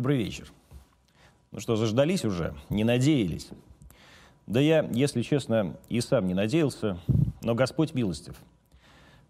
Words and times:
Добрый 0.00 0.16
вечер. 0.16 0.50
Ну 1.52 1.60
что, 1.60 1.76
заждались 1.76 2.24
уже? 2.24 2.54
Не 2.70 2.84
надеялись? 2.84 3.50
Да 4.46 4.58
я, 4.58 4.88
если 4.94 5.20
честно, 5.20 5.76
и 5.90 6.00
сам 6.00 6.26
не 6.26 6.32
надеялся, 6.32 6.98
но 7.42 7.54
Господь 7.54 7.92
милостив. 7.92 8.34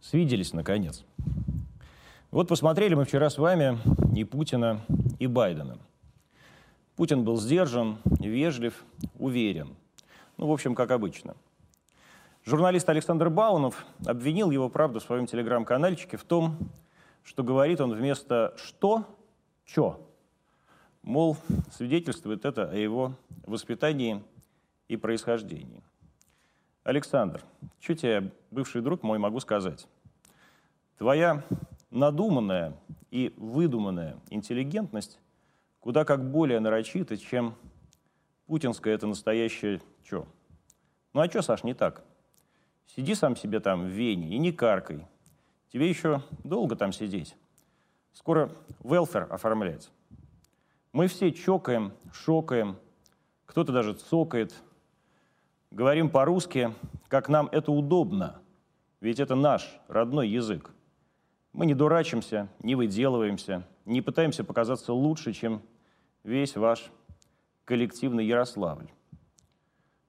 Свиделись, 0.00 0.52
наконец. 0.52 1.04
Вот 2.30 2.46
посмотрели 2.46 2.94
мы 2.94 3.04
вчера 3.04 3.30
с 3.30 3.38
вами 3.38 3.80
и 4.16 4.22
Путина, 4.22 4.80
и 5.18 5.26
Байдена. 5.26 5.76
Путин 6.94 7.24
был 7.24 7.36
сдержан, 7.36 7.98
вежлив, 8.20 8.84
уверен. 9.18 9.74
Ну, 10.36 10.46
в 10.46 10.52
общем, 10.52 10.76
как 10.76 10.92
обычно. 10.92 11.34
Журналист 12.44 12.88
Александр 12.88 13.28
Баунов 13.28 13.84
обвинил 14.06 14.52
его, 14.52 14.68
правда, 14.68 15.00
в 15.00 15.02
своем 15.02 15.26
телеграм-канальчике 15.26 16.16
в 16.16 16.22
том, 16.22 16.70
что 17.24 17.42
говорит 17.42 17.80
он 17.80 17.92
вместо 17.92 18.54
«что»— 18.56 19.04
«чё». 19.64 20.06
Мол, 21.02 21.36
свидетельствует 21.72 22.44
это 22.44 22.68
о 22.70 22.74
его 22.74 23.14
воспитании 23.46 24.22
и 24.88 24.96
происхождении. 24.96 25.82
Александр, 26.82 27.42
что 27.78 27.94
тебе, 27.94 28.32
бывший 28.50 28.82
друг 28.82 29.02
мой, 29.02 29.18
могу 29.18 29.40
сказать? 29.40 29.86
Твоя 30.98 31.42
надуманная 31.90 32.76
и 33.10 33.32
выдуманная 33.36 34.18
интеллигентность 34.30 35.18
куда 35.80 36.04
как 36.04 36.30
более 36.30 36.60
нарочита, 36.60 37.16
чем 37.16 37.54
путинская 38.46 38.94
это 38.94 39.06
настоящее 39.06 39.80
чё. 40.02 40.26
Ну 41.12 41.20
а 41.20 41.28
что, 41.28 41.42
Саш, 41.42 41.64
не 41.64 41.74
так? 41.74 42.04
Сиди 42.86 43.14
сам 43.14 43.36
себе 43.36 43.60
там 43.60 43.84
в 43.84 43.88
Вене 43.88 44.28
и 44.28 44.38
не 44.38 44.52
каркай. 44.52 45.06
Тебе 45.72 45.88
еще 45.88 46.22
долго 46.44 46.76
там 46.76 46.92
сидеть. 46.92 47.36
Скоро 48.12 48.50
велфер 48.82 49.26
оформлять. 49.30 49.90
Мы 50.92 51.06
все 51.06 51.30
чокаем, 51.30 51.92
шокаем, 52.12 52.76
кто-то 53.46 53.72
даже 53.72 53.94
цокает. 53.94 54.52
Говорим 55.70 56.10
по-русски, 56.10 56.74
как 57.06 57.28
нам 57.28 57.48
это 57.52 57.70
удобно, 57.70 58.42
ведь 59.00 59.20
это 59.20 59.36
наш 59.36 59.78
родной 59.86 60.28
язык. 60.28 60.72
Мы 61.52 61.66
не 61.66 61.74
дурачимся, 61.74 62.48
не 62.60 62.74
выделываемся, 62.74 63.64
не 63.84 64.02
пытаемся 64.02 64.42
показаться 64.42 64.92
лучше, 64.92 65.32
чем 65.32 65.62
весь 66.24 66.56
ваш 66.56 66.90
коллективный 67.64 68.26
Ярославль. 68.26 68.88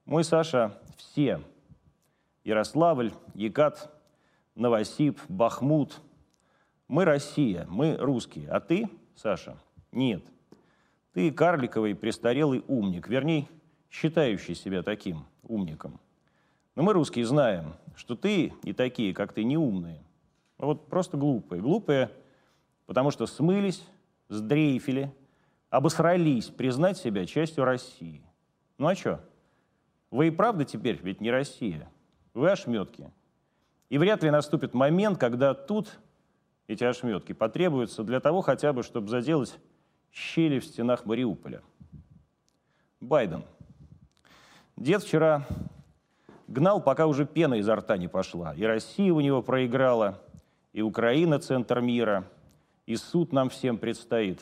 Мой 0.04 0.24
Саша 0.24 0.76
все. 0.96 1.40
Ярославль, 2.42 3.12
Екат, 3.34 3.88
Новосиб, 4.56 5.20
Бахмут. 5.28 6.00
Мы 6.88 7.04
Россия, 7.04 7.66
мы 7.68 7.96
русские. 7.96 8.48
А 8.48 8.58
ты, 8.58 8.88
Саша, 9.14 9.56
нет. 9.92 10.24
Ты 11.12 11.30
карликовый 11.30 11.94
престарелый 11.94 12.64
умник, 12.68 13.08
вернее, 13.08 13.48
считающий 13.90 14.54
себя 14.54 14.82
таким 14.82 15.26
умником. 15.42 16.00
Но 16.74 16.82
мы, 16.82 16.94
русские, 16.94 17.26
знаем, 17.26 17.74
что 17.94 18.16
ты 18.16 18.54
и 18.62 18.72
такие, 18.72 19.12
как 19.12 19.32
ты, 19.32 19.44
не 19.44 19.58
умные, 19.58 20.02
а 20.56 20.66
вот 20.66 20.88
просто 20.88 21.16
глупые. 21.16 21.60
Глупые, 21.60 22.10
потому 22.86 23.10
что 23.10 23.26
смылись, 23.26 23.84
сдрейфили, 24.28 25.12
обосрались 25.68 26.46
признать 26.46 26.96
себя 26.96 27.26
частью 27.26 27.64
России. 27.64 28.22
Ну 28.78 28.86
а 28.86 28.94
что? 28.94 29.24
Вы 30.10 30.28
и 30.28 30.30
правда 30.30 30.64
теперь 30.64 30.98
ведь 31.02 31.20
не 31.20 31.30
Россия. 31.30 31.90
Вы 32.32 32.50
ошметки. 32.50 33.10
И 33.90 33.98
вряд 33.98 34.22
ли 34.22 34.30
наступит 34.30 34.72
момент, 34.72 35.18
когда 35.18 35.52
тут 35.52 35.98
эти 36.66 36.84
ошметки 36.84 37.32
потребуются 37.32 38.04
для 38.04 38.20
того 38.20 38.40
хотя 38.40 38.72
бы, 38.72 38.82
чтобы 38.82 39.08
заделать 39.08 39.58
щели 40.12 40.58
в 40.58 40.64
стенах 40.64 41.06
Мариуполя. 41.06 41.62
Байден. 43.00 43.44
Дед 44.76 45.02
вчера 45.02 45.46
гнал, 46.46 46.82
пока 46.82 47.06
уже 47.06 47.26
пена 47.26 47.54
изо 47.54 47.74
рта 47.74 47.96
не 47.96 48.08
пошла. 48.08 48.54
И 48.54 48.62
Россия 48.64 49.12
у 49.12 49.20
него 49.20 49.42
проиграла, 49.42 50.20
и 50.72 50.82
Украина– 50.82 51.38
центр 51.40 51.80
мира, 51.80 52.28
и 52.86 52.96
суд 52.96 53.32
нам 53.32 53.48
всем 53.48 53.78
предстоит. 53.78 54.40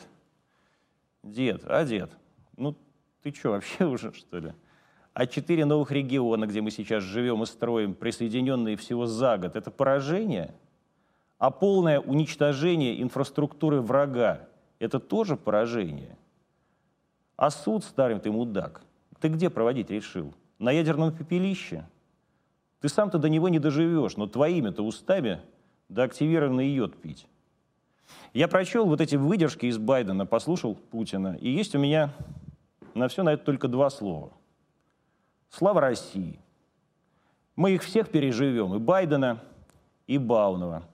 Дед, 1.23 1.63
а 1.67 1.85
дед, 1.85 2.11
ну 2.57 2.77
ты 3.23 3.33
что, 3.33 3.51
вообще 3.51 3.85
уже, 3.87 4.13
что 4.13 4.39
ли? 4.39 4.53
А 5.13 5.27
четыре 5.27 5.65
новых 5.65 5.91
региона, 5.91 6.47
где 6.47 6.61
мы 6.61 6.71
сейчас 6.71 7.03
живем 7.03 7.43
и 7.43 7.47
строим, 7.47 7.95
присоединенные 7.95 8.77
всего 8.77 9.07
за 9.07 9.39
год, 9.39 9.57
это 9.57 9.71
поражение? 9.71 10.55
А 11.39 11.51
полное 11.51 12.01
уничтожение 12.01 13.03
инфраструктуры 13.03 13.81
врага 13.81 14.50
это 14.81 14.99
тоже 14.99 15.37
поражение. 15.37 16.17
А 17.37 17.51
суд, 17.51 17.85
старый 17.85 18.19
ты 18.19 18.33
мудак, 18.33 18.83
ты 19.21 19.29
где 19.29 19.49
проводить 19.49 19.91
решил? 19.91 20.35
На 20.59 20.73
ядерном 20.73 21.13
пепелище? 21.13 21.87
Ты 22.81 22.89
сам-то 22.89 23.19
до 23.19 23.29
него 23.29 23.49
не 23.49 23.59
доживешь, 23.59 24.17
но 24.17 24.27
твоими-то 24.27 24.83
устами 24.83 25.41
до 25.89 26.03
активированный 26.05 26.69
йод 26.69 26.97
пить. 26.97 27.27
Я 28.33 28.49
прочел 28.49 28.87
вот 28.87 29.01
эти 29.01 29.17
выдержки 29.17 29.67
из 29.67 29.79
Байдена, 29.79 30.27
послушал 30.27 30.75
Путина, 30.75 31.37
и 31.41 31.51
есть 31.51 31.75
у 31.75 31.79
меня 31.79 32.13
на 32.95 33.09
все 33.09 33.23
на 33.23 33.35
это 33.35 33.45
только 33.45 33.69
два 33.69 33.91
слова. 33.91 34.33
Слава 35.51 35.81
России. 35.81 36.39
Мы 37.57 37.73
их 37.73 37.83
всех 37.83 38.11
переживем, 38.11 38.75
и 38.75 38.79
Байдена, 38.79 39.43
и 40.07 40.17
Баунова, 40.17 40.85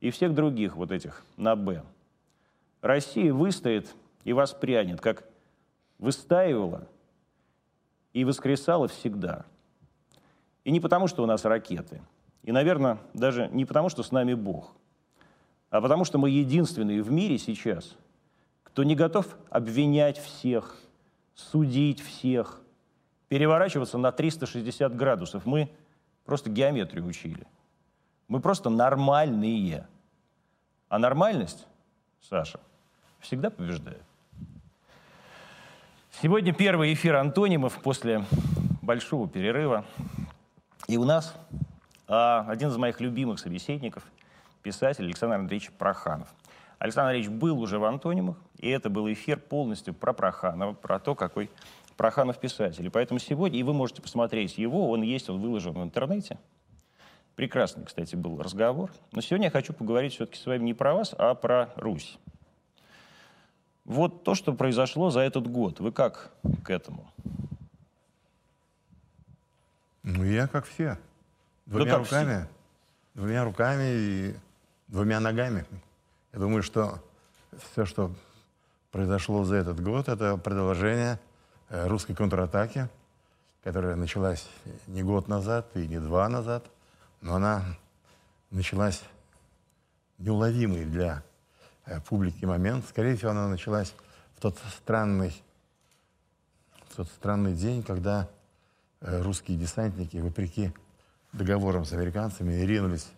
и 0.00 0.10
всех 0.10 0.34
других 0.34 0.76
вот 0.76 0.92
этих 0.92 1.24
на 1.36 1.56
«Б». 1.56 1.82
Россия 2.82 3.32
выстоит 3.32 3.94
и 4.24 4.32
воспрянет, 4.32 5.00
как 5.00 5.24
выстаивала 5.98 6.88
и 8.12 8.24
воскресала 8.24 8.88
всегда. 8.88 9.46
И 10.64 10.72
не 10.72 10.80
потому, 10.80 11.06
что 11.06 11.22
у 11.22 11.26
нас 11.26 11.44
ракеты, 11.44 12.02
и, 12.42 12.50
наверное, 12.50 12.98
даже 13.14 13.48
не 13.52 13.64
потому, 13.64 13.88
что 13.88 14.02
с 14.02 14.10
нами 14.10 14.34
Бог, 14.34 14.74
а 15.70 15.80
потому 15.80 16.04
что 16.04 16.18
мы 16.18 16.28
единственные 16.30 17.02
в 17.02 17.10
мире 17.10 17.38
сейчас, 17.38 17.96
кто 18.64 18.82
не 18.82 18.96
готов 18.96 19.26
обвинять 19.48 20.18
всех, 20.18 20.76
судить 21.34 22.00
всех, 22.00 22.60
переворачиваться 23.28 23.96
на 23.96 24.10
360 24.10 24.94
градусов. 24.96 25.46
Мы 25.46 25.70
просто 26.24 26.50
геометрию 26.50 27.06
учили. 27.06 27.46
Мы 28.28 28.40
просто 28.40 28.70
нормальные. 28.70 29.86
А 30.88 30.98
нормальность, 30.98 31.66
Саша– 32.20 32.60
всегда 33.22 33.50
побеждает. 33.50 34.02
Сегодня 36.20 36.52
первый 36.52 36.92
эфир 36.92 37.16
антонимов 37.16 37.80
после 37.80 38.24
большого 38.82 39.28
перерыва. 39.28 39.84
И 40.88 40.96
у 40.96 41.04
нас 41.04 41.34
а, 42.06 42.44
один 42.48 42.68
из 42.68 42.76
моих 42.76 43.00
любимых 43.00 43.38
собеседников, 43.38 44.04
писатель 44.62 45.04
Александр 45.04 45.36
Андреевич 45.36 45.70
Проханов. 45.72 46.28
Александр 46.78 47.10
Андреевич 47.10 47.30
был 47.30 47.60
уже 47.60 47.78
в 47.78 47.84
антонимах, 47.84 48.36
и 48.58 48.68
это 48.68 48.90
был 48.90 49.10
эфир 49.10 49.38
полностью 49.38 49.94
про 49.94 50.12
Проханова, 50.12 50.74
про 50.74 50.98
то, 50.98 51.14
какой 51.14 51.48
Проханов 51.96 52.38
писатель. 52.38 52.86
И 52.86 52.90
поэтому 52.90 53.20
сегодня, 53.20 53.58
и 53.58 53.62
вы 53.62 53.72
можете 53.72 54.02
посмотреть 54.02 54.58
его, 54.58 54.90
он 54.90 55.02
есть, 55.02 55.30
он 55.30 55.40
выложен 55.40 55.72
в 55.72 55.82
интернете. 55.82 56.38
Прекрасный, 57.36 57.84
кстати, 57.84 58.14
был 58.14 58.42
разговор. 58.42 58.90
Но 59.12 59.20
сегодня 59.20 59.46
я 59.46 59.50
хочу 59.50 59.72
поговорить 59.72 60.12
все-таки 60.12 60.38
с 60.38 60.44
вами 60.44 60.64
не 60.64 60.74
про 60.74 60.94
вас, 60.94 61.14
а 61.16 61.34
про 61.34 61.70
Русь. 61.76 62.18
Вот 63.84 64.22
то, 64.24 64.34
что 64.34 64.52
произошло 64.54 65.10
за 65.10 65.20
этот 65.20 65.46
год. 65.48 65.80
Вы 65.80 65.92
как 65.92 66.30
к 66.64 66.70
этому? 66.70 67.10
Ну, 70.02 70.24
я 70.24 70.46
как 70.46 70.66
все. 70.66 70.98
Двумя 71.66 71.90
как 71.90 71.98
руками. 72.00 72.34
все. 72.34 72.48
Двумя 73.14 73.44
руками 73.44 73.84
и 73.84 74.34
двумя 74.88 75.20
ногами. 75.20 75.64
Я 76.32 76.38
думаю, 76.38 76.62
что 76.62 77.02
все, 77.58 77.84
что 77.84 78.12
произошло 78.90 79.44
за 79.44 79.56
этот 79.56 79.82
год, 79.82 80.08
это 80.08 80.36
продолжение 80.36 81.18
э, 81.68 81.86
русской 81.88 82.14
контратаки, 82.14 82.88
которая 83.62 83.96
началась 83.96 84.48
не 84.86 85.02
год 85.02 85.28
назад 85.28 85.66
и 85.74 85.86
не 85.86 85.98
два 85.98 86.28
назад, 86.28 86.64
но 87.20 87.36
она 87.36 87.64
началась 88.50 89.02
неуловимой 90.18 90.84
для 90.84 91.22
публики 92.08 92.44
момент. 92.44 92.86
Скорее 92.88 93.16
всего, 93.16 93.30
она 93.30 93.48
началась 93.48 93.94
в 94.36 94.40
тот 94.40 94.58
странный, 94.76 95.42
в 96.90 96.96
тот 96.96 97.08
странный 97.08 97.54
день, 97.54 97.82
когда 97.82 98.28
э, 99.00 99.20
русские 99.22 99.56
десантники, 99.58 100.16
вопреки 100.18 100.72
договорам 101.32 101.84
с 101.84 101.92
американцами, 101.92 102.52
ринулись 102.62 103.08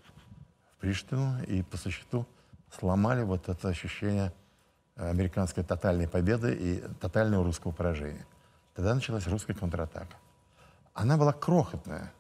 в 0.73 0.81
Приштину 0.81 1.43
и 1.45 1.63
по 1.63 1.77
существу 1.77 2.27
сломали 2.79 3.23
вот 3.23 3.49
это 3.49 3.69
ощущение 3.69 4.33
американской 4.97 5.65
тотальной 5.65 6.09
победы 6.09 6.55
и 6.55 6.85
тотального 7.01 7.45
русского 7.45 7.73
поражения. 7.73 8.27
Тогда 8.75 8.95
началась 8.95 9.27
русская 9.27 9.55
контратака. 9.55 10.17
Она 10.93 11.17
была 11.17 11.33
крохотная. 11.33 12.13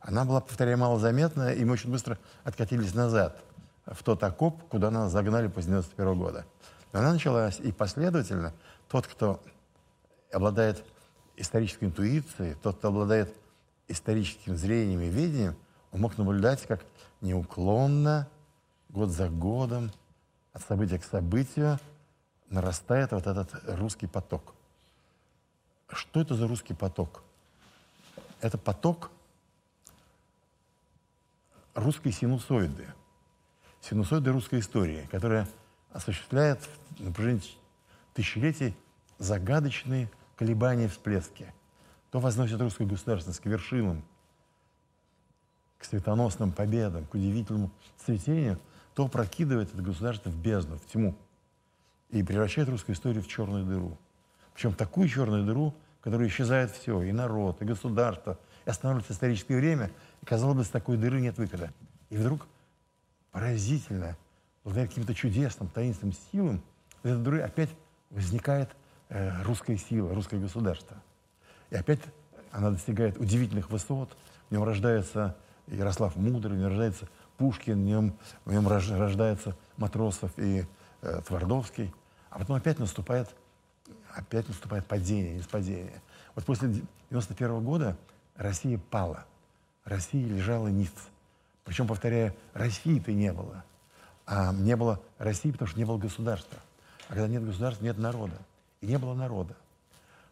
Она 0.00 0.24
была, 0.24 0.40
повторяю, 0.40 0.78
малозаметная, 0.78 1.54
и 1.54 1.64
мы 1.64 1.72
очень 1.72 1.90
быстро 1.90 2.18
откатились 2.44 2.94
назад– 2.94 3.38
в 3.92 4.02
тот 4.02 4.22
окоп, 4.22 4.62
куда 4.68 4.90
нас 4.90 5.12
загнали 5.12 5.48
после 5.48 5.70
91 5.70 6.18
года. 6.18 6.46
Но 6.92 7.00
она 7.00 7.12
началась, 7.12 7.60
и 7.60 7.72
последовательно 7.72 8.52
тот, 8.88 9.06
кто 9.06 9.42
обладает 10.32 10.84
исторической 11.36 11.84
интуицией, 11.84 12.54
тот, 12.62 12.76
кто 12.78 12.88
обладает 12.88 13.34
историческим 13.88 14.56
зрением 14.56 15.00
и 15.00 15.08
видением, 15.08 15.56
он 15.92 16.00
мог 16.00 16.18
наблюдать, 16.18 16.66
как 16.66 16.84
неуклонно, 17.20 18.28
год 18.90 19.10
за 19.10 19.28
годом, 19.28 19.90
от 20.52 20.62
события 20.62 20.98
к 20.98 21.04
событию 21.04 21.78
нарастает 22.50 23.12
вот 23.12 23.26
этот 23.26 23.50
русский 23.66 24.06
поток. 24.06 24.54
Что 25.88 26.20
это 26.20 26.34
за 26.34 26.46
русский 26.46 26.74
поток? 26.74 27.22
Это 28.40 28.58
поток 28.58 29.10
русской 31.74 32.12
синусоиды, 32.12 32.86
синусоиды 33.80 34.32
русской 34.32 34.60
истории, 34.60 35.08
которая 35.10 35.48
осуществляет 35.92 36.68
на 36.98 37.12
протяжении 37.12 37.42
тысячелетий 38.14 38.76
загадочные 39.18 40.10
колебания, 40.36 40.88
всплески. 40.88 41.52
То 42.10 42.20
возносит 42.20 42.60
русскую 42.60 42.88
государственность 42.88 43.40
к 43.40 43.46
вершинам, 43.46 44.02
к 45.78 45.84
светоносным 45.84 46.52
победам, 46.52 47.04
к 47.06 47.14
удивительному 47.14 47.70
цветению, 48.04 48.58
то 48.94 49.08
прокидывает 49.08 49.72
это 49.72 49.82
государство 49.82 50.30
в 50.30 50.36
бездну, 50.36 50.78
в 50.78 50.86
тьму 50.86 51.16
и 52.10 52.22
превращает 52.22 52.68
русскую 52.68 52.96
историю 52.96 53.22
в 53.22 53.28
черную 53.28 53.64
дыру. 53.64 53.98
Причем 54.54 54.74
такую 54.74 55.08
черную 55.08 55.44
дыру, 55.44 55.74
в 56.00 56.04
которой 56.04 56.28
исчезает 56.28 56.70
все, 56.70 57.02
и 57.02 57.12
народ, 57.12 57.60
и 57.62 57.64
государство, 57.64 58.38
и 58.64 58.70
останавливается 58.70 59.12
историческое 59.12 59.56
время, 59.56 59.90
и, 60.22 60.24
казалось 60.24 60.56
бы, 60.56 60.64
с 60.64 60.68
такой 60.68 60.96
дыры 60.96 61.20
нет 61.20 61.38
выхода. 61.38 61.72
И 62.10 62.16
вдруг 62.16 62.46
поразительно, 63.38 64.16
благодаря 64.64 64.88
каким-то 64.88 65.14
чудесным, 65.14 65.68
таинственным 65.68 66.12
силам, 66.32 66.60
из 67.04 67.12
этой 67.12 67.22
дыры 67.22 67.40
опять 67.42 67.70
возникает 68.10 68.68
э, 69.10 69.42
русская 69.44 69.76
сила, 69.76 70.12
русское 70.12 70.40
государство. 70.40 70.96
И 71.70 71.76
опять 71.76 72.00
она 72.50 72.72
достигает 72.72 73.16
удивительных 73.16 73.70
высот, 73.70 74.16
в 74.48 74.52
нем 74.52 74.64
рождается 74.64 75.36
Ярослав 75.68 76.16
Мудрый, 76.16 76.56
в 76.56 76.58
нем 76.58 76.68
рождается 76.68 77.08
Пушкин, 77.36 77.74
в 77.80 77.84
нем, 77.84 78.18
в 78.44 78.52
нем 78.52 78.66
рождается 78.66 79.56
Матросов 79.76 80.32
и 80.36 80.66
э, 81.02 81.20
Твардовский. 81.24 81.94
А 82.30 82.40
потом 82.40 82.56
опять 82.56 82.80
наступает, 82.80 83.28
опять 84.14 84.48
наступает 84.48 84.84
падение, 84.86 85.36
неспадение. 85.36 86.02
Вот 86.34 86.44
после 86.44 86.82
91 87.10 87.62
года 87.62 87.96
Россия 88.34 88.80
пала. 88.90 89.26
Россия 89.84 90.26
лежала 90.26 90.66
ниц. 90.66 90.90
Причем, 91.68 91.86
повторяю, 91.86 92.34
России-то 92.54 93.12
не 93.12 93.30
было. 93.30 93.62
А 94.24 94.54
не 94.54 94.74
было 94.74 95.02
России, 95.18 95.50
потому 95.50 95.68
что 95.68 95.78
не 95.78 95.84
было 95.84 95.98
государства. 95.98 96.58
А 97.08 97.12
когда 97.12 97.28
нет 97.28 97.44
государства, 97.44 97.84
нет 97.84 97.98
народа. 97.98 98.38
И 98.80 98.86
не 98.86 98.96
было 98.96 99.12
народа. 99.12 99.54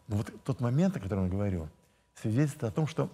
Но 0.07 0.15
вот 0.15 0.33
тот 0.43 0.61
момент, 0.61 0.97
о 0.97 0.99
котором 0.99 1.25
я 1.25 1.29
говорю, 1.29 1.69
свидетельствует 2.15 2.73
о 2.73 2.75
том, 2.75 2.87
что 2.87 3.11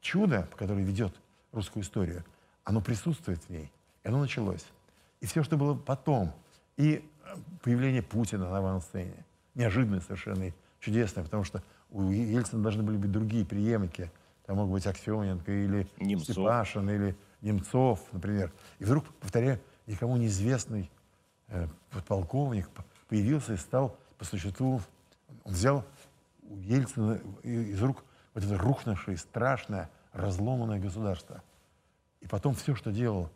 чудо, 0.00 0.48
которое 0.56 0.82
ведет 0.82 1.14
русскую 1.52 1.82
историю, 1.82 2.24
оно 2.64 2.80
присутствует 2.80 3.42
в 3.44 3.50
ней. 3.50 3.70
И 4.04 4.08
оно 4.08 4.20
началось. 4.20 4.64
И 5.20 5.26
все, 5.26 5.42
что 5.42 5.58
было 5.58 5.74
потом, 5.74 6.32
и 6.78 7.06
э, 7.26 7.36
появление 7.62 8.00
Путина 8.00 8.48
на 8.48 8.56
авансцене, 8.56 9.26
неожиданное 9.54 10.00
совершенно 10.00 10.44
и 10.44 10.52
чудесное, 10.80 11.24
потому 11.24 11.44
что 11.44 11.62
у 11.90 12.10
Ельцина 12.10 12.62
должны 12.62 12.82
были 12.82 12.96
быть 12.96 13.12
другие 13.12 13.44
преемники. 13.44 14.10
Там 14.46 14.56
мог 14.56 14.70
быть 14.70 14.86
Аксененко 14.86 15.52
или 15.52 15.86
Немцов. 15.98 16.30
Степашин, 16.30 16.88
или 16.88 17.14
Немцов, 17.42 18.00
например. 18.12 18.52
И 18.78 18.84
вдруг, 18.84 19.06
повторяю, 19.14 19.60
никому 19.86 20.16
неизвестный 20.16 20.90
э, 21.48 21.66
подполковник 21.90 22.68
появился 23.08 23.54
и 23.54 23.56
стал 23.56 23.96
по 24.18 24.24
существу, 24.24 24.80
он 25.44 25.52
взял 25.52 25.84
у 26.42 26.56
Ельцина 26.58 27.20
из 27.42 27.82
рук 27.82 28.04
вот 28.34 28.44
это 28.44 28.58
рухнувшее, 28.58 29.16
страшное, 29.16 29.90
разломанное 30.12 30.78
государство. 30.78 31.42
И 32.20 32.26
потом 32.26 32.54
все, 32.54 32.74
что 32.74 32.92
делал 32.92 33.30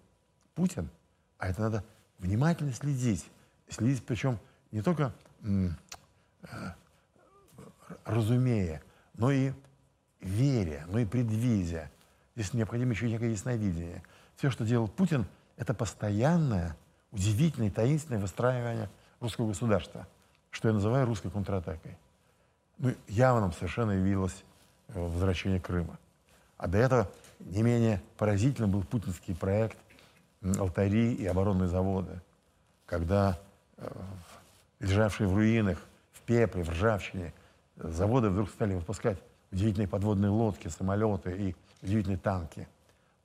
Путин, 0.54 0.90
а 1.38 1.48
это 1.48 1.62
надо 1.62 1.84
внимательно 2.18 2.72
следить, 2.72 3.24
следить 3.68 4.04
причем 4.04 4.38
не 4.70 4.82
только 4.82 5.12
э, 5.42 5.68
разумея, 8.04 8.82
но 9.14 9.30
и 9.30 9.52
веря, 10.20 10.84
но 10.88 10.98
и 10.98 11.04
предвидя. 11.04 11.90
Здесь 12.36 12.52
необходимо 12.52 12.92
еще 12.92 13.08
некое 13.08 13.30
ясновидение. 13.30 14.02
Все, 14.36 14.50
что 14.50 14.64
делал 14.64 14.88
Путин, 14.88 15.26
это 15.56 15.72
постоянное, 15.72 16.76
удивительное, 17.12 17.70
таинственное 17.70 18.20
выстраивание 18.20 18.90
русского 19.20 19.48
государства, 19.48 20.06
что 20.50 20.68
я 20.68 20.74
называю 20.74 21.06
русской 21.06 21.30
контратакой. 21.30 21.96
Ну, 22.78 22.92
явным 23.06 23.52
совершенно 23.52 23.92
явилось 23.92 24.44
э, 24.88 25.00
возвращение 25.00 25.60
Крыма. 25.60 25.98
А 26.56 26.66
до 26.66 26.78
этого 26.78 27.10
не 27.38 27.62
менее 27.62 28.02
поразительным 28.16 28.72
был 28.72 28.82
путинский 28.82 29.34
проект 29.34 29.76
алтари 30.58 31.14
и 31.14 31.24
оборонные 31.26 31.68
заводы, 31.68 32.20
когда 32.86 33.38
э, 33.76 33.88
лежавшие 34.80 35.28
в 35.28 35.34
руинах, 35.34 35.78
в 36.12 36.20
пепле, 36.22 36.64
в 36.64 36.70
ржавчине, 36.70 37.32
заводы 37.76 38.28
вдруг 38.30 38.50
стали 38.50 38.74
выпускать 38.74 39.18
удивительные 39.52 39.88
подводные 39.88 40.30
лодки, 40.30 40.68
самолеты 40.68 41.36
и 41.36 41.56
удивительные 41.84 42.18
танки. 42.18 42.66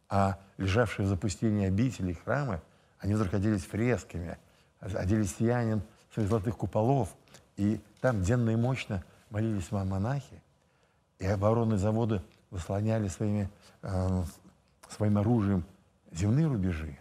А 0.10 0.38
лежавшие 0.58 1.06
в 1.06 1.10
запустении 1.10 1.68
обители, 1.68 2.14
храмы, 2.14 2.62
они 3.00 3.16
вдруг 3.16 3.34
оделись 3.34 3.66
фресками, 3.66 4.38
оделись 4.80 5.36
сиянием 5.36 5.82
своих 6.14 6.30
золотых 6.30 6.58
куполов, 6.58 7.16
и 7.58 7.80
там 8.02 8.22
денно 8.22 8.52
и 8.52 8.56
мощно 8.56 9.04
молились 9.30 9.72
монахи, 9.72 10.42
и 11.20 11.26
оборонные 11.26 11.78
заводы 11.78 12.22
заслоняли 12.52 13.08
своими, 13.08 13.50
э, 13.82 14.24
своим 14.90 15.18
оружием 15.18 15.64
земные 16.12 16.48
рубежи, 16.48 16.98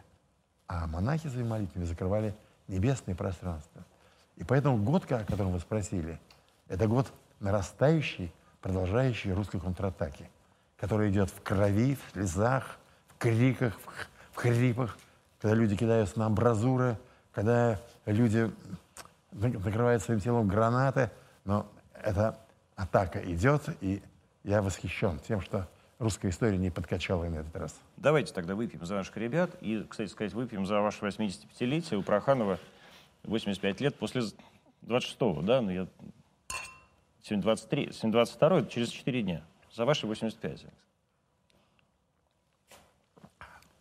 а 0.67 0.87
монахи 0.87 1.29
своими 1.29 1.49
молитвами 1.49 1.85
закрывали 1.85 2.35
небесное 2.69 3.15
пространство. 3.15 3.85
И 4.37 4.45
поэтому 4.45 4.77
год, 4.85 5.11
о 5.11 5.25
котором 5.25 5.53
вы 5.53 5.61
спросили, 5.61 6.21
это 6.69 6.87
год 6.87 7.13
нарастающей, 7.41 8.33
продолжающей 8.61 9.33
русской 9.33 9.61
контратаки, 9.61 10.29
которая 10.79 11.11
идет 11.11 11.31
в 11.31 11.43
крови, 11.43 11.97
в 11.97 12.13
слезах, 12.13 12.79
в 13.09 13.19
криках, 13.19 13.79
в, 14.33 14.37
хрипах, 14.37 14.97
когда 15.41 15.55
люди 15.55 15.77
кидаются 15.77 16.19
на 16.19 16.27
амбразуры, 16.27 16.97
когда 17.33 17.81
люди 18.07 18.51
накрывают 19.33 20.03
своим 20.03 20.21
телом 20.21 20.47
гранаты, 20.49 21.11
но 21.45 21.67
эта 21.93 22.39
атака 22.77 23.19
идет, 23.33 23.63
и 23.81 24.01
я 24.45 24.63
восхищен 24.63 25.19
тем, 25.27 25.41
что 25.41 25.69
русская 25.99 26.31
история 26.31 26.57
не 26.57 26.71
подкачала 26.71 27.25
и 27.25 27.29
на 27.29 27.37
этот 27.41 27.57
раз. 27.57 27.81
Давайте 27.97 28.33
тогда 28.33 28.55
выпьем 28.55 28.85
за 28.87 28.95
наших 28.95 29.17
ребят. 29.17 29.51
И, 29.61 29.85
кстати 29.89 30.09
сказать, 30.09 30.33
выпьем 30.33 30.65
за 30.65 30.81
ваше 30.81 31.05
85-летие. 31.05 31.97
У 31.97 32.03
Проханова 32.03 32.59
85 33.25 33.81
лет 33.81 33.97
после 33.97 34.23
26-го, 34.83 35.43
да? 35.43 35.61
Ну, 35.61 35.71
я... 35.71 35.89
Сегодня 37.23 37.43
23, 37.43 37.93
сегодня 37.93 38.13
22 38.13 38.65
через 38.67 38.89
4 38.91 39.23
дня. 39.23 39.43
За 39.75 39.85
ваши 39.85 40.07
85. 40.07 40.67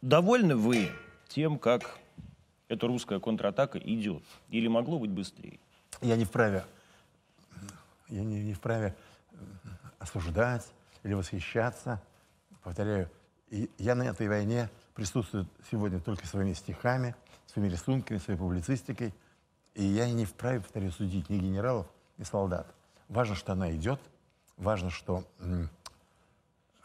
Довольны 0.02 0.56
вы 0.56 0.92
тем, 1.28 1.58
как 1.58 1.98
эта 2.68 2.88
русская 2.88 3.20
контратака 3.20 3.80
идет? 3.80 4.24
Или 4.50 4.68
могло 4.68 5.00
быть 5.00 5.12
быстрее? 5.12 5.60
Я 6.02 6.16
не 6.16 6.26
вправе, 6.26 6.66
я 8.10 8.24
не, 8.24 8.42
не 8.42 8.54
вправе 8.54 8.96
осуждать 10.00 10.66
или 11.04 11.14
восхищаться. 11.14 12.02
Повторяю, 12.64 13.10
я 13.78 13.96
на 13.96 14.04
этой 14.04 14.28
войне 14.28 14.70
присутствую 14.94 15.48
сегодня 15.72 16.00
только 16.00 16.28
своими 16.28 16.54
стихами, 16.54 17.16
своими 17.48 17.70
рисунками, 17.70 18.18
своей 18.18 18.40
публицистикой. 18.40 19.14
И 19.74 19.84
я 19.84 20.10
не 20.10 20.26
вправе, 20.26 20.60
повторяю, 20.60 20.92
судить 20.92 21.30
ни 21.30 21.38
генералов, 21.38 21.88
ни 22.18 22.24
солдат. 22.24 22.68
Важно, 23.10 23.36
что 23.36 23.54
она 23.54 23.72
идет, 23.76 24.00
важно, 24.58 24.90
что, 24.90 25.24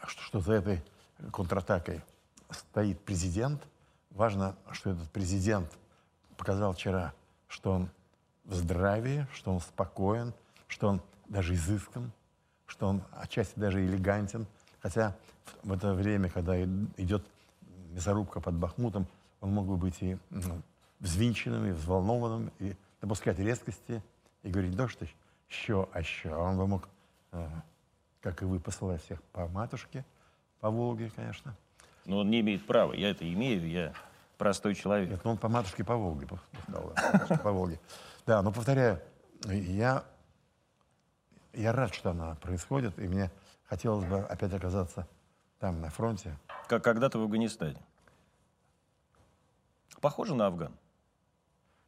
что, 0.07 0.21
что 0.21 0.39
за 0.39 0.53
этой 0.53 0.83
контратакой 1.31 2.01
стоит 2.49 2.99
президент. 3.01 3.61
Важно, 4.11 4.55
что 4.71 4.91
этот 4.91 5.09
президент 5.11 5.71
показал 6.37 6.73
вчера, 6.73 7.13
что 7.47 7.71
он 7.71 7.89
в 8.45 8.53
здравии, 8.53 9.27
что 9.33 9.53
он 9.53 9.61
спокоен, 9.61 10.33
что 10.67 10.87
он 10.87 11.01
даже 11.29 11.55
изыскан, 11.55 12.11
что 12.65 12.87
он 12.87 13.03
отчасти 13.11 13.59
даже 13.59 13.85
элегантен. 13.85 14.45
Хотя 14.81 15.15
в 15.63 15.71
это 15.71 15.93
время, 15.93 16.29
когда 16.29 16.61
идет 16.61 17.25
мясорубка 17.91 18.41
под 18.41 18.55
Бахмутом, 18.55 19.07
он 19.41 19.51
мог 19.51 19.67
бы 19.67 19.77
быть 19.77 20.01
и 20.01 20.17
ну, 20.29 20.61
взвинченным, 20.99 21.65
и 21.65 21.71
взволнованным, 21.71 22.51
и 22.59 22.75
допускать 23.01 23.39
резкости, 23.39 24.01
и 24.41 24.49
говорить, 24.49 24.75
да 24.75 24.87
что, 24.87 25.05
еще, 25.49 25.87
а 25.93 25.99
еще. 25.99 26.33
А 26.33 26.39
он 26.39 26.57
бы 26.57 26.67
мог, 26.67 26.89
э, 27.31 27.47
как 28.23 28.41
и 28.41 28.45
вы, 28.45 28.59
посылать 28.59 29.03
всех 29.03 29.21
по 29.33 29.47
матушке, 29.49 30.05
по 30.61 30.69
Волге, 30.71 31.11
конечно. 31.13 31.53
Но 32.05 32.19
он 32.19 32.29
не 32.29 32.39
имеет 32.39 32.65
права. 32.65 32.93
Я 32.93 33.11
это 33.11 33.31
имею, 33.31 33.67
я 33.69 33.93
простой 34.37 34.75
человек. 34.75 35.09
Нет, 35.09 35.21
ну 35.25 35.31
он 35.31 35.37
по 35.37 35.49
матушке 35.49 35.83
по 35.83 35.95
Волге 35.97 36.27
да, 36.67 37.37
по 37.43 37.51
Волге. 37.51 37.79
Да, 38.25 38.41
но 38.41 38.53
повторяю, 38.53 39.01
я, 39.43 40.05
я 41.51 41.73
рад, 41.73 41.93
что 41.93 42.11
она 42.11 42.35
происходит, 42.35 42.97
и 42.97 43.07
мне 43.09 43.29
хотелось 43.65 44.05
бы 44.05 44.19
опять 44.19 44.53
оказаться 44.53 45.05
там, 45.59 45.81
на 45.81 45.89
фронте. 45.89 46.37
Как 46.67 46.81
когда-то 46.81 47.19
в 47.19 47.23
Афганистане. 47.23 47.81
Похоже 49.99 50.33
на 50.33 50.47
Афган. 50.47 50.71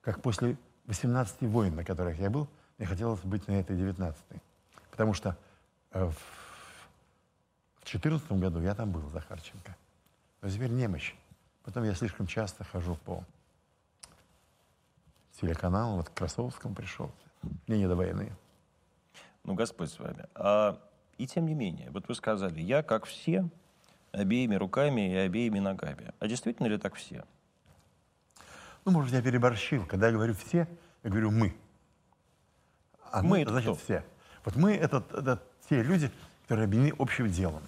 Как 0.02 0.22
после 0.22 0.58
18 0.88 1.44
войн, 1.44 1.76
на 1.76 1.86
которых 1.86 2.20
я 2.20 2.30
был, 2.30 2.50
мне 2.78 2.88
хотелось 2.88 3.22
быть 3.22 3.48
на 3.48 3.54
этой 3.54 3.78
19-й. 3.78 4.42
Потому 4.92 5.14
что 5.14 5.38
в 6.04 7.86
2014 7.86 8.32
году 8.34 8.62
я 8.62 8.76
там 8.76 8.92
был, 8.92 9.08
Захарченко. 9.10 9.76
Но 10.42 10.50
теперь 10.50 10.70
немощь. 10.70 11.14
Потом 11.64 11.84
я 11.84 11.96
слишком 11.96 12.28
часто 12.28 12.64
хожу 12.64 12.96
по 12.96 13.24
телеканалу, 15.40 15.98
вот 15.98 16.10
к 16.10 16.14
Красовскому 16.14 16.76
пришел. 16.76 17.12
Мне 17.68 17.80
не 17.80 17.88
до 17.88 17.96
войны. 17.96 18.32
Ну, 19.44 19.54
Господь 19.54 19.90
с 19.90 20.00
вами. 20.00 20.26
А, 20.36 20.80
и 21.18 21.28
тем 21.28 21.46
не 21.46 21.54
менее, 21.54 21.92
вот 21.92 22.08
вы 22.08 22.16
сказали, 22.16 22.60
я, 22.62 22.84
как 22.84 23.06
все, 23.06 23.48
обеими 24.12 24.56
руками 24.56 25.14
и 25.14 25.16
обеими 25.16 25.60
ногами. 25.60 26.14
А 26.20 26.28
действительно 26.28 26.68
ли 26.68 26.78
так 26.78 26.96
все? 26.96 27.26
Ну, 28.84 28.92
может, 28.92 29.14
я 29.14 29.22
переборщил. 29.22 29.86
Когда 29.86 30.08
я 30.08 30.14
говорю 30.14 30.34
«все», 30.34 30.68
я 31.04 31.10
говорю 31.10 31.32
«мы». 31.32 31.56
А 33.12 33.24
мы 33.24 33.42
это 33.42 33.52
значит, 33.52 33.72
кто? 33.72 33.80
все. 33.80 34.06
Вот 34.44 34.56
мы 34.56 34.76
это, 34.76 35.04
это 35.12 35.42
те 35.70 35.82
люди, 35.82 36.12
которые 36.44 36.66
объединены 36.66 36.96
общим 37.00 37.30
делом. 37.30 37.64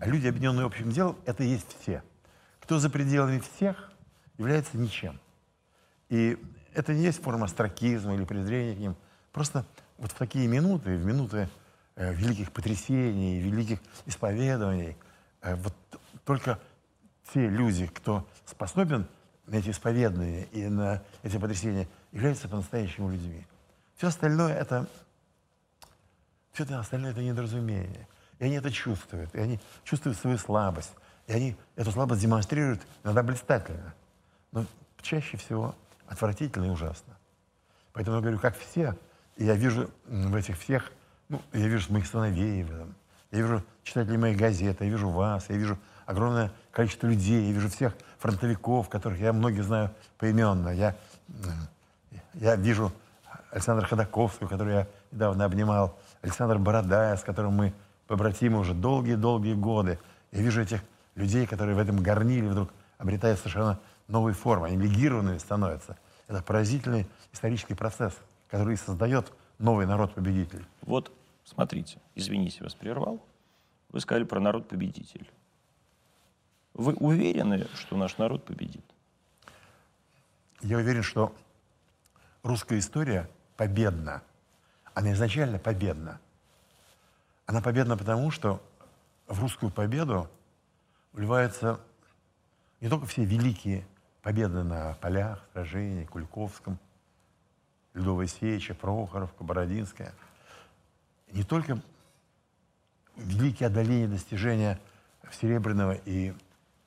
Люди, 0.00 0.26
объединенные 0.26 0.66
общим 0.66 0.90
делом, 0.90 1.16
это 1.26 1.44
есть 1.44 1.76
все. 1.80 2.02
Кто 2.60 2.78
за 2.78 2.88
пределами 2.90 3.40
всех, 3.40 3.92
является 4.38 4.76
ничем. 4.76 5.20
И 6.08 6.38
это 6.74 6.94
не 6.94 7.04
есть 7.04 7.22
форма 7.22 7.44
астракизма 7.44 8.14
или 8.14 8.24
презрения 8.24 8.74
к 8.74 8.78
ним. 8.78 8.96
Просто 9.32 9.64
вот 9.98 10.12
в 10.12 10.14
такие 10.14 10.46
минуты, 10.46 10.96
в 10.96 11.04
минуты 11.04 11.48
э, 11.96 12.12
великих 12.14 12.52
потрясений, 12.52 13.40
великих 13.40 13.78
исповедований, 14.06 14.96
э, 15.42 15.54
вот 15.56 15.74
только 16.24 16.58
те 17.32 17.48
люди, 17.48 17.86
кто 17.86 18.26
способен 18.44 19.06
на 19.46 19.56
эти 19.56 19.70
исповедания 19.70 20.44
и 20.52 20.68
на 20.68 21.02
эти 21.22 21.36
потрясения, 21.38 21.88
являются 22.10 22.48
по-настоящему 22.48 23.10
людьми. 23.10 23.46
Все 23.96 24.08
остальное 24.08 24.54
это, 24.54 24.88
все 26.52 26.64
это 26.64 26.78
остальное 26.78 27.12
это 27.12 27.22
недоразумение. 27.22 28.06
И 28.38 28.44
они 28.44 28.56
это 28.56 28.70
чувствуют, 28.70 29.34
и 29.34 29.38
они 29.38 29.60
чувствуют 29.84 30.18
свою 30.18 30.38
слабость, 30.38 30.92
и 31.26 31.32
они 31.32 31.56
эту 31.76 31.92
слабость 31.92 32.20
демонстрируют 32.20 32.82
иногда 33.04 33.22
блистательно, 33.22 33.94
но 34.50 34.66
чаще 35.00 35.36
всего 35.36 35.74
отвратительно 36.06 36.66
и 36.66 36.70
ужасно. 36.70 37.16
Поэтому 37.92 38.16
я 38.16 38.22
говорю, 38.22 38.38
как 38.38 38.56
все, 38.58 38.96
и 39.36 39.44
я 39.44 39.54
вижу 39.54 39.90
в 40.06 40.34
этих 40.34 40.58
всех, 40.58 40.90
ну, 41.28 41.40
я 41.52 41.68
вижу 41.68 41.92
моих 41.92 42.06
сыновей 42.06 42.66
я 43.32 43.38
вижу 43.38 43.62
читателей 43.82 44.18
моих 44.18 44.36
газет, 44.36 44.76
я 44.80 44.86
вижу 44.86 45.08
вас, 45.08 45.46
я 45.48 45.56
вижу 45.56 45.78
огромное 46.04 46.52
количество 46.70 47.06
людей, 47.06 47.46
я 47.46 47.52
вижу 47.52 47.70
всех 47.70 47.94
фронтовиков, 48.18 48.88
которых 48.90 49.18
я 49.18 49.32
многих 49.32 49.64
знаю 49.64 49.90
поименно. 50.18 50.68
Я, 50.68 50.94
м, 51.28 51.68
я 52.34 52.56
вижу 52.56 52.92
Александра 53.50 53.86
Ходаковского, 53.86 54.48
которого 54.48 54.72
я 54.72 54.86
недавно 55.10 55.46
обнимал, 55.46 55.98
Александр 56.22 56.58
Бородая, 56.58 57.16
с 57.16 57.22
которым 57.22 57.54
мы 57.54 57.74
побратимы 58.06 58.58
уже 58.58 58.74
долгие-долгие 58.74 59.54
годы. 59.54 59.98
Я 60.30 60.42
вижу 60.42 60.62
этих 60.62 60.82
людей, 61.14 61.46
которые 61.46 61.76
в 61.76 61.78
этом 61.78 61.96
горниле 62.02 62.48
вдруг 62.48 62.72
обретают 62.98 63.38
совершенно 63.38 63.80
новые 64.08 64.34
формы, 64.34 64.68
они 64.68 64.76
легированными 64.76 65.38
становятся. 65.38 65.98
Это 66.28 66.42
поразительный 66.42 67.06
исторический 67.32 67.74
процесс, 67.74 68.16
который 68.48 68.76
создает 68.76 69.32
новый 69.58 69.86
народ-победитель. 69.86 70.64
Вот, 70.82 71.12
смотрите, 71.44 71.98
извините, 72.14 72.62
вас 72.62 72.74
прервал. 72.74 73.24
Вы 73.90 74.00
сказали 74.00 74.24
про 74.24 74.40
народ-победитель. 74.40 75.28
Вы 76.74 76.94
уверены, 76.94 77.66
что 77.74 77.96
наш 77.96 78.16
народ 78.16 78.44
победит? 78.44 78.84
Я 80.62 80.78
уверен, 80.78 81.02
что 81.02 81.34
русская 82.42 82.78
история 82.78 83.28
победна. 83.56 84.22
Она 84.94 85.12
изначально 85.12 85.58
победна. 85.58 86.20
Она 87.46 87.60
победна 87.60 87.96
потому, 87.96 88.30
что 88.30 88.62
в 89.26 89.40
русскую 89.40 89.70
победу 89.72 90.28
вливаются 91.12 91.80
не 92.80 92.88
только 92.88 93.06
все 93.06 93.24
великие 93.24 93.86
победы 94.22 94.62
на 94.62 94.94
полях, 94.94 95.42
сражении, 95.52 96.04
Кульковском, 96.04 96.78
Ледовой 97.94 98.28
Сече, 98.28 98.74
Прохоровка, 98.74 99.44
Бородинская. 99.44 100.12
Не 101.32 101.42
только 101.42 101.80
великие 103.16 103.68
одоления, 103.68 104.08
достижения 104.08 104.78
Серебряного 105.30 105.92
и 106.04 106.34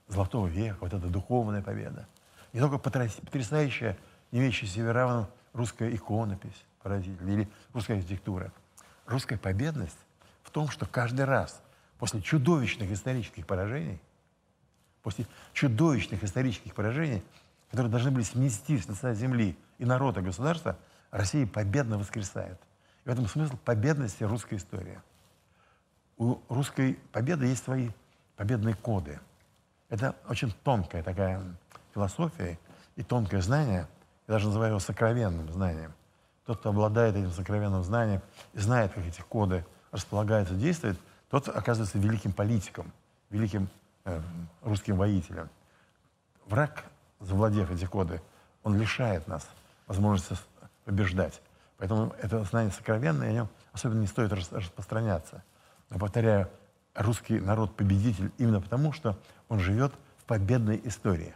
Золотого 0.08 0.48
века, 0.48 0.78
вот 0.82 0.94
эта 0.94 1.08
духовная 1.08 1.64
победа. 1.64 2.08
Не 2.54 2.60
только 2.60 2.78
потряс- 2.78 3.20
потрясающая, 3.22 3.98
не 4.32 4.40
имеющая 4.40 4.68
себе 4.68 4.92
равным 4.92 5.28
русская 5.54 5.94
иконопись 5.94 6.64
поразительная 6.86 7.34
или 7.34 7.50
русская 7.74 7.96
архитектура. 7.96 8.54
Русская 9.08 9.40
победность 9.40 9.98
в 10.44 10.52
том, 10.52 10.70
что 10.70 10.86
каждый 10.86 11.26
раз 11.26 11.60
после 11.98 12.22
чудовищных 12.22 12.92
исторических 12.92 13.48
поражений, 13.48 14.00
после 15.02 15.26
чудовищных 15.54 16.24
исторических 16.24 16.76
поражений, 16.76 17.24
которые 17.72 17.90
должны 17.90 18.12
были 18.12 18.24
смести 18.24 18.78
с 18.78 18.88
лица 18.88 19.16
земли 19.16 19.58
и 19.80 19.86
народа, 19.86 20.22
государства, 20.22 20.78
Россия 21.10 21.48
победно 21.48 21.98
воскресает. 21.98 22.60
И 23.04 23.10
в 23.10 23.12
этом 23.12 23.28
смысл 23.28 23.58
победности 23.66 24.24
русской 24.24 24.56
истории. 24.56 25.02
У 26.18 26.38
русской 26.50 27.00
победы 27.12 27.48
есть 27.48 27.64
свои 27.64 27.90
победные 28.36 28.76
коды. 28.76 29.20
Это 29.90 30.16
очень 30.30 30.54
тонкая 30.64 31.02
такая 31.02 31.42
философия 31.96 32.60
и 32.96 33.02
тонкое 33.02 33.42
знание. 33.42 33.88
Я 34.28 34.36
даже 34.36 34.46
называю 34.48 34.70
его 34.70 34.80
сокровенным 34.80 35.52
знанием. 35.52 35.92
Тот, 36.46 36.60
кто 36.60 36.70
обладает 36.70 37.16
этим 37.16 37.32
сокровенным 37.32 37.84
знанием 37.84 38.22
и 38.54 38.60
знает, 38.60 38.94
как 38.94 39.06
эти 39.06 39.22
коды 39.22 39.66
располагаются, 39.92 40.54
действуют, 40.54 41.00
тот 41.30 41.50
оказывается 41.50 41.98
великим 41.98 42.34
политиком, 42.34 42.92
великим 43.30 43.68
э, 44.04 44.22
русским 44.62 44.96
воителем. 44.96 45.50
Враг, 46.46 46.86
завладев 47.20 47.72
эти 47.72 47.86
коды, 47.86 48.22
он 48.64 48.78
лишает 48.78 49.28
нас 49.28 49.48
возможности 49.88 50.38
побеждать. 50.84 51.42
Поэтому 51.78 52.14
это 52.22 52.44
знание 52.44 52.72
сокровенное, 52.72 53.30
о 53.30 53.34
нем 53.34 53.50
особенно 53.74 54.02
не 54.02 54.08
стоит 54.08 54.32
рас- 54.32 54.52
распространяться. 54.52 55.44
Но, 55.90 55.98
повторяю, 55.98 56.50
русский 56.94 57.40
народ 57.40 57.76
победитель 57.76 58.32
именно 58.38 58.62
потому, 58.62 58.94
что 58.94 59.18
он 59.50 59.60
живет 59.60 59.94
в 60.18 60.26
победной 60.26 60.80
истории. 60.84 61.36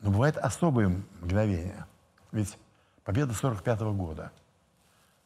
Но 0.00 0.10
бывают 0.10 0.36
особые 0.38 0.88
мгновения. 1.20 1.86
Ведь 2.32 2.56
победа 3.04 3.32
45 3.34 3.80
года. 3.80 4.32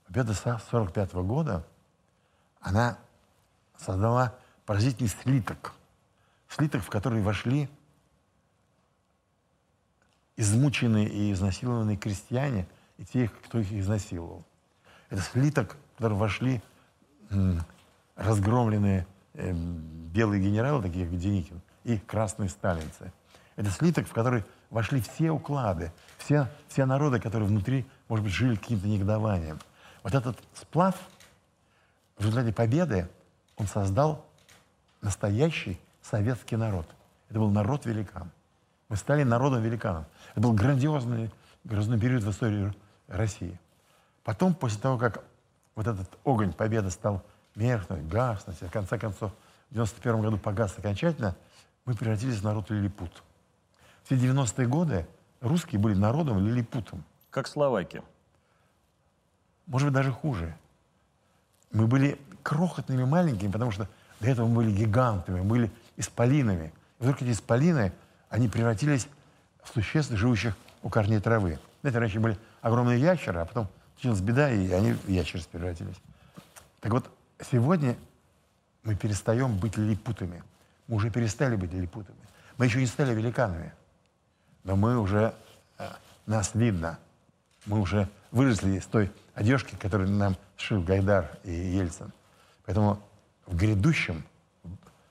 Победа 0.07 0.35
45 0.35 1.15
года, 1.15 1.67
она 2.61 2.99
создала 3.77 4.35
поразительный 4.67 5.09
слиток. 5.09 5.73
Слиток, 6.49 6.83
в 6.83 6.91
который 6.91 7.23
вошли 7.23 7.69
измученные 10.37 11.09
и 11.09 11.33
изнасилованные 11.33 11.97
крестьяне 11.97 12.67
и 12.99 13.05
те, 13.05 13.29
кто 13.29 13.59
их 13.59 13.73
изнасиловал. 13.73 14.45
Это 15.11 15.23
слиток, 15.23 15.77
в 15.95 15.97
который 15.99 16.17
вошли 16.17 16.63
разгромленные 18.17 19.07
э, 19.35 19.53
белые 19.53 20.43
генералы, 20.43 20.83
такие 20.83 21.07
как 21.07 21.19
Деникин, 21.19 21.61
и 21.85 21.99
красные 21.99 22.49
сталинцы. 22.49 23.13
Это 23.57 23.71
слиток, 23.71 24.07
в 24.07 24.13
который 24.13 24.45
вошли 24.71 25.01
все 25.01 25.31
уклады, 25.31 25.93
все, 26.19 26.49
все 26.69 26.85
народы, 26.87 27.21
которые 27.21 27.49
внутри, 27.49 27.87
может 28.09 28.25
быть, 28.25 28.35
жили 28.35 28.57
каким-то 28.57 28.87
негодованием. 28.87 29.59
Вот 30.03 30.15
этот 30.15 30.39
сплав 30.55 30.97
в 32.17 32.21
результате 32.21 32.53
победы 32.53 33.09
он 33.57 33.67
создал 33.67 34.25
настоящий 35.01 35.81
советский 36.03 36.57
народ. 36.57 36.87
Это 37.29 37.39
был 37.39 37.51
народ-великан. 37.51 38.31
Мы 38.89 38.97
стали 38.97 39.23
народом-великаном. 39.23 40.05
Это 40.33 40.41
был 40.41 40.53
грандиозный, 40.53 41.31
грозный 41.65 41.99
период 41.99 42.23
в 42.23 42.31
истории 42.31 42.73
России. 43.09 43.59
Потом, 44.23 44.55
после 44.55 44.81
того, 44.81 44.99
как 44.99 45.25
вот 45.75 45.87
этот 45.87 46.09
огонь 46.25 46.53
победы 46.53 46.91
стал 46.91 47.23
меркнуть, 47.55 48.07
гаснуть, 48.09 48.61
и 48.63 48.67
в 48.67 48.71
конце 48.71 48.99
концов 48.99 49.33
в 49.71 49.75
91 49.75 50.21
году 50.21 50.39
погас 50.39 50.77
окончательно, 50.79 51.37
мы 51.85 51.95
превратились 51.95 52.39
в 52.39 52.45
народ 52.45 52.71
лилипут. 52.71 53.23
Все 54.05 54.17
90-е 54.17 54.67
годы 54.67 55.07
русские 55.41 55.81
были 55.81 55.95
народом 55.95 56.39
лилипутом. 56.39 57.05
Как 57.31 57.47
Словакия. 57.47 58.03
Может 59.67 59.89
быть, 59.89 59.95
даже 59.95 60.13
хуже. 60.13 60.55
Мы 61.73 61.87
были 61.87 62.19
крохотными, 62.43 63.05
маленькими, 63.05 63.51
потому 63.51 63.71
что 63.71 63.89
до 64.21 64.29
этого 64.29 64.47
мы 64.47 64.57
были 64.57 64.73
гигантами, 64.73 65.41
мы 65.41 65.45
были 65.45 65.71
исполинами. 65.97 66.73
И 67.01 67.03
вдруг 67.03 67.23
эти 67.23 67.31
исполины, 67.31 67.93
они 68.29 68.49
превратились 68.49 69.09
в 69.63 69.73
существ, 69.73 70.13
живущих 70.13 70.55
у 70.83 70.91
корней 70.91 71.21
травы. 71.21 71.59
Знаете, 71.81 71.99
раньше 71.99 72.21
были 72.21 72.39
огромные 72.61 73.01
ящеры, 73.01 73.41
а 73.41 73.45
потом 73.47 73.69
случилась 73.95 74.21
беда, 74.21 74.51
и 74.51 74.71
они 74.71 74.93
в 74.93 75.09
ящеров 75.09 75.49
превратились. 75.49 75.97
Так 76.81 76.93
вот, 76.93 77.11
сегодня 77.51 77.97
мы 78.83 78.95
перестаем 78.95 79.57
быть 79.57 79.79
лилипутами. 79.79 80.43
Мы 80.89 80.97
уже 80.97 81.11
перестали 81.11 81.57
быть 81.57 81.73
лилипутами. 81.73 82.19
Мы 82.59 82.67
еще 82.67 82.79
не 82.79 82.87
стали 82.87 83.15
великанами. 83.15 83.73
Но 84.65 84.77
мы 84.77 84.99
уже, 84.99 85.35
э, 85.79 85.89
нас 86.27 86.55
видно. 86.55 86.99
Мы 87.67 87.81
уже 87.81 88.09
выросли 88.31 88.79
из 88.79 88.87
той 88.87 89.11
одежки, 89.35 89.77
которую 89.77 90.11
нам 90.11 90.37
сшил 90.57 90.83
Гайдар 90.83 91.31
и 91.45 91.53
Ельцин. 91.53 92.13
Поэтому 92.65 92.99
в 93.47 93.57
грядущем, 93.57 94.25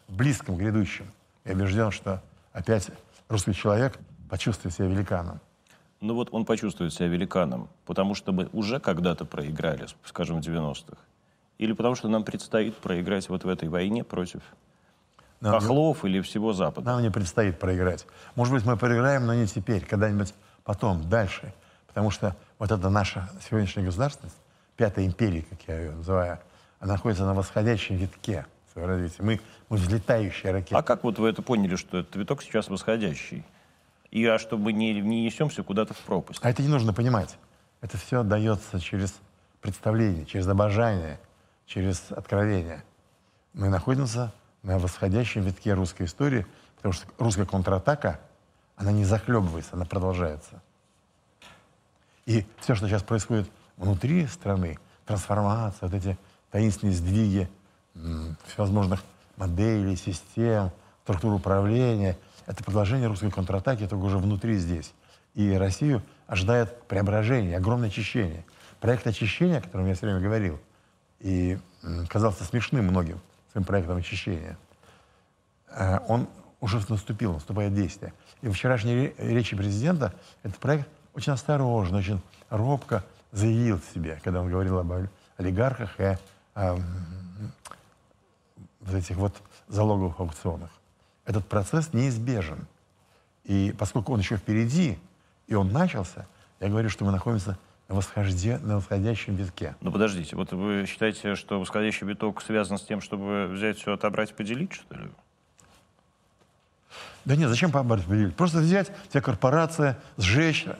в 0.07 0.15
близком 0.15 0.57
грядущем, 0.57 1.05
я 1.45 1.53
убежден, 1.53 1.91
что 1.91 2.21
опять 2.51 2.89
русский 3.29 3.53
человек 3.53 3.97
почувствует 4.29 4.73
себя 4.73 4.87
великаном. 4.87 5.39
Ну 6.01 6.15
вот 6.15 6.29
он 6.31 6.45
почувствует 6.45 6.93
себя 6.93 7.07
великаном, 7.07 7.69
потому 7.85 8.15
что 8.15 8.31
мы 8.31 8.49
уже 8.51 8.79
когда-то 8.79 9.23
проиграли, 9.23 9.87
скажем, 10.03 10.41
в 10.41 10.45
90-х. 10.45 10.97
Или 11.59 11.73
потому 11.73 11.95
что 11.95 12.09
нам 12.09 12.23
предстоит 12.23 12.75
проиграть 12.77 13.29
вот 13.29 13.43
в 13.43 13.47
этой 13.47 13.69
войне 13.69 14.03
против 14.03 14.41
хохлов 15.51 16.05
или 16.05 16.21
всего 16.21 16.53
Запада? 16.53 16.91
Нам 16.91 17.01
не 17.01 17.11
предстоит 17.11 17.59
проиграть. 17.59 18.05
Может 18.35 18.53
быть, 18.53 18.65
мы 18.65 18.77
проиграем, 18.77 19.25
но 19.25 19.33
не 19.33 19.47
теперь, 19.47 19.85
когда-нибудь 19.85 20.33
потом, 20.63 21.09
дальше. 21.09 21.53
Потому 21.87 22.11
что 22.11 22.35
вот 22.59 22.71
это 22.71 22.89
наша 22.89 23.29
сегодняшняя 23.47 23.83
государственность, 23.83 24.37
пятая 24.75 25.05
империя, 25.05 25.43
как 25.43 25.59
я 25.67 25.79
ее 25.79 25.91
называю, 25.91 26.39
она 26.79 26.93
находится 26.93 27.25
на 27.25 27.33
восходящем 27.33 27.95
витке 27.97 28.45
своего 28.71 28.89
развития. 28.89 29.23
Мы, 29.23 29.39
мы 29.69 29.77
взлетающая 29.77 30.51
ракета. 30.51 30.77
А 30.77 30.83
как 30.83 31.03
вот 31.03 31.19
вы 31.19 31.29
это 31.29 31.41
поняли, 31.41 31.75
что 31.75 31.99
этот 31.99 32.15
виток 32.15 32.41
сейчас 32.41 32.67
восходящий? 32.69 33.43
И 34.11 34.25
а 34.25 34.37
чтобы 34.37 34.73
не, 34.73 34.93
не 35.01 35.23
несемся 35.23 35.63
куда-то 35.63 35.93
в 35.93 35.99
пропасть? 35.99 36.39
А 36.43 36.49
это 36.49 36.61
не 36.61 36.67
нужно 36.67 36.93
понимать. 36.93 37.37
Это 37.81 37.97
все 37.97 38.23
дается 38.23 38.79
через 38.79 39.15
представление, 39.61 40.25
через 40.25 40.47
обожание, 40.47 41.19
через 41.65 42.11
откровение. 42.11 42.83
Мы 43.53 43.69
находимся 43.69 44.31
на 44.63 44.79
восходящем 44.79 45.41
витке 45.43 45.73
русской 45.73 46.05
истории, 46.05 46.45
потому 46.77 46.93
что 46.93 47.05
русская 47.19 47.45
контратака, 47.45 48.19
она 48.75 48.91
не 48.91 49.05
захлебывается, 49.05 49.71
она 49.73 49.85
продолжается. 49.85 50.61
И 52.25 52.45
все, 52.59 52.73
что 52.73 52.87
сейчас 52.87 53.03
происходит 53.03 53.49
внутри 53.77 54.25
страны, 54.27 54.79
трансформация, 55.05 55.89
вот 55.89 55.93
эти 55.93 56.17
таинственные 56.51 56.95
сдвиги 56.95 57.49
всевозможных 58.47 59.03
моделей, 59.35 59.95
систем, 59.97 60.71
структур 61.03 61.33
управления, 61.33 62.17
это 62.45 62.63
продолжение 62.63 63.07
русской 63.07 63.29
контратаки, 63.29 63.87
только 63.87 64.03
уже 64.05 64.17
внутри 64.17 64.57
здесь. 64.57 64.93
И 65.35 65.51
Россию 65.53 66.01
ожидает 66.27 66.83
преображение, 66.87 67.57
огромное 67.57 67.89
очищение. 67.89 68.45
Проект 68.79 69.05
очищения, 69.07 69.57
о 69.57 69.61
котором 69.61 69.87
я 69.87 69.95
все 69.95 70.05
время 70.05 70.21
говорил, 70.21 70.59
и 71.19 71.57
казался 72.09 72.43
смешным 72.45 72.85
многим 72.85 73.19
своим 73.53 73.65
проектом 73.65 73.97
очищения, 73.97 74.57
э, 75.69 75.99
он 76.07 76.27
уже 76.59 76.81
наступил, 76.89 77.33
наступает 77.33 77.73
действие. 77.73 78.13
И 78.41 78.49
вчерашней 78.49 79.13
речи 79.17 79.55
президента 79.55 80.13
этот 80.43 80.57
проект 80.57 80.89
очень 81.13 81.31
осторожно, 81.31 81.99
очень 81.99 82.21
робко 82.49 83.03
заявил 83.31 83.79
себе, 83.93 84.19
когда 84.23 84.41
он 84.41 84.49
говорил 84.49 84.79
об 84.79 84.91
олигархах 85.37 85.99
и 85.99 86.17
о, 86.55 86.77
вот 88.81 88.95
этих 88.95 89.15
вот 89.15 89.33
залоговых 89.67 90.19
аукционах. 90.19 90.69
Этот 91.25 91.47
процесс 91.47 91.93
неизбежен. 91.93 92.67
И 93.43 93.73
поскольку 93.77 94.13
он 94.13 94.19
еще 94.19 94.37
впереди, 94.37 94.99
и 95.47 95.55
он 95.55 95.71
начался, 95.71 96.27
я 96.59 96.69
говорю, 96.69 96.89
что 96.89 97.05
мы 97.05 97.11
находимся 97.11 97.57
на, 97.87 97.95
восхожде, 97.95 98.57
на 98.59 98.77
восходящем 98.77 99.35
витке. 99.35 99.75
Ну 99.81 99.91
подождите, 99.91 100.35
вот 100.35 100.51
вы 100.51 100.85
считаете, 100.87 101.35
что 101.35 101.59
восходящий 101.59 102.07
виток 102.07 102.41
связан 102.41 102.77
с 102.77 102.83
тем, 102.83 103.01
чтобы 103.01 103.47
взять 103.47 103.77
все, 103.77 103.93
отобрать 103.93 104.31
и 104.31 104.33
поделить, 104.33 104.73
что 104.73 104.95
ли? 104.95 105.09
Да 107.25 107.37
нет, 107.37 107.49
зачем 107.49 107.71
побороть 107.71 108.05
поделить? 108.05 108.35
Просто 108.35 108.57
взять 108.57 108.91
вся 109.09 109.21
корпорация, 109.21 109.97
сжечь 110.17 110.65
э, 110.67 110.73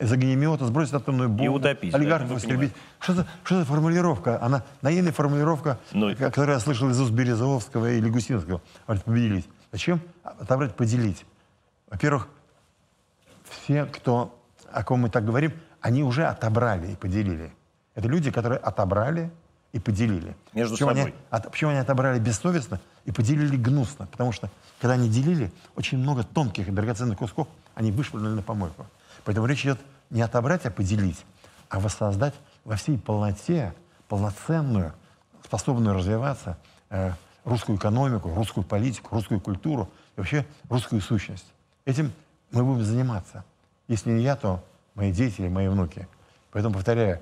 из 0.00 0.10
огнемета, 0.10 0.64
сбросить 0.64 0.94
атомную 0.94 1.28
бомбу. 1.28 1.44
И 1.44 1.48
утопить. 1.48 1.94
Олигархов 1.94 2.38
истребить. 2.38 2.72
Что 3.00 3.12
за, 3.12 3.26
что 3.44 3.58
за 3.58 3.64
формулировка? 3.66 4.42
Она 4.42 4.64
наивная 4.80 5.12
формулировка, 5.12 5.78
Но... 5.92 6.08
Ну 6.08 6.16
которую 6.16 6.54
я 6.54 6.60
слышал 6.60 6.88
из 6.88 6.98
уст 6.98 7.12
Березовского 7.12 7.92
или 7.92 8.08
Гусинского. 8.08 8.62
Говорит, 8.86 9.04
победить. 9.04 9.48
Зачем 9.72 10.00
отобрать, 10.22 10.74
поделить? 10.74 11.26
Во-первых, 11.90 12.28
все, 13.50 13.84
кто, 13.84 14.40
о 14.72 14.84
ком 14.84 15.00
мы 15.00 15.10
так 15.10 15.26
говорим, 15.26 15.52
они 15.84 16.02
уже 16.02 16.24
отобрали 16.24 16.92
и 16.92 16.96
поделили. 16.96 17.52
Это 17.94 18.08
люди, 18.08 18.30
которые 18.30 18.58
отобрали 18.58 19.30
и 19.72 19.78
поделили. 19.78 20.34
Между 20.54 20.76
почему 20.76 20.88
собой. 20.88 21.02
Они, 21.02 21.14
от, 21.28 21.50
почему 21.50 21.72
они 21.72 21.78
отобрали 21.78 22.18
бессовестно 22.18 22.80
и 23.04 23.12
поделили 23.12 23.54
гнусно? 23.54 24.06
Потому 24.06 24.32
что, 24.32 24.48
когда 24.80 24.94
они 24.94 25.10
делили, 25.10 25.52
очень 25.76 25.98
много 25.98 26.22
тонких 26.24 26.68
и 26.68 26.70
драгоценных 26.70 27.18
кусков 27.18 27.48
они 27.74 27.92
вышвырнули 27.92 28.32
на 28.32 28.40
помойку. 28.40 28.86
Поэтому 29.26 29.46
речь 29.46 29.62
идет 29.66 29.78
не 30.08 30.22
отобрать, 30.22 30.64
а 30.64 30.70
поделить, 30.70 31.22
а 31.68 31.80
воссоздать 31.80 32.34
во 32.64 32.76
всей 32.76 32.96
полноте 32.96 33.74
полноценную, 34.08 34.94
способную 35.44 35.94
развиваться 35.94 36.56
э, 36.88 37.12
русскую 37.44 37.76
экономику, 37.76 38.32
русскую 38.34 38.64
политику, 38.64 39.14
русскую 39.14 39.38
культуру 39.38 39.90
и 40.16 40.20
вообще 40.20 40.46
русскую 40.70 41.02
сущность. 41.02 41.52
Этим 41.84 42.10
мы 42.52 42.64
будем 42.64 42.84
заниматься. 42.84 43.44
Если 43.86 44.10
не 44.10 44.22
я, 44.22 44.34
то 44.34 44.64
мои 44.94 45.12
дети 45.12 45.42
и 45.42 45.48
мои 45.48 45.68
внуки. 45.68 46.08
Поэтому, 46.50 46.74
повторяю, 46.74 47.20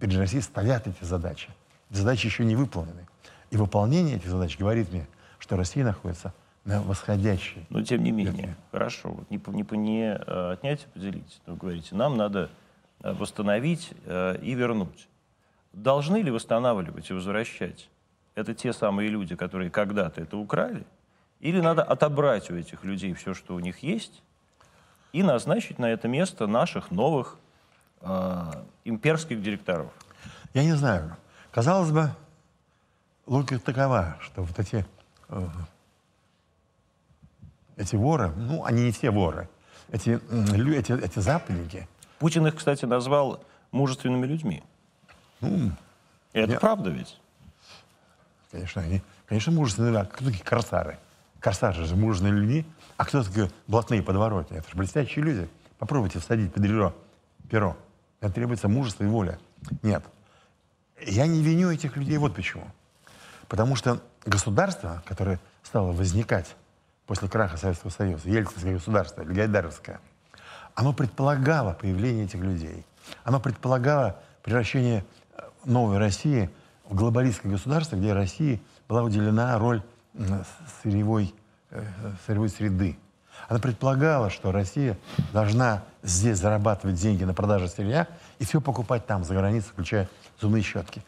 перед 0.00 0.16
Россией 0.16 0.42
стоят 0.42 0.86
эти 0.86 1.04
задачи. 1.04 1.48
Задачи 1.90 2.26
еще 2.26 2.44
не 2.44 2.56
выполнены. 2.56 3.06
И 3.50 3.56
выполнение 3.56 4.16
этих 4.16 4.28
задач 4.28 4.58
говорит 4.58 4.90
мне, 4.92 5.06
что 5.38 5.56
Россия 5.56 5.84
находится 5.84 6.32
на 6.64 6.82
восходящей. 6.82 7.66
Но 7.68 7.82
тем 7.82 8.02
не 8.02 8.10
менее, 8.10 8.56
хорошо, 8.72 9.10
вот 9.10 9.30
не, 9.30 9.36
не, 9.36 9.76
не 9.76 10.14
э, 10.14 10.52
отнять, 10.52 10.86
а 10.86 10.94
поделить. 10.94 11.40
Вы 11.46 11.56
говорите, 11.56 11.94
нам 11.94 12.16
надо 12.16 12.50
э, 13.02 13.12
восстановить 13.12 13.92
э, 14.06 14.38
и 14.42 14.54
вернуть. 14.54 15.08
Должны 15.72 16.18
ли 16.18 16.30
восстанавливать 16.30 17.10
и 17.10 17.12
возвращать? 17.12 17.88
Это 18.34 18.54
те 18.54 18.72
самые 18.72 19.08
люди, 19.08 19.36
которые 19.36 19.70
когда-то 19.70 20.20
это 20.22 20.36
украли? 20.36 20.84
Или 21.40 21.60
надо 21.60 21.82
отобрать 21.82 22.50
у 22.50 22.56
этих 22.56 22.84
людей 22.84 23.12
все, 23.12 23.34
что 23.34 23.54
у 23.54 23.60
них 23.60 23.80
есть, 23.80 24.22
и 25.14 25.22
назначить 25.22 25.78
на 25.78 25.86
это 25.86 26.08
место 26.08 26.48
наших 26.48 26.90
новых 26.90 27.38
э, 28.00 28.50
имперских 28.84 29.40
директоров? 29.40 29.92
Я 30.54 30.64
не 30.64 30.72
знаю. 30.72 31.16
Казалось 31.52 31.92
бы, 31.92 32.10
логика 33.24 33.60
такова, 33.60 34.16
что 34.20 34.42
вот 34.42 34.58
эти, 34.58 34.84
э, 35.28 35.46
эти 37.76 37.94
воры, 37.94 38.32
ну, 38.36 38.64
они 38.64 38.86
не 38.86 38.90
все 38.90 39.12
воры, 39.12 39.48
эти, 39.92 40.20
эти, 40.76 40.92
эти 40.92 41.18
западники. 41.20 41.88
Путин 42.18 42.48
их, 42.48 42.56
кстати, 42.56 42.84
назвал 42.84 43.40
мужественными 43.70 44.26
людьми. 44.26 44.64
Ну, 45.40 45.70
это 46.32 46.54
я... 46.54 46.58
правда 46.58 46.90
ведь? 46.90 47.20
Конечно, 48.50 48.82
они, 48.82 49.00
конечно, 49.26 49.52
мужественные, 49.52 50.06
кто 50.06 50.24
такие 50.24 50.42
корсары? 50.42 50.98
Корсары 51.44 51.84
же 51.84 51.94
мужественные 51.94 52.40
люди, 52.40 52.66
а 52.96 53.04
кто 53.04 53.22
такие 53.22 53.50
блатные 53.66 54.02
подворотни? 54.02 54.56
Это 54.56 54.66
же 54.70 54.78
блестящие 54.78 55.22
люди. 55.22 55.48
Попробуйте 55.78 56.18
всадить 56.18 56.50
под 56.54 56.62
перо. 56.62 56.94
перо. 57.50 57.76
Это 58.22 58.32
требуется 58.32 58.66
мужество 58.66 59.04
и 59.04 59.08
воля. 59.08 59.38
Нет. 59.82 60.02
Я 61.06 61.26
не 61.26 61.42
виню 61.42 61.70
этих 61.70 61.98
людей 61.98 62.16
вот 62.16 62.34
почему. 62.34 62.64
Потому 63.46 63.76
что 63.76 64.00
государство, 64.24 65.02
которое 65.04 65.38
стало 65.62 65.92
возникать 65.92 66.56
после 67.04 67.28
краха 67.28 67.58
Советского 67.58 67.90
Союза, 67.90 68.26
Ельцинское 68.30 68.72
государство, 68.72 69.22
Гайдаровское, 69.22 70.00
оно 70.74 70.94
предполагало 70.94 71.74
появление 71.74 72.24
этих 72.24 72.40
людей. 72.40 72.86
Оно 73.22 73.38
предполагало 73.38 74.18
превращение 74.42 75.04
э, 75.36 75.42
новой 75.66 75.98
России 75.98 76.48
в 76.88 76.94
глобалистское 76.94 77.52
государство, 77.52 77.96
где 77.96 78.14
России 78.14 78.62
была 78.88 79.02
уделена 79.02 79.58
роль 79.58 79.82
сырьевой, 80.82 81.34
э, 81.70 81.84
сырьевой 82.26 82.48
среды. 82.48 82.98
Она 83.48 83.58
предполагала, 83.58 84.30
что 84.30 84.52
Россия 84.52 84.96
должна 85.32 85.82
здесь 86.02 86.38
зарабатывать 86.38 86.96
деньги 86.96 87.24
на 87.24 87.34
продаже 87.34 87.68
сырья 87.68 88.06
и 88.38 88.44
все 88.44 88.60
покупать 88.60 89.06
там, 89.06 89.24
за 89.24 89.34
границей, 89.34 89.70
включая 89.70 90.08
зубные 90.40 90.62
щетки. 90.62 91.02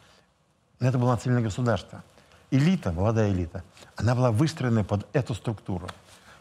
Это 0.80 0.98
было 0.98 1.12
нацелено 1.12 1.40
государство. 1.40 2.02
Элита, 2.50 2.92
молодая 2.92 3.30
элита, 3.30 3.64
она 3.96 4.14
была 4.14 4.30
выстроена 4.30 4.84
под 4.84 5.06
эту 5.12 5.34
структуру. 5.34 5.88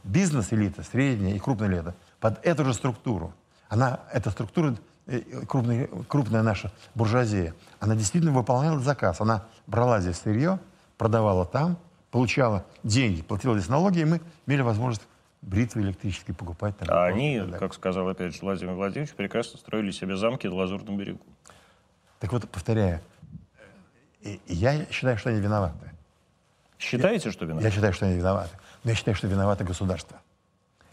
Бизнес-элита, 0.04 0.84
средняя 0.84 1.36
и 1.36 1.39
крупная 1.39 1.69
элита, 1.69 1.95
под 2.19 2.45
эту 2.45 2.65
же 2.65 2.73
структуру. 2.73 3.34
Она, 3.69 4.01
эта 4.12 4.30
структура, 4.30 4.75
э, 5.08 5.21
крупная, 5.47 5.88
крупная 6.08 6.43
наша 6.43 6.71
буржуазия, 6.93 7.56
она 7.80 7.95
действительно 7.95 8.34
выполняла 8.34 8.80
заказ. 8.80 9.21
Она 9.21 9.45
брала 9.65 9.99
здесь 9.99 10.17
сырье, 10.17 10.60
продавала 10.97 11.45
там, 11.45 11.78
получала 12.15 12.63
деньги, 12.82 13.21
платила 13.21 13.58
здесь 13.58 13.67
налоги, 13.69 13.99
и 13.99 14.06
мы 14.06 14.21
имели 14.47 14.62
возможность 14.62 15.06
бритвы 15.41 15.82
электрические 15.82 16.34
покупать. 16.34 16.78
Там, 16.78 16.88
а 16.89 17.08
они, 17.08 17.43
как 17.60 17.73
сказал 17.73 18.08
опять 18.08 18.34
же 18.34 18.39
Владимир 18.41 18.71
Владимирович, 18.71 19.13
прекрасно 19.15 19.60
строили 19.60 19.91
себе 19.91 20.15
замки 20.15 20.47
на 20.47 20.56
Лазурном 20.56 20.95
берегу. 20.95 21.19
Так 22.21 22.32
вот, 22.32 22.49
повторяю, 22.49 23.01
я 24.47 24.86
считаю, 24.91 25.17
что 25.17 25.30
они 25.30 25.41
виноваты. 25.41 25.91
Считаете, 26.80 27.32
что 27.32 27.43
виноваты? 27.43 27.65
Я 27.65 27.71
считаю, 27.71 27.91
что 27.91 28.06
они 28.06 28.15
виноваты. 28.15 28.58
Но 28.86 28.91
я 28.91 28.95
считаю, 28.95 29.15
что 29.15 29.28
виновато 29.28 29.65
государство. 29.65 30.21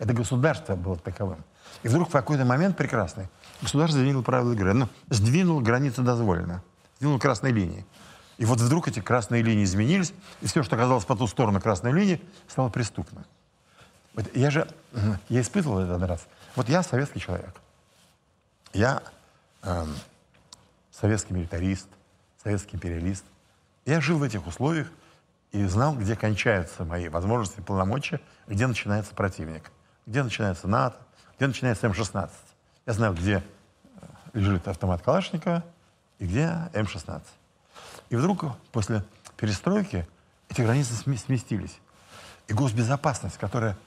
Это 0.00 0.14
государство 0.14 0.74
было 0.74 0.96
таковым. 0.96 1.44
И 1.85 1.88
вдруг 1.88 2.08
в 2.08 2.12
какой-то 2.12 2.44
момент 2.44 2.76
прекрасный 2.76 3.28
государство 3.61 4.00
сдвинуло 4.00 4.24
правила 4.24 4.54
игры. 4.54 4.72
Ну, 4.74 4.88
сдвинул 5.08 5.61
границы 5.61 6.02
дозволено. 6.02 6.64
Сдвинул 6.96 7.20
красные 7.20 7.52
линии. 7.52 7.87
И 8.42 8.44
вот 8.44 8.61
вдруг 8.61 8.88
эти 8.88 8.98
красные 8.98 9.40
линии 9.40 9.62
изменились, 9.62 10.12
и 10.40 10.48
все, 10.48 10.64
что 10.64 10.74
оказалось 10.74 11.05
по 11.05 11.14
ту 11.14 11.28
сторону 11.28 11.61
красной 11.61 11.92
линии, 11.92 12.20
стало 12.48 12.70
преступно. 12.70 13.24
Вот 14.14 14.35
я 14.35 14.50
же, 14.50 14.66
я 15.28 15.42
испытывал 15.42 15.78
этот 15.78 16.02
раз. 16.02 16.26
Вот 16.57 16.68
я 16.68 16.83
советский 16.83 17.20
человек. 17.20 17.55
Я 18.72 19.00
эм, 19.62 19.94
советский 20.90 21.35
милитарист, 21.35 21.87
советский 22.42 22.74
империалист. 22.74 23.24
Я 23.87 24.00
жил 24.00 24.18
в 24.18 24.24
этих 24.24 24.44
условиях 24.44 24.88
и 25.52 25.64
знал, 25.66 25.94
где 25.94 26.16
кончаются 26.16 26.85
мои 26.85 27.09
возможности 27.09 27.61
и 27.61 27.62
полномочия, 27.62 28.20
где 28.48 28.66
начинается 28.66 29.14
противник, 29.14 29.70
где 30.05 30.20
начинается 30.24 30.66
НАТО, 30.66 30.96
где 31.37 31.46
начинается 31.46 31.87
М-16. 31.87 32.28
Я 32.87 32.92
знаю, 32.92 33.14
где 33.14 33.35
э, 33.35 34.07
лежит 34.33 34.66
автомат 34.66 35.00
Калашникова 35.00 35.62
и 36.18 36.26
где 36.26 36.68
М-16. 36.72 37.22
И 38.12 38.16
вдруг 38.16 38.44
после 38.72 39.03
перестройки 39.38 40.07
эти 40.51 40.61
границы 40.61 40.92
сместились. 40.92 41.79
И 42.46 42.53
госбезопасность, 42.53 43.38
которая 43.38 43.79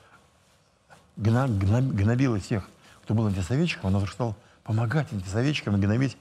гнобила 1.15 2.39
тех, 2.39 2.67
кто 3.03 3.13
был 3.13 3.27
антисоветчиком, 3.27 3.89
она 3.89 3.99
вдруг 3.99 4.11
стала 4.11 4.35
помогать 4.63 5.13
антисоветчикам 5.13 5.79
гнобить 5.79 6.17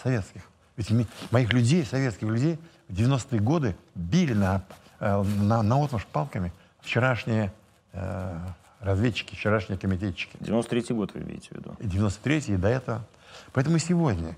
советских. 0.00 0.42
Ведь 0.76 0.88
моих 1.32 1.52
людей, 1.52 1.84
советских 1.84 2.28
людей, 2.28 2.60
в 2.88 2.94
90-е 2.94 3.40
годы 3.40 3.76
били 3.96 4.34
на, 4.34 4.62
э, 5.00 5.22
на, 5.22 5.62
на 5.62 5.84
отмашь 5.84 6.06
палками 6.06 6.52
вчерашние 6.80 7.52
э, 7.92 8.38
разведчики, 8.78 9.34
вчерашние 9.34 9.80
комитетчики. 9.80 10.36
93-й 10.38 10.94
год 10.94 11.12
вы 11.14 11.22
имеете 11.22 11.48
в 11.48 11.52
виду? 11.56 11.74
И 11.80 11.88
93-й, 11.88 12.54
и 12.54 12.56
до 12.56 12.68
этого. 12.68 13.04
Поэтому 13.52 13.78
сегодня, 13.78 14.36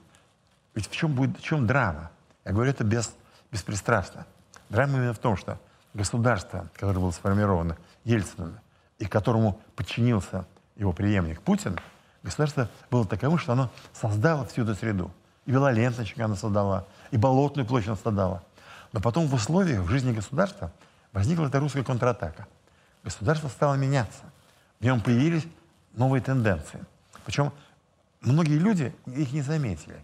ведь 0.74 0.88
в 0.88 0.96
чем 0.96 1.12
будет, 1.12 1.38
в 1.38 1.42
чем 1.42 1.66
драма? 1.66 2.10
Я 2.44 2.52
говорю 2.52 2.70
это 2.70 2.84
без, 2.84 3.14
беспристрастно. 3.50 4.26
Драма 4.68 4.98
именно 4.98 5.14
в 5.14 5.18
том, 5.18 5.36
что 5.36 5.58
государство, 5.94 6.68
которое 6.74 6.98
было 6.98 7.10
сформировано 7.10 7.76
Ельцином, 8.04 8.58
и 8.98 9.06
которому 9.06 9.60
подчинился 9.76 10.46
его 10.76 10.92
преемник 10.92 11.40
Путин, 11.42 11.78
государство 12.22 12.68
было 12.90 13.06
таковым, 13.06 13.38
что 13.38 13.52
оно 13.52 13.70
создало 13.92 14.44
всю 14.46 14.62
эту 14.62 14.74
среду. 14.74 15.10
И 15.46 15.52
Белоленточек 15.52 16.18
она 16.20 16.36
создала, 16.36 16.86
и 17.10 17.16
Болотную 17.16 17.66
площадь 17.66 17.88
она 17.88 17.96
создала. 17.96 18.42
Но 18.92 19.00
потом 19.00 19.26
в 19.26 19.34
условиях 19.34 19.82
в 19.82 19.88
жизни 19.88 20.12
государства 20.12 20.72
возникла 21.12 21.46
эта 21.46 21.60
русская 21.60 21.84
контратака. 21.84 22.46
Государство 23.02 23.48
стало 23.48 23.74
меняться. 23.74 24.22
В 24.80 24.84
нем 24.84 25.00
появились 25.00 25.46
новые 25.92 26.22
тенденции. 26.22 26.80
Причем 27.24 27.52
многие 28.20 28.58
люди 28.58 28.94
их 29.06 29.32
не 29.32 29.42
заметили. 29.42 30.00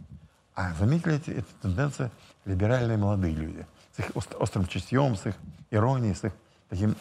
А 0.55 0.75
заметили 0.75 1.17
эти, 1.17 1.31
эти 1.31 1.47
тенденции 1.63 2.11
либеральные 2.45 2.99
молодые 2.99 3.35
люди. 3.35 3.67
С 3.97 4.01
их 4.01 4.11
острым 4.15 4.67
чутьем, 4.67 5.17
с 5.17 5.27
их 5.27 5.35
иронией, 5.71 6.15
с 6.15 6.25
их 6.25 6.33
таким 6.69 6.97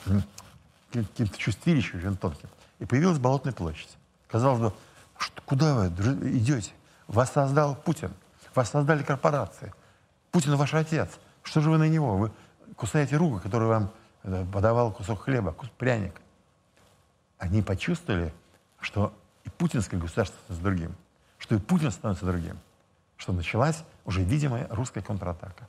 каким-то 0.92 1.38
чувствилищем 1.38 2.00
очень 2.00 2.18
тонким. 2.18 2.50
И 2.80 2.86
появилась 2.86 3.20
Болотная 3.20 3.54
площадь. 3.54 3.90
Казалось 4.28 4.60
бы, 4.60 4.74
что, 5.18 5.42
куда 5.44 5.76
вы 5.76 5.88
идете? 6.32 6.72
Вас 7.08 7.32
создал 7.32 7.76
Путин. 7.76 8.12
Вас 8.56 8.70
создали 8.70 9.04
корпорации. 9.04 9.74
Путин 10.32 10.56
ваш 10.56 10.74
отец. 10.74 11.10
Что 11.44 11.62
же 11.62 11.70
вы 11.70 11.78
на 11.78 11.88
него? 11.88 12.18
Вы 12.18 12.32
кусаете 12.76 13.18
руку, 13.18 13.40
которую 13.40 13.70
вам 13.70 13.92
э, 14.24 14.46
подавал 14.52 14.92
кусок 14.92 15.24
хлеба, 15.24 15.52
кусок 15.52 15.74
пряник. 15.76 16.14
Они 17.38 17.62
почувствовали, 17.62 18.34
что 18.80 19.14
и 19.44 19.50
путинское 19.50 20.00
государство 20.00 20.38
становится 20.38 20.64
другим, 20.64 20.96
что 21.38 21.56
и 21.56 21.60
Путин 21.60 21.92
становится 21.92 22.26
другим, 22.26 22.60
что 23.20 23.34
началась 23.34 23.84
уже 24.06 24.24
видимая 24.24 24.66
русская 24.72 25.02
контратака. 25.02 25.68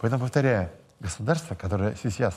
Поэтому, 0.00 0.22
повторяю, 0.22 0.70
государство, 0.98 1.54
которое 1.54 1.94
сейчас 1.94 2.34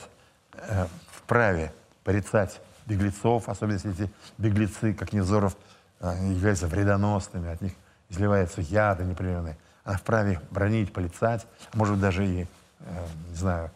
э, 0.52 0.86
вправе 1.10 1.72
порицать 2.04 2.60
беглецов, 2.86 3.48
особенно 3.48 3.74
если 3.74 3.90
эти 3.90 4.12
беглецы, 4.38 4.94
как 4.94 5.12
Невзоров, 5.12 5.56
э, 6.00 6.14
являются 6.28 6.68
вредоносными, 6.68 7.50
от 7.50 7.60
них 7.62 7.72
изливаются 8.10 8.60
яды 8.60 9.04
непрерывные. 9.04 9.56
Она 9.82 9.96
вправе 9.96 10.40
бронить, 10.50 10.92
полицать, 10.92 11.46
может 11.72 11.94
быть, 11.94 12.02
даже 12.02 12.26
и, 12.26 12.46
э, 12.80 13.06
не 13.30 13.34
знаю, 13.34 13.70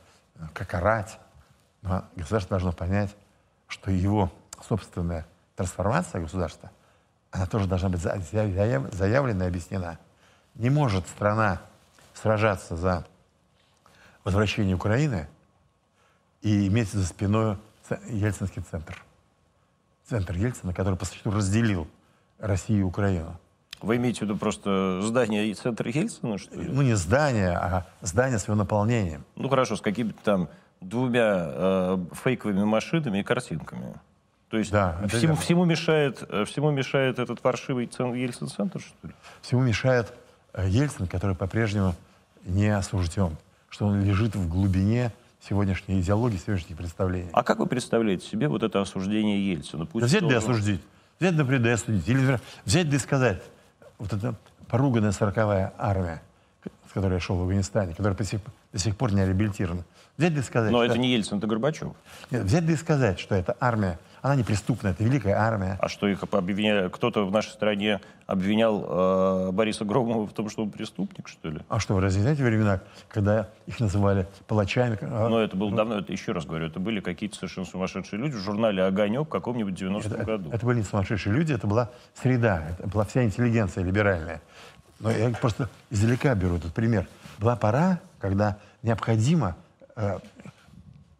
как 0.52 0.74
орать. 0.74 1.18
Но 1.80 2.04
государство 2.14 2.58
должно 2.58 2.72
понять, 2.72 3.14
что 3.68 3.90
его 3.90 4.30
собственная 4.68 5.26
трансформация 5.56 6.20
государства, 6.20 6.70
она 7.30 7.46
тоже 7.46 7.66
должна 7.66 7.88
быть 7.88 8.00
заявлена 8.00 9.44
и 9.46 9.48
объяснена. 9.48 9.98
Не 10.54 10.70
может 10.70 11.06
страна 11.08 11.60
сражаться 12.14 12.76
за 12.76 13.06
возвращение 14.22 14.76
Украины 14.76 15.28
и 16.42 16.68
иметь 16.68 16.90
за 16.90 17.04
спиной 17.06 17.56
Ельцинский 18.08 18.62
центр. 18.62 19.02
Центр 20.08 20.34
Ельцина, 20.34 20.72
который 20.72 20.96
по 20.96 21.04
сути 21.04 21.26
разделил 21.26 21.88
Россию 22.38 22.80
и 22.80 22.82
Украину. 22.82 23.38
Вы 23.80 23.96
имеете 23.96 24.20
в 24.20 24.22
виду 24.22 24.36
просто 24.36 25.00
здание 25.02 25.48
и 25.48 25.54
центр 25.54 25.88
Ельцина, 25.88 26.38
что 26.38 26.58
ли? 26.58 26.68
Ну, 26.68 26.82
не 26.82 26.94
здание, 26.94 27.52
а 27.52 27.86
здание 28.00 28.38
с 28.38 28.46
его 28.46 28.54
наполнением. 28.54 29.24
Ну, 29.36 29.48
хорошо, 29.48 29.76
с 29.76 29.80
какими-то 29.80 30.22
там 30.22 30.48
двумя 30.80 31.46
э, 31.46 31.98
фейковыми 32.22 32.64
машинами 32.64 33.18
и 33.18 33.22
картинками. 33.22 33.94
То 34.48 34.58
есть 34.58 34.70
да, 34.70 35.00
всему, 35.08 35.34
всему, 35.34 35.64
мешает, 35.64 36.22
э, 36.28 36.44
всему 36.44 36.70
мешает 36.70 37.18
этот 37.18 37.40
паршивый 37.40 37.86
Ельцин-центр, 37.86 38.80
что 38.80 39.08
ли? 39.08 39.14
Всему 39.42 39.62
мешает 39.62 40.14
Ельцин, 40.56 41.06
который 41.06 41.34
по-прежнему 41.34 41.94
не 42.44 42.68
осужден, 42.68 43.36
что 43.68 43.86
он 43.86 44.02
лежит 44.02 44.36
в 44.36 44.48
глубине 44.48 45.12
сегодняшней 45.40 46.00
идеологии, 46.00 46.36
сегодняшних 46.36 46.76
представлений. 46.76 47.28
А 47.32 47.42
как 47.42 47.58
вы 47.58 47.66
представляете 47.66 48.26
себе 48.26 48.48
вот 48.48 48.62
это 48.62 48.80
осуждение 48.80 49.52
Ельцина? 49.52 49.86
Пусть 49.86 50.02
да 50.02 50.06
взять 50.06 50.20
должен... 50.20 50.40
да 50.40 50.44
осуждить. 50.44 50.80
Взять, 51.20 51.34
например, 51.34 51.62
да 51.62 51.72
осудить. 51.74 52.08
Или 52.08 52.40
взять 52.64 52.88
да 52.88 52.98
сказать, 52.98 53.42
вот 53.98 54.12
эта 54.12 54.34
поруганная 54.68 55.12
сороковая 55.12 55.72
армия, 55.78 56.22
с 56.88 56.92
которой 56.92 57.14
я 57.14 57.20
шел 57.20 57.36
в 57.36 57.42
Афганистане, 57.42 57.94
которая 57.94 58.16
до 58.16 58.24
сих, 58.24 58.40
до 58.72 58.78
сих 58.78 58.96
пор 58.96 59.12
не 59.12 59.24
реабилитирована. 59.24 59.84
Взять 60.16 60.34
да 60.34 60.42
сказать... 60.42 60.70
Но 60.70 60.78
что... 60.78 60.92
это 60.92 60.98
не 60.98 61.12
Ельцин, 61.12 61.38
это 61.38 61.46
Горбачев. 61.46 61.88
Нет, 62.30 62.44
взять 62.44 62.64
да 62.66 62.72
и 62.72 62.76
сказать, 62.76 63.18
что 63.18 63.34
эта 63.34 63.56
армия 63.60 63.98
она 64.24 64.37
не 64.37 64.42
преступная, 64.42 64.92
это 64.92 65.04
великая 65.04 65.34
армия. 65.34 65.76
А 65.78 65.88
что 65.90 66.08
их 66.08 66.22
обвиняли? 66.22 66.88
Кто-то 66.88 67.26
в 67.26 67.30
нашей 67.30 67.50
стране 67.50 68.00
обвинял 68.26 68.82
э, 68.82 69.50
Бориса 69.52 69.84
Громова 69.84 70.26
в 70.26 70.32
том, 70.32 70.48
что 70.48 70.62
он 70.62 70.70
преступник, 70.70 71.28
что 71.28 71.50
ли? 71.50 71.60
А 71.68 71.78
что, 71.78 71.94
вы 71.94 72.00
разве 72.00 72.22
знаете 72.22 72.42
времена, 72.42 72.80
когда 73.10 73.50
их 73.66 73.78
называли 73.80 74.26
палачами? 74.46 74.96
А, 75.02 75.28
Но 75.28 75.40
это 75.40 75.58
было 75.58 75.68
ну, 75.68 75.76
давно, 75.76 75.98
это 75.98 76.10
еще 76.10 76.32
раз 76.32 76.46
говорю, 76.46 76.68
это 76.68 76.80
были 76.80 77.00
какие-то 77.00 77.37
совершенно 77.37 77.66
сумасшедшие 77.66 78.18
люди 78.18 78.37
в 78.37 78.38
журнале 78.38 78.84
«Огонек» 78.84 79.26
в 79.26 79.28
каком-нибудь 79.28 79.74
90-м 79.78 80.24
году. 80.24 80.48
Это, 80.48 80.56
это 80.56 80.64
были 80.64 80.78
не 80.78 80.84
сумасшедшие 80.84 81.34
люди, 81.34 81.52
это 81.52 81.66
была 81.66 81.90
среда, 82.14 82.62
это 82.78 82.88
была 82.88 83.04
вся 83.04 83.24
интеллигенция 83.24 83.84
либеральная. 83.84 84.40
Но 85.00 85.10
я 85.10 85.28
просто 85.32 85.68
издалека 85.90 86.34
беру 86.34 86.56
этот 86.56 86.72
пример. 86.72 87.06
Была 87.37 87.56
пора, 87.56 88.00
когда 88.20 88.56
необходимо, 88.82 89.54
э, 89.96 90.18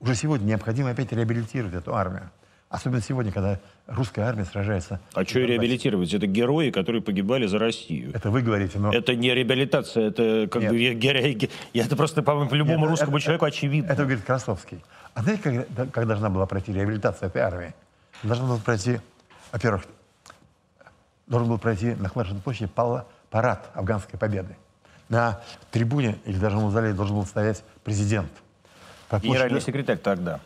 уже 0.01 0.15
сегодня 0.15 0.47
необходимо 0.47 0.89
опять 0.89 1.13
реабилитировать 1.13 1.75
эту 1.75 1.95
армию. 1.95 2.31
Особенно 2.75 3.01
сегодня, 3.01 3.31
когда 3.31 3.61
русская 3.87 4.23
армия 4.23 4.45
сражается. 4.45 4.99
А 5.13 5.25
что 5.25 5.39
реабилитировать? 5.39 6.13
Это 6.13 6.27
герои, 6.27 6.71
которые 6.71 7.03
погибали 7.03 7.47
за 7.47 7.61
Россию. 7.61 8.11
Это 8.13 8.33
вы 8.33 8.43
говорите, 8.43 8.81
но... 8.81 8.93
Это 8.93 9.15
не 9.15 9.33
реабилитация, 9.33 10.09
это 10.09 10.49
как 10.51 10.61
Нет. 10.61 10.73
бы... 10.73 10.95
Герои, 10.95 11.51
это 11.73 11.95
просто, 11.95 12.25
по-моему, 12.25 12.51
по 12.51 12.55
любому 12.55 12.81
Нет, 12.81 12.91
русскому 12.91 13.19
это, 13.19 13.27
человеку 13.27 13.45
очевидно. 13.45 13.93
Это 13.93 14.03
говорит 14.03 14.25
Красовский. 14.25 14.83
А 15.15 15.23
знаете, 15.23 15.65
как, 15.77 15.93
как 15.93 16.09
должна 16.09 16.31
была 16.31 16.47
пройти 16.47 16.73
реабилитация 16.73 17.29
этой 17.29 17.43
армии? 17.43 17.75
Должна 18.25 18.49
была 18.49 18.59
пройти, 18.59 18.99
во-первых, 19.53 19.85
должен 21.29 21.49
был 21.49 21.59
пройти 21.59 21.95
на 21.95 22.09
Хлажной 22.09 22.41
площади 22.41 22.69
парад 23.31 23.71
афганской 23.75 24.19
победы. 24.19 24.57
На 25.09 25.41
трибуне 25.71 26.19
или 26.25 26.39
даже 26.39 26.57
в 26.57 26.63
мавзолее 26.63 26.93
должен 26.93 27.15
был 27.15 27.25
стоять 27.25 27.63
президент. 27.85 28.33
Генеральный 29.23 29.61
секретарь 29.61 29.99
тогда. 29.99 30.41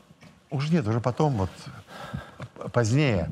Уже 0.50 0.72
нет, 0.72 0.86
уже 0.86 1.00
потом, 1.00 1.34
вот 1.34 1.50
позднее, 2.72 3.28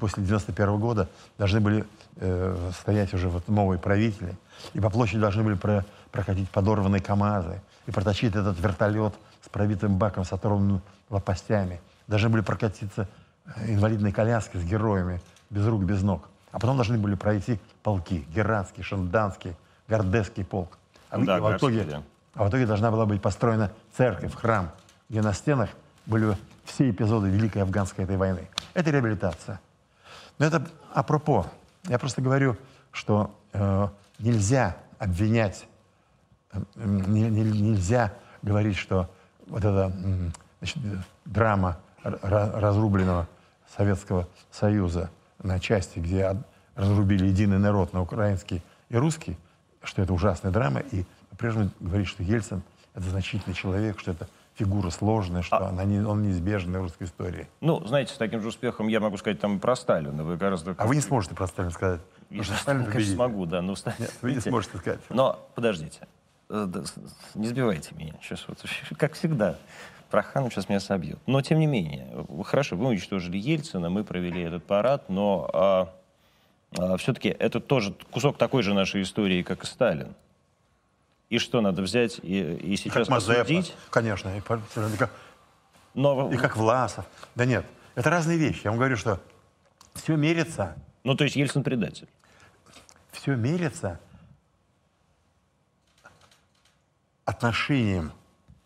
после 0.00 0.24
91 0.24 0.68
-го 0.68 0.78
года, 0.78 1.08
должны 1.38 1.60
были 1.60 1.84
э, 2.16 2.70
стоять 2.80 3.14
уже 3.14 3.28
вот 3.28 3.48
новые 3.48 3.78
правители. 3.78 4.36
И 4.74 4.80
по 4.80 4.90
площади 4.90 5.20
должны 5.20 5.42
были 5.42 5.54
про, 5.54 5.84
прокатить 6.10 6.50
подорванные 6.50 7.00
КАМАЗы 7.00 7.60
и 7.86 7.90
протащить 7.90 8.34
этот 8.34 8.58
вертолет 8.60 9.14
с 9.44 9.48
пробитым 9.48 9.96
баком, 9.96 10.24
с 10.24 10.32
оторванными 10.32 10.80
лопастями. 11.10 11.80
Должны 12.08 12.28
были 12.28 12.42
прокатиться 12.42 13.08
инвалидной 13.66 14.12
коляски 14.12 14.56
с 14.56 14.64
героями, 14.64 15.20
без 15.50 15.66
рук, 15.66 15.84
без 15.84 16.02
ног. 16.02 16.28
А 16.50 16.58
потом 16.58 16.76
должны 16.76 16.98
были 16.98 17.14
пройти 17.14 17.60
полки. 17.82 18.26
Гератский, 18.34 18.82
Шанданский, 18.82 19.54
Гордесский 19.88 20.44
полк. 20.44 20.78
А, 21.10 21.18
Да, 21.18 21.38
в, 21.38 21.46
а 21.46 21.50
в 21.52 21.56
итоге, 21.58 21.84
да. 21.84 22.02
а 22.34 22.44
в 22.44 22.48
итоге 22.48 22.66
должна 22.66 22.90
была 22.90 23.06
быть 23.06 23.22
построена 23.22 23.70
церковь, 23.96 24.34
храм, 24.34 24.70
где 25.08 25.22
на 25.22 25.32
стенах 25.32 25.70
были 26.06 26.36
все 26.66 26.90
эпизоды 26.90 27.28
Великой 27.28 27.62
Афганской 27.62 28.04
этой 28.04 28.16
войны. 28.16 28.48
Это 28.74 28.90
реабилитация. 28.90 29.60
Но 30.38 30.46
это 30.46 30.66
апропо. 30.92 31.46
Я 31.84 31.98
просто 31.98 32.20
говорю, 32.20 32.56
что 32.92 33.34
э, 33.52 33.88
нельзя 34.18 34.76
обвинять, 34.98 35.66
э, 36.52 36.58
не- 36.76 37.30
не- 37.30 37.60
нельзя 37.60 38.12
говорить, 38.42 38.76
что 38.76 39.08
вот 39.46 39.64
эта 39.64 39.92
значит, 40.58 40.78
драма 41.24 41.78
разрубленного 42.02 43.28
Советского 43.76 44.28
Союза 44.50 45.10
на 45.42 45.58
части, 45.60 45.98
где 45.98 46.36
разрубили 46.74 47.26
единый 47.26 47.58
народ 47.58 47.92
на 47.92 48.02
украинский 48.02 48.62
и 48.88 48.96
русский, 48.96 49.36
что 49.82 50.02
это 50.02 50.12
ужасная 50.12 50.52
драма, 50.52 50.80
и 50.80 51.04
по-прежнему 51.30 51.70
говорить, 51.80 52.08
что 52.08 52.22
Ельцин— 52.22 52.62
это 52.94 53.08
значительный 53.08 53.54
человек, 53.54 53.98
что 54.00 54.12
это 54.12 54.28
фигура 54.56 54.90
сложная, 54.90 55.42
что 55.42 55.66
она 55.66 55.84
не, 55.84 56.00
он 56.00 56.22
неизбежный 56.22 56.80
в 56.80 56.82
русской 56.82 57.04
истории. 57.04 57.46
Ну, 57.60 57.86
знаете, 57.86 58.14
с 58.14 58.16
таким 58.16 58.40
же 58.40 58.48
успехом 58.48 58.88
я 58.88 59.00
могу 59.00 59.16
сказать 59.18 59.38
там 59.40 59.56
и 59.56 59.60
про 59.60 59.76
Сталина. 59.76 60.24
Вы 60.24 60.36
гораздо... 60.36 60.74
А 60.78 60.86
вы 60.86 60.96
не 60.96 61.02
сможете 61.02 61.34
про 61.34 61.46
Сталина 61.46 61.70
сказать. 61.70 62.00
Я, 62.30 62.42
что 62.42 62.54
Сталин 62.54 62.80
конечно, 62.80 62.92
победитель. 62.94 63.14
смогу, 63.16 63.46
да. 63.46 63.62
Ну, 63.62 63.74
Нет, 63.98 64.14
вы 64.22 64.32
не 64.32 64.40
сможете 64.40 64.78
сказать. 64.78 65.00
Но 65.10 65.38
подождите, 65.54 66.00
Э, 66.48 66.68
не 67.34 67.48
сбивайте 67.48 67.94
меня. 67.94 68.14
Сейчас 68.22 68.46
вот, 68.48 68.58
как 68.98 69.14
всегда, 69.14 69.56
Проханов 70.10 70.52
сейчас 70.52 70.68
меня 70.68 70.80
собьет. 70.80 71.18
Но 71.26 71.42
тем 71.42 71.58
не 71.58 71.66
менее, 71.66 72.08
вы- 72.28 72.44
хорошо, 72.44 72.76
вы 72.76 72.86
уничтожили 72.86 73.36
Ельцина, 73.36 73.90
мы 73.90 74.04
провели 74.04 74.42
этот 74.42 74.64
парад, 74.64 75.08
но 75.08 75.90
все-таки 76.98 77.28
это 77.28 77.60
тоже 77.60 77.94
кусок 78.10 78.38
такой 78.38 78.62
же 78.62 78.74
нашей 78.74 79.02
истории, 79.02 79.42
как 79.42 79.64
и 79.64 79.66
Сталин. 79.66 80.14
И 81.28 81.38
что 81.38 81.60
надо 81.60 81.82
взять 81.82 82.20
и, 82.22 82.54
и 82.54 82.76
сейчас 82.76 82.94
Как 82.94 83.08
Мазепа, 83.08 83.40
посудить? 83.40 83.74
конечно, 83.90 84.28
и, 84.36 84.40
Но, 85.94 86.32
и 86.32 86.36
как 86.36 86.56
Власов. 86.56 87.04
Да 87.34 87.44
нет, 87.44 87.66
это 87.96 88.10
разные 88.10 88.38
вещи. 88.38 88.60
Я 88.64 88.70
вам 88.70 88.78
говорю, 88.78 88.96
что 88.96 89.20
все 89.94 90.14
мерится, 90.16 90.76
ну, 91.02 91.16
то 91.16 91.24
есть 91.24 91.36
Ельцин 91.36 91.64
предатель. 91.64 92.08
все 93.10 93.34
мерится 93.34 93.98
отношением 97.24 98.12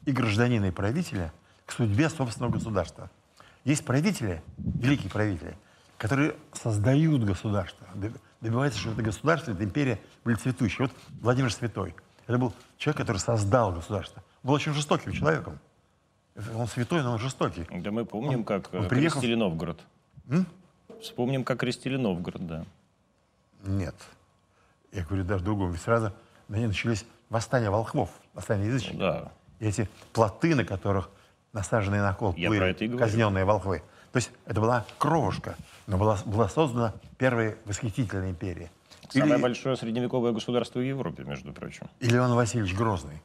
и 0.05 0.12
гражданина, 0.12 0.66
и 0.66 0.70
правителя 0.70 1.33
к 1.66 1.73
судьбе 1.73 2.11
собственного 2.11 2.53
государства. 2.53 3.11
Есть 3.64 3.85
правители, 3.85 4.42
великие 4.59 5.11
правители, 5.11 5.57
которые 5.99 6.37
создают 6.53 7.25
государство, 7.25 7.87
добиваются, 8.40 8.79
чтобы 8.81 8.94
это 8.94 9.03
государство, 9.03 9.53
эта 9.53 9.64
империя 9.64 10.01
были 10.25 10.37
цветущие. 10.37 10.88
Вот 10.88 10.96
Владимир 11.20 11.53
Святой. 11.53 11.94
Это 12.31 12.38
был 12.38 12.53
человек, 12.79 12.99
который 12.99 13.16
создал 13.16 13.73
государство. 13.73 14.23
Был 14.45 14.55
очень 14.55 14.73
жестоким 14.73 15.12
человеком. 15.12 15.59
Он 16.55 16.69
святой, 16.69 17.03
но 17.03 17.14
он 17.14 17.19
жестокий. 17.19 17.66
Да 17.71 17.90
мы 17.90 18.05
помним, 18.05 18.45
как 18.45 18.73
он 18.73 18.85
э, 18.85 18.88
приехал- 18.88 19.19
крестили 19.21 19.35
Новгород. 19.35 19.81
Вспомним, 21.03 21.43
как 21.43 21.59
крестили 21.59 21.97
Новгород, 21.97 22.47
да. 22.47 22.64
Нет. 23.64 23.97
Я 24.93 25.05
говорю 25.05 25.25
даже 25.25 25.43
другому. 25.43 25.73
Ведь 25.73 25.83
сразу 25.83 26.12
на 26.47 26.55
ней 26.57 26.69
начались 26.69 27.05
восстания 27.31 27.69
волхвов, 27.69 28.11
восстания 28.33 28.66
язычников. 28.66 28.99
Да. 29.01 29.33
И 29.59 29.66
эти 29.66 29.88
плоты, 30.12 30.55
на 30.55 30.64
которых 30.64 31.11
насаженные 31.53 32.01
на 32.01 32.14
кол 32.14 32.33
Я 32.37 32.47
плыли 32.47 32.97
казненные 32.97 33.45
волхвы. 33.45 33.83
То 34.12 34.19
есть 34.19 34.31
это 34.47 34.61
была 34.61 34.87
кровушка, 34.99 35.57
но 35.88 35.99
была, 35.99 36.16
была 36.25 36.49
создана 36.49 36.95
первая 37.19 37.57
восхитительная 37.64 38.31
империя. 38.31 38.71
Самое 39.11 39.35
Или, 39.35 39.42
большое 39.42 39.77
средневековое 39.77 40.33
государство 40.33 40.79
в 40.79 40.83
Европе, 40.83 41.25
между 41.25 41.53
прочим. 41.53 41.88
или 41.99 42.16
Иван 42.16 42.35
Васильевич 42.35 42.75
Грозный, 42.75 43.20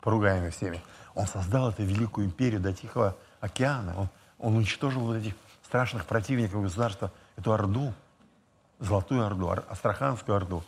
поругаемый 0.00 0.50
всеми. 0.50 0.80
Он 1.14 1.26
создал 1.26 1.70
эту 1.70 1.82
великую 1.84 2.26
империю 2.26 2.60
до 2.60 2.72
Тихого 2.72 3.16
океана. 3.40 3.94
Он, 3.96 4.08
он 4.38 4.56
уничтожил 4.56 5.02
вот 5.02 5.16
этих 5.16 5.34
страшных 5.64 6.04
противников 6.06 6.62
государства, 6.62 7.12
эту 7.36 7.52
Орду, 7.52 7.92
Золотую 8.80 9.24
Орду, 9.24 9.48
Астраханскую 9.68 10.36
Орду. 10.36 10.64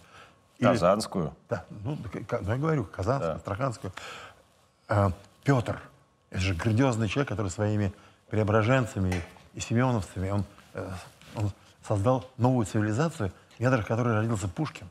Или- 0.59 0.69
Казанскую. 0.69 1.35
Да, 1.49 1.65
ну, 1.71 1.97
ка- 2.29 2.39
ну, 2.43 2.53
я 2.53 2.57
говорю, 2.59 2.85
Казанскую, 2.85 3.31
Да. 3.33 3.37
Астраханскую. 3.37 3.93
А, 4.89 5.11
Петр, 5.43 5.81
это 6.31 6.41
же 6.41 6.55
грандиозный 6.55 7.09
человек, 7.09 7.29
который 7.31 7.49
своими 7.51 7.93
преображенцами 8.31 9.23
и 9.55 9.61
семеновцами, 9.61 10.31
он, 10.31 10.45
э, 10.75 10.89
он 11.35 11.51
создал 11.87 12.31
новую 12.37 12.65
цивилизацию, 12.67 13.33
недрах 13.63 13.87
которой 13.87 14.15
родился 14.15 14.49
Пушкин. 14.49 14.89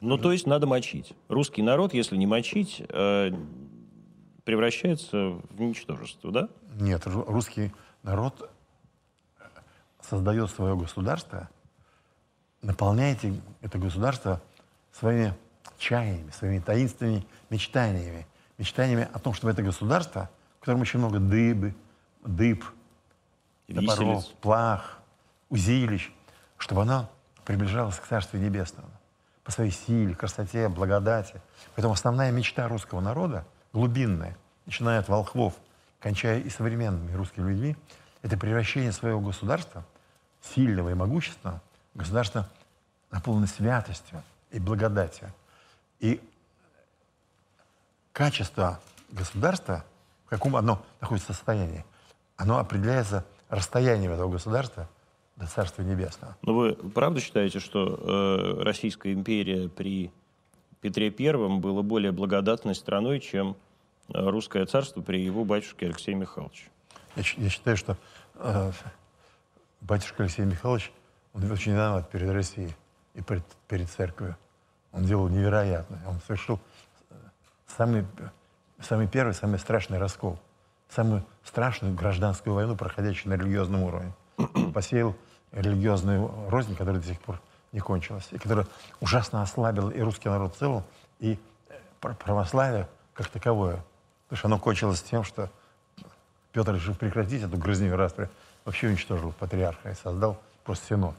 Ну, 0.00 0.18
то 0.18 0.32
есть 0.32 0.46
надо 0.46 0.66
мочить. 0.66 1.12
Русский 1.28 1.62
народ, 1.62 1.94
если 1.94 2.16
не 2.16 2.26
мочить, 2.26 2.82
э, 2.88 3.30
превращается 4.44 5.40
в 5.50 5.60
ничтожество, 5.60 6.30
да? 6.30 6.48
Нет, 6.78 7.06
ру- 7.06 7.24
русский 7.26 7.72
народ 8.02 8.50
создает 10.00 10.50
свое 10.50 10.76
государство, 10.76 11.48
наполняете 12.60 13.40
это 13.62 13.78
государство 13.78 14.42
своими 14.92 15.34
чаяниями, 15.78 16.30
своими 16.30 16.58
таинственными 16.60 17.26
мечтаниями. 17.50 18.26
Мечтаниями 18.58 19.08
о 19.12 19.18
том, 19.18 19.32
чтобы 19.34 19.52
это 19.52 19.62
государство, 19.62 20.30
в 20.58 20.60
котором 20.60 20.82
очень 20.82 20.98
много 20.98 21.18
дыбы, 21.18 21.74
дыб, 22.24 22.64
топоров, 23.66 24.26
плах, 24.40 24.98
узилищ, 25.48 26.10
чтобы 26.58 26.82
оно 26.82 27.10
приближалось 27.44 27.98
к 27.98 28.06
Царству 28.06 28.38
Небесному 28.38 28.90
по 29.44 29.52
своей 29.52 29.70
силе, 29.70 30.14
красоте, 30.14 30.68
благодати. 30.68 31.40
Поэтому 31.74 31.94
основная 31.94 32.30
мечта 32.32 32.66
русского 32.66 33.00
народа, 33.00 33.44
глубинная, 33.72 34.36
начиная 34.66 35.00
от 35.00 35.08
волхвов, 35.08 35.54
кончая 36.00 36.40
и 36.40 36.48
современными 36.48 37.14
русскими 37.14 37.50
людьми, 37.50 37.76
это 38.22 38.38
превращение 38.38 38.92
своего 38.92 39.20
государства, 39.20 39.84
сильного 40.54 40.90
и 40.90 40.94
могущественного, 40.94 41.60
в 41.92 41.98
государство, 41.98 42.48
наполненное 43.10 43.48
святостью 43.48 44.22
и 44.50 44.58
благодатью. 44.58 45.30
И 46.00 46.26
качество 48.12 48.80
государства, 49.10 49.84
в 50.26 50.30
каком 50.30 50.56
оно 50.56 50.82
находится 51.00 51.34
состоянии, 51.34 51.84
оно 52.36 52.58
определяется 52.58 53.24
расстоянием 53.48 54.12
этого 54.12 54.30
государства 54.30 54.88
до 55.36 55.46
Царства 55.46 55.82
Небесного. 55.82 56.36
Но 56.42 56.54
вы 56.54 56.74
правда 56.74 57.20
считаете, 57.20 57.58
что 57.58 57.98
э, 58.00 58.62
Российская 58.62 59.12
империя 59.12 59.68
при 59.68 60.12
Петре 60.80 61.10
Первом 61.10 61.60
была 61.60 61.82
более 61.82 62.12
благодатной 62.12 62.74
страной, 62.74 63.20
чем 63.20 63.56
э, 64.08 64.28
русское 64.28 64.64
царство 64.66 65.00
при 65.00 65.24
его 65.24 65.44
батюшке 65.44 65.86
Алексее 65.86 66.14
Михайловиче? 66.14 66.66
Я, 67.16 67.22
я 67.36 67.48
считаю, 67.48 67.76
что 67.76 67.96
э, 68.36 68.72
батюшка 69.80 70.22
Алексей 70.22 70.44
Михайлович, 70.44 70.92
он 71.32 71.50
очень 71.50 71.72
виноват 71.72 72.10
перед 72.10 72.30
Россией 72.30 72.74
и 73.14 73.22
перед, 73.22 73.44
перед 73.66 73.90
церковью. 73.90 74.36
Он 74.92 75.04
делал 75.04 75.28
невероятное. 75.28 76.00
Он 76.06 76.20
совершил 76.26 76.60
э, 77.10 77.14
самый, 77.66 78.06
самый 78.80 79.08
первый, 79.08 79.34
самый 79.34 79.58
страшный 79.58 79.98
раскол. 79.98 80.38
Самую 80.88 81.24
страшную 81.42 81.94
гражданскую 81.94 82.54
войну, 82.54 82.76
проходящую 82.76 83.30
на 83.30 83.40
религиозном 83.40 83.82
уровне. 83.82 84.12
Он 84.36 84.72
посеял 84.72 85.16
религиозную 85.54 86.30
рознь, 86.48 86.76
которая 86.76 87.00
до 87.00 87.08
сих 87.08 87.20
пор 87.20 87.40
не 87.72 87.80
кончилась, 87.80 88.28
и 88.30 88.38
которая 88.38 88.66
ужасно 89.00 89.42
ослабила 89.42 89.90
и 89.90 90.00
русский 90.00 90.28
народ 90.28 90.54
в 90.54 90.58
целом, 90.58 90.84
и 91.20 91.38
э, 91.68 91.74
пр- 92.00 92.14
православие 92.16 92.88
как 93.14 93.28
таковое. 93.28 93.84
Потому 94.28 94.38
что 94.38 94.48
оно 94.48 94.58
кончилось 94.58 95.02
тем, 95.02 95.24
что 95.24 95.50
Петр, 96.52 96.74
решив 96.74 96.98
прекратить 96.98 97.42
эту 97.42 97.56
грызню 97.56 97.96
распри, 97.96 98.28
вообще 98.64 98.88
уничтожил 98.88 99.32
патриарха 99.32 99.90
и 99.90 99.94
создал 99.94 100.40
просто 100.64 100.86
синод. 100.86 101.14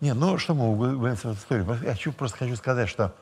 Не, 0.00 0.12
ну 0.12 0.38
что 0.38 0.54
мы 0.54 0.68
углубляемся 0.68 1.28
в 1.28 1.32
эту 1.32 1.40
историю? 1.40 1.78
Я 1.82 1.92
хочу, 1.92 2.12
просто 2.12 2.38
хочу 2.38 2.56
сказать, 2.56 2.88
что 2.88 3.14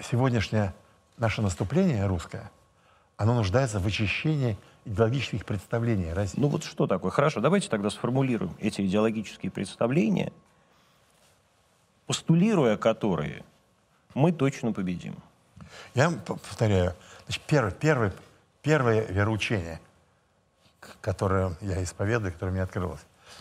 сегодняшнее 0.00 0.74
наше 1.18 1.42
наступление 1.42 2.06
русское, 2.06 2.50
оно 3.16 3.34
нуждается 3.34 3.80
в 3.80 3.86
очищении 3.86 4.56
идеологических 4.84 5.44
представлений 5.44 6.12
России. 6.12 6.40
Ну 6.40 6.48
вот 6.48 6.64
что 6.64 6.86
такое? 6.86 7.10
Хорошо, 7.10 7.40
давайте 7.40 7.68
тогда 7.68 7.90
сформулируем 7.90 8.54
эти 8.58 8.82
идеологические 8.82 9.50
представления, 9.50 10.32
постулируя 12.06 12.76
которые 12.76 13.44
мы 14.14 14.32
точно 14.32 14.72
победим. 14.72 15.16
Я 15.94 16.10
повторяю, 16.10 16.94
значит, 17.26 17.42
первое, 17.46 17.70
первое, 17.72 18.12
первое 18.62 19.06
вероучение, 19.06 19.80
которое 21.00 21.56
я 21.60 21.82
исповедую, 21.82 22.32
которое 22.32 22.52
мне 22.52 22.62
открылось, 22.62 23.00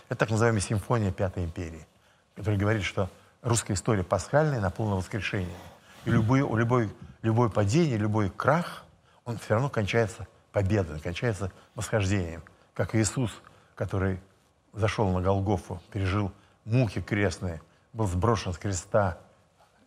это 0.10 0.20
так 0.20 0.30
называемая 0.30 0.62
симфония 0.62 1.12
Пятой 1.12 1.44
империи, 1.44 1.88
которая 2.36 2.60
говорит, 2.60 2.84
что 2.84 3.10
русская 3.42 3.74
история 3.74 4.04
пасхальная, 4.04 4.60
наполнена 4.60 4.98
воскрешением. 4.98 5.58
И 6.06 6.12
любой, 6.12 6.40
любой, 6.40 6.90
любой 7.22 7.50
падение, 7.50 7.98
любой 7.98 8.30
крах, 8.30 8.84
он 9.26 9.38
все 9.38 9.56
равно 9.56 9.70
кончается 9.70 10.28
победой, 10.52 11.00
кончается 11.00 11.52
восхождением. 11.76 12.44
Как 12.74 12.96
Иисус, 12.96 13.32
который 13.76 14.20
зашел 14.74 15.10
на 15.12 15.22
Голгофу, 15.22 15.82
пережил 15.92 16.32
муки 16.66 17.02
крестные, 17.02 17.62
был 17.94 18.08
сброшен 18.08 18.54
с 18.54 18.58
креста 18.58 19.18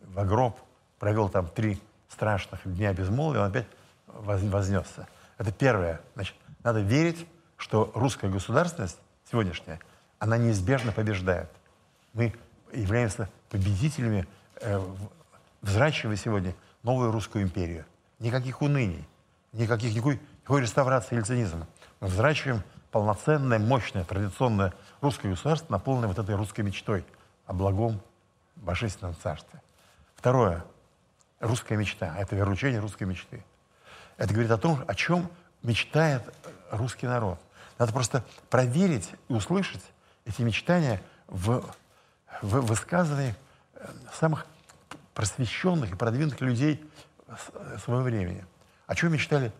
в 0.01 0.25
гроб, 0.25 0.59
провел 0.99 1.29
там 1.29 1.47
три 1.47 1.81
страшных 2.09 2.61
дня 2.65 2.93
безмолвия, 2.93 3.41
он 3.41 3.47
опять 3.47 3.67
вознесся. 4.07 5.07
Это 5.37 5.51
первое. 5.51 6.01
Значит, 6.15 6.35
надо 6.63 6.81
верить, 6.81 7.27
что 7.57 7.91
русская 7.95 8.29
государственность 8.29 8.99
сегодняшняя, 9.31 9.79
она 10.19 10.37
неизбежно 10.37 10.91
побеждает. 10.91 11.49
Мы 12.13 12.33
являемся 12.71 13.29
победителями, 13.49 14.27
э, 14.61 14.79
взращивая 15.61 16.15
сегодня 16.15 16.53
новую 16.83 17.11
русскую 17.11 17.43
империю. 17.43 17.85
Никаких 18.19 18.61
уныний, 18.61 19.07
никаких, 19.51 19.93
никакой, 19.93 20.19
никакой 20.43 20.61
реставрации 20.61 21.15
или 21.15 21.23
цинизма. 21.23 21.67
Мы 22.01 22.07
взращиваем 22.07 22.63
полноценное, 22.91 23.59
мощное, 23.59 24.03
традиционное 24.03 24.73
русское 24.99 25.29
государство, 25.29 25.71
наполненное 25.71 26.09
вот 26.09 26.19
этой 26.19 26.35
русской 26.35 26.61
мечтой 26.61 27.05
о 27.45 27.53
благом 27.53 28.01
божественном 28.57 29.15
царстве. 29.15 29.61
Второе. 30.15 30.65
Русская 31.39 31.77
мечта. 31.77 32.15
Это 32.17 32.35
вероучение 32.35 32.79
русской 32.79 33.05
мечты. 33.05 33.43
Это 34.17 34.33
говорит 34.33 34.51
о 34.51 34.57
том, 34.57 34.83
о 34.85 34.95
чем 34.95 35.29
мечтает 35.63 36.21
русский 36.71 37.07
народ. 37.07 37.39
Надо 37.79 37.93
просто 37.93 38.23
проверить 38.49 39.09
и 39.29 39.33
услышать 39.33 39.83
эти 40.25 40.41
мечтания 40.41 41.01
в, 41.27 41.63
в 42.41 42.61
высказывании 42.61 43.35
э, 43.75 43.87
самых 44.13 44.45
просвещенных 45.13 45.93
и 45.93 45.95
продвинутых 45.95 46.41
людей 46.41 46.85
своего 47.83 48.03
времени. 48.03 48.45
О 48.87 48.95
чем 48.95 49.13
мечтали 49.13 49.51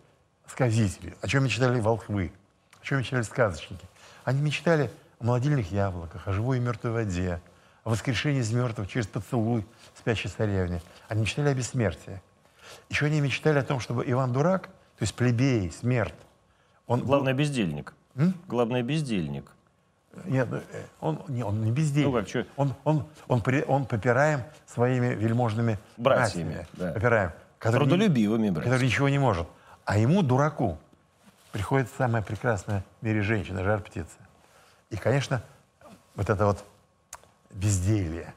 сказители, 0.46 1.16
о 1.20 1.28
чем 1.28 1.44
мечтали 1.44 1.80
волхвы, 1.80 2.32
о 2.80 2.84
чем 2.84 2.98
мечтали 2.98 3.22
сказочники. 3.22 3.86
Они 4.24 4.40
мечтали 4.40 4.90
о 5.20 5.24
молодильных 5.24 5.70
яблоках, 5.72 6.26
о 6.28 6.32
живой 6.32 6.58
и 6.58 6.60
мертвой 6.60 6.92
воде, 6.92 7.40
о 7.84 7.90
воскрешении 7.90 8.40
из 8.40 8.52
мертвых 8.52 8.88
через 8.88 9.06
поцелуй 9.06 9.66
спящей 9.98 10.30
царевне. 10.30 10.80
Они 11.08 11.22
мечтали 11.22 11.48
о 11.48 11.54
бессмертии. 11.54 12.20
Еще 12.88 13.06
они 13.06 13.20
мечтали 13.20 13.58
о 13.58 13.62
том, 13.62 13.80
чтобы 13.80 14.04
Иван 14.06 14.32
Дурак, 14.32 14.68
то 14.98 15.02
есть 15.02 15.14
плебей, 15.14 15.70
смерть, 15.70 16.14
он... 16.86 17.00
Главное, 17.00 17.32
бездельник. 17.32 17.94
М? 18.16 18.34
Главное, 18.46 18.82
бездельник. 18.82 19.50
Нет, 20.26 20.48
э, 20.52 20.62
он 21.00 21.22
не, 21.28 21.42
он 21.42 21.64
не 21.64 21.72
бездельник. 21.72 22.12
Ну 22.12 22.18
как, 22.18 22.28
что? 22.28 22.46
Он, 22.56 22.74
он, 22.84 23.06
он, 23.26 23.40
при, 23.40 23.62
он 23.62 23.84
попираем 23.86 24.42
своими 24.66 25.14
вельможными 25.14 25.78
братьями. 25.96 26.66
Да. 26.74 26.92
Попираем. 26.92 27.32
Трудолюбивыми 27.58 28.50
братьями. 28.50 28.64
Который 28.64 28.86
ничего 28.86 29.08
не 29.08 29.18
может. 29.18 29.48
А 29.84 29.98
ему, 29.98 30.22
дураку, 30.22 30.78
приходит 31.52 31.90
самая 31.96 32.22
прекрасная 32.22 32.84
в 33.00 33.04
мире 33.04 33.22
женщина, 33.22 33.62
жар 33.62 33.80
птица. 33.80 34.16
И, 34.90 34.96
конечно, 34.96 35.42
вот 36.14 36.30
это 36.30 36.46
вот 36.46 36.64
безделье. 37.50 38.34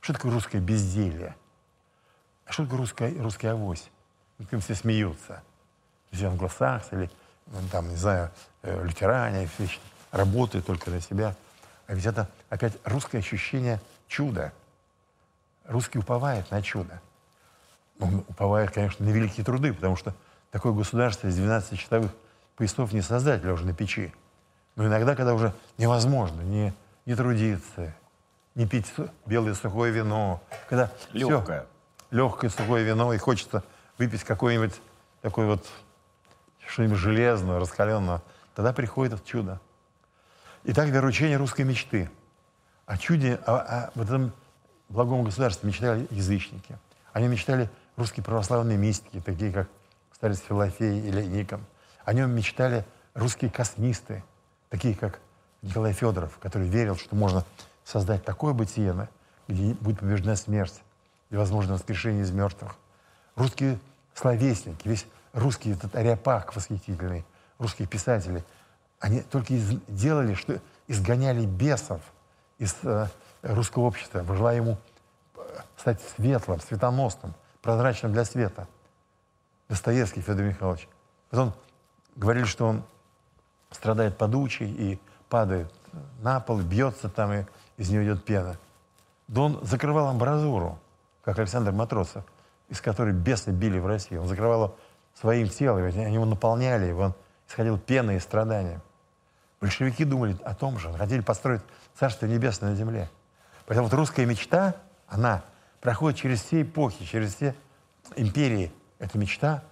Что 0.00 0.14
такое 0.14 0.32
русское 0.32 0.58
безделье? 0.58 1.36
А 2.46 2.52
что 2.52 2.64
такое 2.64 2.78
русская, 2.78 3.22
русский 3.22 3.46
авось? 3.46 3.90
Над 4.38 4.48
кем 4.48 4.60
все 4.60 4.74
смеются. 4.74 5.42
Все 6.10 6.28
англосаксы 6.28 6.94
или 6.94 7.10
ну, 7.46 7.58
там, 7.70 7.88
не 7.88 7.96
знаю, 7.96 8.30
э, 8.62 8.84
лютеране, 8.84 9.48
работают 10.10 10.66
только 10.66 10.90
на 10.90 11.00
себя. 11.00 11.34
А 11.86 11.94
ведь 11.94 12.06
это 12.06 12.28
опять 12.48 12.74
русское 12.84 13.18
ощущение 13.18 13.80
чуда. 14.06 14.52
Русский 15.64 15.98
уповает 15.98 16.50
на 16.50 16.62
чудо. 16.62 17.00
Он 18.00 18.24
уповает, 18.28 18.70
конечно, 18.70 19.04
на 19.04 19.10
великие 19.10 19.44
труды, 19.44 19.72
потому 19.72 19.96
что 19.96 20.14
такое 20.50 20.72
государство 20.72 21.28
из 21.28 21.36
12 21.36 21.78
часовых 21.78 22.10
поясов 22.56 22.92
не 22.92 23.02
создать 23.02 23.42
лежа 23.44 23.64
на 23.64 23.74
печи. 23.74 24.12
Но 24.76 24.86
иногда, 24.86 25.14
когда 25.14 25.34
уже 25.34 25.52
невозможно 25.76 26.40
не, 26.42 26.72
не 27.06 27.14
трудиться, 27.14 27.94
не 28.54 28.66
пить 28.66 28.86
белое 29.26 29.54
сухое 29.54 29.92
вино, 29.92 30.42
когда 30.68 30.90
легкое. 31.12 31.60
Все, 31.60 32.16
легкое 32.16 32.50
сухое 32.50 32.84
вино, 32.84 33.12
и 33.12 33.18
хочется 33.18 33.62
выпить 33.98 34.24
какое-нибудь 34.24 34.74
такое 35.20 35.46
вот 35.46 35.66
что-нибудь 36.66 36.98
железное, 36.98 37.58
раскаленное, 37.58 38.22
тогда 38.54 38.72
приходит 38.72 39.14
это 39.14 39.24
чудо. 39.24 39.60
Итак, 40.64 40.88
вероучение 40.88 41.36
русской 41.36 41.62
мечты. 41.62 42.10
О 42.86 42.96
чуде, 42.98 43.38
о, 43.46 43.56
о 43.56 43.90
вот 43.94 44.06
этом 44.06 44.32
благом 44.88 45.24
государстве 45.24 45.68
мечтали 45.68 46.06
язычники. 46.10 46.78
Они 47.12 47.28
мечтали 47.28 47.70
русские 47.96 48.24
православные 48.24 48.78
мистики, 48.78 49.20
такие 49.20 49.52
как 49.52 49.68
старец 50.18 50.40
Филофей 50.40 51.00
или 51.00 51.22
Никон. 51.22 51.64
О 52.04 52.12
нем 52.12 52.30
мечтали 52.32 52.84
русские 53.14 53.50
космисты, 53.50 54.24
такие 54.68 54.94
как 54.94 55.20
Николай 55.62 55.92
Федоров, 55.92 56.38
который 56.38 56.68
верил, 56.68 56.96
что 56.96 57.14
можно 57.14 57.44
создать 57.84 58.24
такое 58.24 58.52
бытие, 58.52 59.08
где 59.46 59.74
будет 59.74 60.00
побеждена 60.00 60.34
смерть 60.34 60.80
и 61.30 61.36
возможно 61.36 61.74
воскрешение 61.74 62.22
из 62.22 62.32
мертвых. 62.32 62.74
Русские 63.36 63.78
словесники, 64.12 64.88
весь 64.88 65.06
русский 65.32 65.72
этот 65.72 65.94
ариапак 65.94 66.54
восхитительный, 66.56 67.24
русские 67.58 67.86
писатели, 67.86 68.44
они 68.98 69.20
только 69.20 69.54
из, 69.54 69.80
делали, 69.86 70.34
что 70.34 70.60
изгоняли 70.88 71.46
бесов 71.46 72.00
из 72.58 72.74
э, 72.82 73.06
русского 73.42 73.84
общества, 73.84 74.24
желая 74.24 74.56
ему 74.56 74.78
э, 75.36 75.40
стать 75.76 76.00
светлым, 76.16 76.60
светоносным, 76.60 77.34
прозрачным 77.62 78.12
для 78.12 78.24
света. 78.24 78.66
Достоевский 79.68 80.20
Федор 80.20 80.44
Михайлович. 80.44 80.88
Потом 81.30 81.54
говорили, 82.16 82.44
что 82.44 82.66
он 82.66 82.84
страдает 83.70 84.16
подучей 84.16 84.70
и 84.70 85.00
падает 85.28 85.72
на 86.20 86.40
пол, 86.40 86.60
бьется 86.60 87.08
там, 87.08 87.32
и 87.32 87.44
из 87.76 87.90
него 87.90 88.04
идет 88.04 88.24
пена. 88.24 88.56
Да 89.26 89.42
он 89.42 89.60
закрывал 89.62 90.08
амбразуру, 90.08 90.78
как 91.22 91.38
Александр 91.38 91.72
Матросов, 91.72 92.24
из 92.68 92.80
которой 92.80 93.12
бесы 93.12 93.50
били 93.50 93.78
в 93.78 93.86
России. 93.86 94.16
Он 94.16 94.26
закрывал 94.26 94.76
своим 95.14 95.48
телом, 95.48 95.84
они 95.84 96.14
его 96.14 96.24
наполняли, 96.24 96.86
его 96.86 97.14
исходил 97.46 97.78
пена 97.78 98.12
и 98.12 98.20
страдания. 98.20 98.80
Большевики 99.60 100.04
думали 100.04 100.36
о 100.44 100.54
том 100.54 100.78
же, 100.78 100.92
хотели 100.92 101.20
построить 101.20 101.62
Царство 101.98 102.26
Небесное 102.26 102.70
на 102.70 102.76
земле. 102.76 103.10
Поэтому 103.66 103.88
вот 103.88 103.94
русская 103.94 104.24
мечта, 104.24 104.76
она 105.08 105.42
проходит 105.80 106.18
через 106.18 106.42
все 106.42 106.62
эпохи, 106.62 107.04
через 107.04 107.34
все 107.34 107.54
империи. 108.16 108.72
Это 108.98 109.16
мечта 109.18 109.62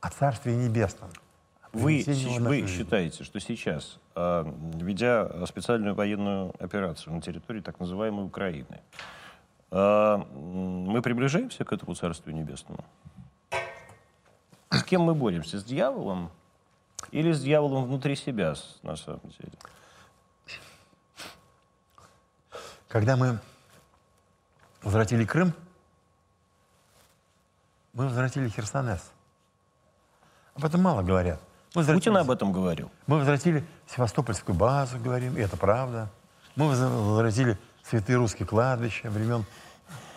о 0.00 0.10
Царстве 0.10 0.54
Небесном. 0.54 1.10
Вы, 1.72 2.04
вы 2.40 2.66
считаете, 2.66 3.24
что 3.24 3.40
сейчас, 3.40 3.98
э, 4.14 4.44
ведя 4.74 5.46
специальную 5.46 5.94
военную 5.94 6.52
операцию 6.62 7.14
на 7.14 7.22
территории 7.22 7.60
так 7.60 7.80
называемой 7.80 8.26
Украины, 8.26 8.80
э, 9.70 10.16
мы 10.16 11.00
приближаемся 11.00 11.64
к 11.64 11.72
этому 11.72 11.94
Царству 11.94 12.30
Небесному? 12.30 12.84
С 14.70 14.84
кем 14.84 15.02
мы 15.02 15.14
боремся? 15.14 15.58
С 15.58 15.64
дьяволом? 15.64 16.30
Или 17.10 17.32
с 17.32 17.40
дьяволом 17.40 17.84
внутри 17.84 18.16
себя, 18.16 18.54
на 18.82 18.96
самом 18.96 19.20
деле? 19.38 19.52
Когда 22.88 23.16
мы 23.16 23.38
возвратили 24.82 25.24
Крым, 25.24 25.54
мы 27.92 28.06
возвратили 28.06 28.48
Херсонес. 28.48 29.10
Об 30.54 30.64
этом 30.64 30.82
мало 30.82 31.02
говорят. 31.02 31.40
Путин 31.72 32.16
об 32.16 32.30
этом 32.30 32.52
говорил. 32.52 32.90
Мы 33.06 33.18
возвратили 33.18 33.64
Севастопольскую 33.86 34.54
базу, 34.54 34.98
говорим, 34.98 35.36
и 35.36 35.40
это 35.40 35.56
правда. 35.56 36.10
Мы 36.56 36.68
возвратили 36.68 37.58
святые 37.82 38.16
русские 38.16 38.46
кладбища 38.46 39.08
времен 39.10 39.44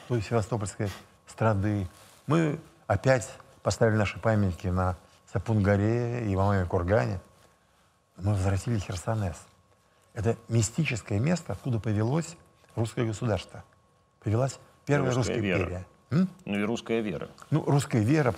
той 0.07 0.21
Севастопольской 0.21 0.89
страды. 1.27 1.87
Мы 2.27 2.59
опять 2.87 3.29
поставили 3.63 3.95
наши 3.95 4.19
памятники 4.19 4.67
на 4.67 4.97
Сапун-горе 5.31 6.29
и 6.29 6.35
Мамаме 6.35 6.65
Кургане. 6.65 7.19
Мы 8.17 8.33
возвратили 8.33 8.79
Херсонес. 8.79 9.37
Это 10.13 10.37
мистическое 10.47 11.19
место, 11.19 11.53
откуда 11.53 11.79
повелось 11.79 12.35
русское 12.75 13.05
государство. 13.05 13.63
Повелась 14.23 14.59
первая 14.85 15.13
русская, 15.13 15.33
русская 15.33 15.41
вера. 15.41 15.59
империя. 15.59 15.85
М? 16.11 16.29
Ну 16.45 16.59
и 16.59 16.63
русская 16.63 17.01
вера. 17.01 17.29
Ну, 17.51 17.63
русская 17.65 18.01
вера, 18.01 18.33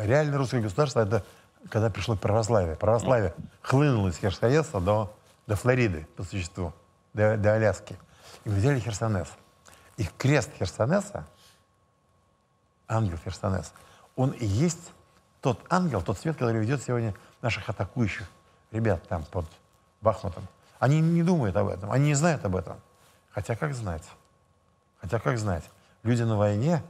реально 0.00 0.38
русское 0.38 0.60
государство, 0.60 1.00
это 1.00 1.24
когда 1.68 1.90
пришло 1.90 2.16
православие. 2.16 2.76
Православие 2.76 3.34
ну. 3.36 3.44
хлынуло 3.62 4.08
из 4.08 4.16
Херсонеса 4.16 4.80
до, 4.80 5.14
до 5.46 5.56
Флориды, 5.56 6.06
по 6.16 6.22
существу, 6.22 6.72
до, 7.12 7.36
до 7.36 7.54
Аляски. 7.54 7.96
И 8.44 8.48
мы 8.48 8.56
взяли 8.56 8.80
Херсонес. 8.80 9.28
И 9.96 10.04
крест 10.18 10.50
Херсонеса, 10.58 11.26
ангел 12.88 13.18
Херсонеса, 13.18 13.72
он 14.16 14.30
и 14.30 14.46
есть 14.46 14.92
тот 15.40 15.60
ангел, 15.68 16.02
тот 16.02 16.18
свет, 16.18 16.36
который 16.36 16.60
ведет 16.60 16.82
сегодня 16.82 17.14
наших 17.40 17.68
атакующих 17.68 18.28
ребят 18.70 19.06
там 19.08 19.24
под 19.24 19.46
Бахмутом. 20.00 20.46
Они 20.78 21.00
не 21.00 21.22
думают 21.22 21.56
об 21.56 21.68
этом, 21.68 21.92
они 21.92 22.06
не 22.06 22.14
знают 22.14 22.44
об 22.44 22.56
этом. 22.56 22.80
Хотя 23.30 23.54
как 23.54 23.74
знать? 23.74 24.04
Хотя 25.00 25.18
как 25.18 25.38
знать? 25.38 25.64
Люди 26.02 26.22
на 26.22 26.36
войне, 26.36 26.82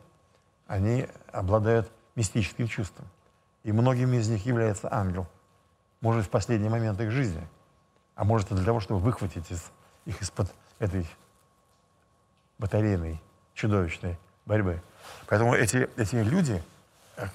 они 0.67 1.09
обладают 1.33 1.91
мистическим 2.15 2.69
чувством. 2.69 3.07
И 3.63 3.73
многими 3.73 4.17
из 4.17 4.29
них 4.29 4.45
является 4.47 4.93
ангел. 4.93 5.27
Может, 6.01 6.27
в 6.27 6.31
последний 6.31 6.69
момент 6.69 7.01
их 7.01 7.11
жизни. 7.11 7.47
А 8.15 8.25
может, 8.25 8.51
и 8.51 8.55
для 8.55 8.65
того, 8.65 8.81
чтобы 8.81 9.01
выхватить 9.01 9.51
из 9.51 9.71
их 10.05 10.21
из-под 10.21 10.53
этой 10.79 11.07
батарейной, 12.59 13.21
чудовищной 13.55 14.19
борьбы. 14.47 14.83
Поэтому 15.27 15.55
эти, 15.55 15.89
эти 15.97 16.17
люди, 16.17 16.63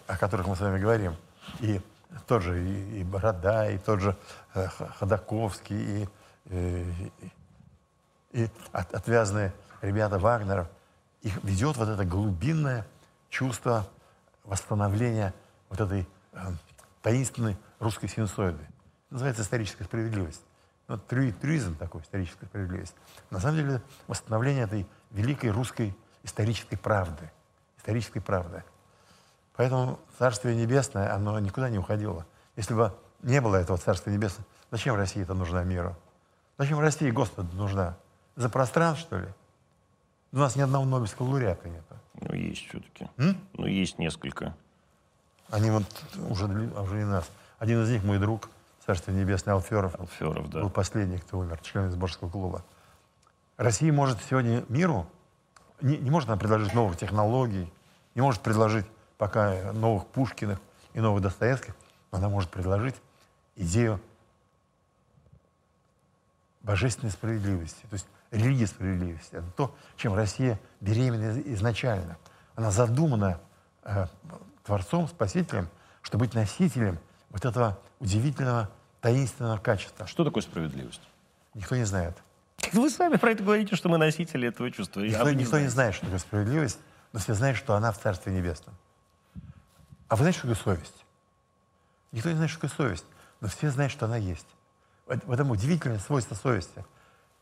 о, 0.08 0.18
которых 0.18 0.48
мы 0.48 0.56
с 0.56 0.60
вами 0.60 0.80
говорим, 0.80 1.16
и 1.60 1.82
тот 2.28 2.42
же 2.44 2.62
и, 2.64 3.00
и 3.02 3.04
Борода, 3.04 3.70
и 3.70 3.78
тот 3.78 4.02
же 4.02 4.16
э, 4.54 4.68
Ходаковский, 4.68 6.04
и, 6.04 6.10
э, 6.46 6.84
и, 7.22 8.42
и 8.44 8.50
от, 8.72 8.94
отвязные 8.94 9.54
ребята 9.82 10.20
Вагнеров, 10.20 10.68
их 11.22 11.44
ведет 11.44 11.78
вот 11.78 11.90
это 11.90 12.06
глубинное 12.06 12.86
чувство 13.30 13.88
восстановления 14.44 15.34
вот 15.70 15.80
этой 15.82 16.08
э, 16.34 16.40
таинственной 17.02 17.58
русской 17.80 18.08
синусоиды. 18.08 18.66
называется 19.10 19.42
историческая 19.42 19.84
справедливость. 19.84 20.42
Ну, 20.88 20.98
трюизм 20.98 21.76
такой, 21.76 22.02
историческая 22.02 22.46
справедливость. 22.46 22.96
На 23.30 23.40
самом 23.40 23.58
деле 23.58 23.82
восстановление 24.08 24.64
этой 24.64 24.88
великой 25.12 25.52
русской 25.52 25.96
исторической 26.24 26.78
правды. 26.78 27.30
Исторической 27.78 28.22
правды. 28.22 28.64
Поэтому 29.56 30.00
Царствие 30.18 30.56
Небесное, 30.56 31.14
оно 31.14 31.40
никуда 31.40 31.70
не 31.70 31.78
уходило. 31.78 32.26
Если 32.56 32.74
бы 32.74 32.94
не 33.22 33.42
было 33.42 33.56
этого 33.58 33.78
Царствия 33.78 34.14
Небесного, 34.14 34.46
зачем 34.72 34.96
России 34.96 35.22
это 35.22 35.34
нужна 35.34 35.64
миру? 35.64 35.96
Зачем 36.58 36.80
России 36.80 37.12
Господу 37.12 37.56
нужна? 37.56 37.98
За 38.36 38.50
пространство, 38.50 39.06
что 39.06 39.20
ли? 39.20 39.28
У 40.32 40.38
нас 40.38 40.56
ни 40.56 40.62
одного 40.62 40.86
Нобелевского 40.86 41.28
лауреата 41.28 41.70
нет. 41.70 41.84
Ну, 42.20 42.34
есть 42.34 42.68
все-таки. 42.68 43.10
Ну, 43.54 43.66
есть 43.66 43.98
несколько. 44.00 44.56
Они 45.50 45.72
вот 45.72 45.86
уже, 46.30 46.46
уже 46.46 47.02
и 47.02 47.06
нас. 47.06 47.30
Один 47.60 47.82
из 47.84 47.90
них 47.90 48.04
мой 48.04 48.20
друг, 48.20 48.50
Царствие 48.86 49.18
Небесное, 49.18 49.54
Алферов. 49.54 50.00
Алферов, 50.00 50.50
да. 50.50 50.62
Был 50.62 50.70
последний, 50.70 51.18
кто 51.18 51.40
умер, 51.40 51.60
член 51.62 51.90
изборского 51.90 52.30
клуба. 52.30 52.64
Россия 53.56 53.92
может 53.92 54.20
сегодня 54.30 54.64
миру, 54.70 55.08
не, 55.82 55.98
не 55.98 56.12
может 56.12 56.30
она 56.30 56.38
предложить 56.38 56.74
новых 56.74 56.98
технологий, 56.98 57.72
не 58.16 58.22
может 58.22 58.42
предложить 58.42 58.86
пока 59.18 59.72
новых 59.74 60.08
Пушкиных 60.08 60.60
и 60.94 61.00
новых 61.00 61.22
Достоевских, 61.22 61.76
но 62.12 62.20
она 62.20 62.30
может 62.30 62.50
предложить 62.50 62.96
идею 63.56 64.00
божественной 66.62 67.12
справедливости, 67.12 67.82
то 67.90 67.94
есть 67.94 68.08
религия 68.32 68.68
справедливости. 68.68 69.36
Это 69.36 69.50
то, 69.52 69.76
чем 69.96 70.14
Россия 70.14 70.60
беременна 70.82 71.40
изначально. 71.54 72.18
Она 72.56 72.72
задумана 72.72 73.40
э, 73.84 74.08
Творцом, 74.64 75.08
Спасителем, 75.08 75.70
чтобы 76.02 76.26
быть 76.26 76.34
носителем 76.34 77.00
вот 77.30 77.46
этого 77.46 77.80
удивительного, 78.00 78.70
таинственного 79.02 79.58
качества. 79.58 80.08
Что 80.08 80.24
такое 80.24 80.44
справедливость? 80.44 81.02
Никто 81.54 81.76
не 81.76 81.86
знает. 81.86 82.18
Вы 82.74 82.90
сами 82.90 83.18
про 83.18 83.32
это 83.32 83.44
говорите, 83.44 83.76
что 83.76 83.90
мы 83.90 83.98
носители 83.98 84.48
этого 84.48 84.72
чувства. 84.72 85.02
Никто, 85.02 85.30
не, 85.30 85.38
никто 85.38 85.60
не 85.60 85.68
знает, 85.68 85.96
что 85.96 86.06
такое 86.06 86.20
справедливость, 86.20 86.80
но 87.14 87.20
все 87.20 87.34
знают, 87.34 87.58
что 87.58 87.76
она 87.76 87.92
в 87.92 88.00
Царстве 88.00 88.34
Небесном. 88.34 88.76
А 90.08 90.16
вы 90.16 90.24
знаете, 90.24 90.40
что 90.40 90.48
такое 90.48 90.76
совесть? 90.76 91.06
Никто 92.12 92.30
не 92.30 92.36
знает, 92.36 92.52
что 92.52 92.62
такое 92.62 92.76
совесть, 92.76 93.06
но 93.42 93.48
все 93.48 93.70
знают, 93.70 93.92
что 93.92 94.06
она 94.06 94.18
есть. 94.18 94.48
В 95.06 95.32
этом 95.32 95.52
удивительное 95.52 96.00
свойство 96.00 96.36
совести. 96.36 96.86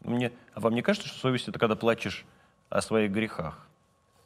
Мне, 0.06 0.32
а 0.54 0.60
вам 0.60 0.76
не 0.76 0.82
кажется, 0.82 1.08
что 1.08 1.20
совесть 1.20 1.48
это 1.48 1.58
когда 1.58 1.76
плачешь 1.76 2.26
о 2.70 2.82
своих 2.82 3.12
грехах? 3.12 3.68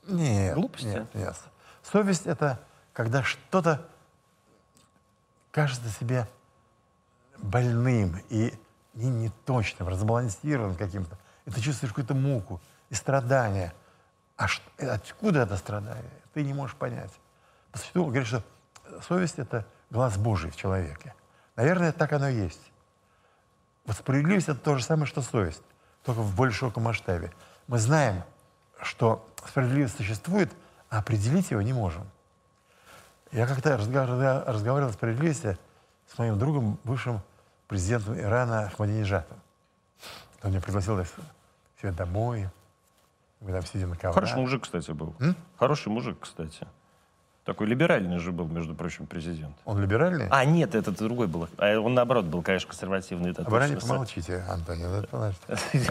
Нет. 0.08 0.56
Глупости? 0.56 0.86
Нет, 0.86 1.16
нет. 1.16 1.36
Совесть 1.84 2.26
это 2.28 2.60
когда 2.94 3.24
что-то 3.24 3.88
кажется 5.52 5.90
себе 5.90 6.28
больным 7.38 8.22
и 8.30 8.54
не 8.94 9.10
неточным, 9.10 9.88
разбалансированным 9.88 10.76
каким-то. 10.76 11.18
И 11.46 11.52
ты 11.52 11.62
чувствуешь 11.62 11.94
какую-то 11.94 12.14
муку 12.14 12.60
и 12.90 12.96
страдания. 12.96 13.74
А 14.36 14.48
что, 14.48 14.64
откуда 14.78 15.42
это 15.42 15.56
страдание? 15.56 16.12
Ты 16.34 16.44
не 16.44 16.54
можешь 16.54 16.76
понять. 16.76 17.12
По 17.72 17.78
существу 17.78 18.06
говорит, 18.06 18.28
что 18.28 18.44
совесть— 19.08 19.36
это 19.40 19.66
глаз 19.90 20.18
Божий 20.18 20.52
в 20.52 20.58
человеке. 20.58 21.14
Наверное, 21.56 21.94
так 21.94 22.12
оно 22.12 22.28
и 22.28 22.36
есть. 22.36 22.72
Вот 23.90 23.98
справедливость— 23.98 24.48
это 24.50 24.60
то 24.60 24.78
же 24.78 24.84
самое, 24.84 25.08
что 25.08 25.24
совесть, 25.24 25.64
только 26.04 26.22
в 26.22 26.36
более 26.36 26.54
широком 26.54 26.84
масштабе. 26.84 27.32
Мы 27.66 27.80
знаем, 27.80 28.22
что 28.84 29.28
справедливость 29.48 29.98
существует, 29.98 30.54
а 30.92 31.00
определить 31.00 31.50
его 31.50 31.64
не 31.64 31.74
можем. 31.74 32.04
Я 33.32 33.48
как-то 33.48 33.76
разговаривал, 33.78 34.90
о 34.90 34.94
справедливости 34.94 35.58
с 36.06 36.20
моим 36.20 36.38
другом, 36.38 36.78
бывшим 36.84 37.22
президентом 37.68 38.16
Ирана 38.20 38.68
Ахмадинежатом. 38.68 39.40
Он 40.44 40.52
меня 40.52 40.62
пригласил 40.62 41.04
себе 41.82 41.92
домой. 41.92 42.48
Мы 43.40 43.52
там 43.52 43.66
сидим 43.66 43.90
на 43.90 43.96
коврах. 43.96 44.14
Хороший 44.14 44.38
мужик, 44.38 44.64
кстати, 44.66 44.92
был. 44.92 45.16
М? 45.20 45.36
Хороший 45.58 45.88
мужик, 45.88 46.20
кстати. 46.20 46.68
Такой 47.50 47.66
либеральный 47.66 48.20
же 48.20 48.32
был, 48.32 48.48
между 48.48 48.76
прочим, 48.76 49.08
президент. 49.08 49.56
Он 49.66 49.82
либеральный? 49.82 50.28
А, 50.30 50.46
нет, 50.46 50.76
этот 50.76 51.00
другой 51.00 51.26
был. 51.26 51.48
А 51.58 51.80
он, 51.80 51.96
наоборот, 51.96 52.26
был, 52.26 52.44
конечно, 52.44 52.70
консервативный. 52.70 53.32
Это 53.32 53.42
Об 53.42 53.52
Иране 53.56 53.78
помолчите, 53.78 54.46
Антоний. 54.48 54.86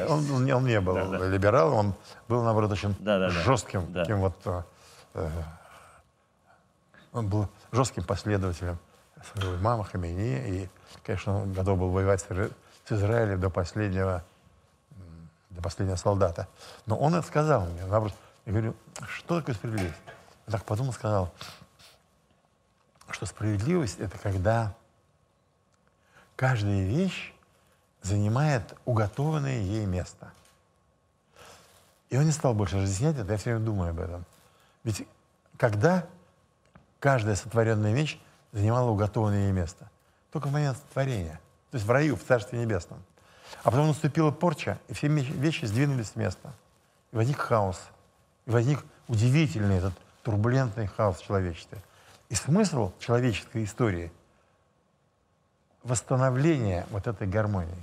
Он, 0.07 0.31
он, 0.31 0.53
он 0.53 0.65
не 0.65 0.81
был 0.81 0.95
да, 0.95 1.19
да. 1.19 1.27
либералом, 1.27 1.75
он 1.75 1.95
был, 2.29 2.45
наоборот, 2.45 2.71
очень 2.71 2.95
да, 3.01 3.19
да, 3.19 3.31
жестким. 3.31 3.93
Да. 3.93 4.03
Таким 4.03 4.21
вот, 4.21 4.37
э, 5.15 5.31
он 7.13 7.27
был 7.27 7.49
жестким 7.73 8.05
последователем 8.05 8.79
своего 9.33 9.57
имама 9.57 9.83
Хамини. 9.83 10.39
И, 10.49 10.69
конечно, 11.05 11.43
он 11.43 11.53
готов 11.53 11.77
был 11.77 11.91
воевать 11.91 12.21
с 12.21 12.93
Израилем 12.93 13.41
до 13.41 13.51
последнего, 13.51 14.23
до 15.51 15.61
последнего 15.61 15.97
солдата. 15.97 16.47
Но 16.87 16.97
он 16.97 17.17
это 17.17 17.27
сказал 17.27 17.67
мне. 17.67 17.85
Наоборот, 17.85 18.15
я 18.47 18.53
говорю, 18.53 18.77
что 19.09 19.41
такое 19.41 19.57
справедливость? 19.57 19.99
Я 20.49 20.53
так 20.53 20.65
подумал, 20.65 20.95
сказал, 20.95 21.31
что 23.11 23.27
справедливость— 23.27 23.99
это 24.01 24.17
когда 24.17 24.75
каждая 26.37 26.87
вещь 26.87 27.35
занимает 28.01 28.75
уготованное 28.87 29.61
ей 29.61 29.85
место. 29.85 30.33
И 32.09 32.17
он 32.17 32.25
не 32.25 32.33
стал 32.33 32.55
больше 32.55 32.81
разъяснять 32.81 33.19
это, 33.19 33.31
я 33.31 33.37
все 33.37 33.51
время 33.51 33.67
думаю 33.67 33.91
об 33.91 34.01
этом. 34.01 34.25
Ведь 34.85 35.07
когда 35.59 36.07
каждая 36.99 37.37
сотворенная 37.37 37.93
вещь 37.93 38.19
занимала 38.53 38.89
уготованное 38.89 39.49
ей 39.49 39.53
место? 39.53 39.91
Только 40.33 40.49
в 40.49 40.53
момент 40.53 40.79
творения, 40.95 41.39
то 41.71 41.77
есть 41.77 41.87
в 41.87 41.91
раю, 41.91 42.17
в 42.17 42.25
Царстве 42.25 42.59
Небесном. 42.59 43.05
А 43.65 43.71
потом 43.71 43.89
наступила 43.89 44.31
порча, 44.31 44.79
и 44.89 44.95
все 44.95 45.09
вещи 45.09 45.67
сдвинулись 45.67 46.13
с 46.13 46.17
места. 46.17 46.55
И 47.13 47.17
возник 47.17 47.37
хаос. 47.37 47.83
И 48.47 48.51
возник 48.51 48.83
удивительный 49.09 49.77
этот 49.77 49.93
турбулентный 50.29 50.87
хаос 50.87 51.21
в 51.21 51.25
человечестве. 51.27 51.79
И 52.29 52.35
смысл 52.35 52.93
человеческой 52.99 53.65
истории— 53.65 54.13
восстановление 55.83 56.85
вот 56.91 57.07
этой 57.07 57.27
гармонии, 57.27 57.83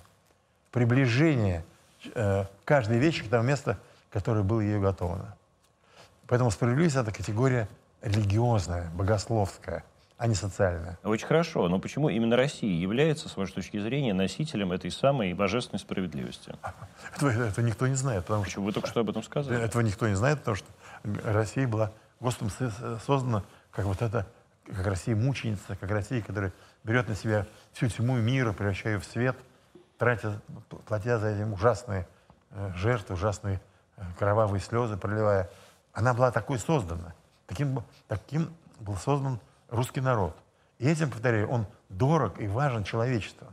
приближение 0.72 1.66
э, 2.14 2.46
каждой 2.64 3.00
вещи 3.00 3.24
к 3.24 3.30
тому 3.30 3.46
месту, 3.46 3.78
которое 4.12 4.44
было 4.44 4.62
ей 4.62 4.78
уготовано. 4.78 5.36
Поэтому 6.28 6.52
справедливость— 6.52 6.96
это 6.98 7.12
категория 7.12 7.68
религиозная, 8.04 8.92
богословская, 8.92 9.84
а 10.20 10.28
не 10.28 10.36
социальная. 10.36 11.00
Очень 11.04 11.26
хорошо. 11.26 11.68
Но 11.68 11.80
почему 11.80 12.10
именно 12.10 12.36
Россия 12.36 12.80
является, 12.80 13.28
с 13.28 13.36
вашей 13.38 13.54
точки 13.54 13.80
зрения, 13.80 14.14
носителем 14.14 14.72
этой 14.72 14.92
самой 14.92 15.34
божественной 15.34 15.80
справедливости? 15.80 16.54
Этого, 17.16 17.30
этого 17.48 17.66
никто 17.66 17.88
не 17.88 17.96
знает. 17.96 18.24
Потому 18.26 18.44
Почему? 18.44 18.62
Что, 18.62 18.68
Вы 18.68 18.72
только 18.74 18.88
что 18.88 19.00
об 19.00 19.10
этом 19.10 19.24
сказали. 19.24 19.60
Этого 19.64 19.82
никто 19.82 20.08
не 20.08 20.16
знает, 20.16 20.38
потому 20.38 20.58
что 20.58 20.68
Россия 21.24 21.68
была 21.68 21.92
Господом 22.20 22.52
создана 23.06 23.44
как 23.72 23.86
вот 23.86 24.02
это, 24.02 24.26
как 24.66 24.86
Россия 24.88 25.16
мученица, 25.16 25.76
как 25.76 25.90
Россия, 25.92 26.22
которая 26.22 26.54
берет 26.84 27.08
на 27.08 27.16
себя 27.16 27.46
всю 27.74 27.88
тьму 27.88 28.16
мира, 28.16 28.54
превращая 28.54 29.00
в 29.00 29.06
свет, 29.06 29.36
тратя, 29.98 30.42
платя 30.88 31.20
за 31.20 31.30
этим 31.30 31.54
ужасные 31.54 32.08
э, 32.52 32.72
жертвы, 32.76 33.16
ужасные 33.16 33.60
э, 33.98 34.04
кровавые 34.18 34.62
слезы, 34.62 34.98
проливая. 34.98 35.50
Она 35.94 36.14
была 36.14 36.32
такой 36.32 36.60
создана. 36.60 37.14
Таким, 37.48 37.84
таким 38.08 38.54
был 38.80 38.96
создан 38.96 39.40
русский 39.70 40.02
народ. 40.02 40.36
И 40.80 40.88
этим, 40.88 41.10
повторяю, 41.10 41.50
он 41.50 41.66
дорог 41.90 42.40
и 42.40 42.48
важен 42.48 42.84
человечеству. 42.84 43.48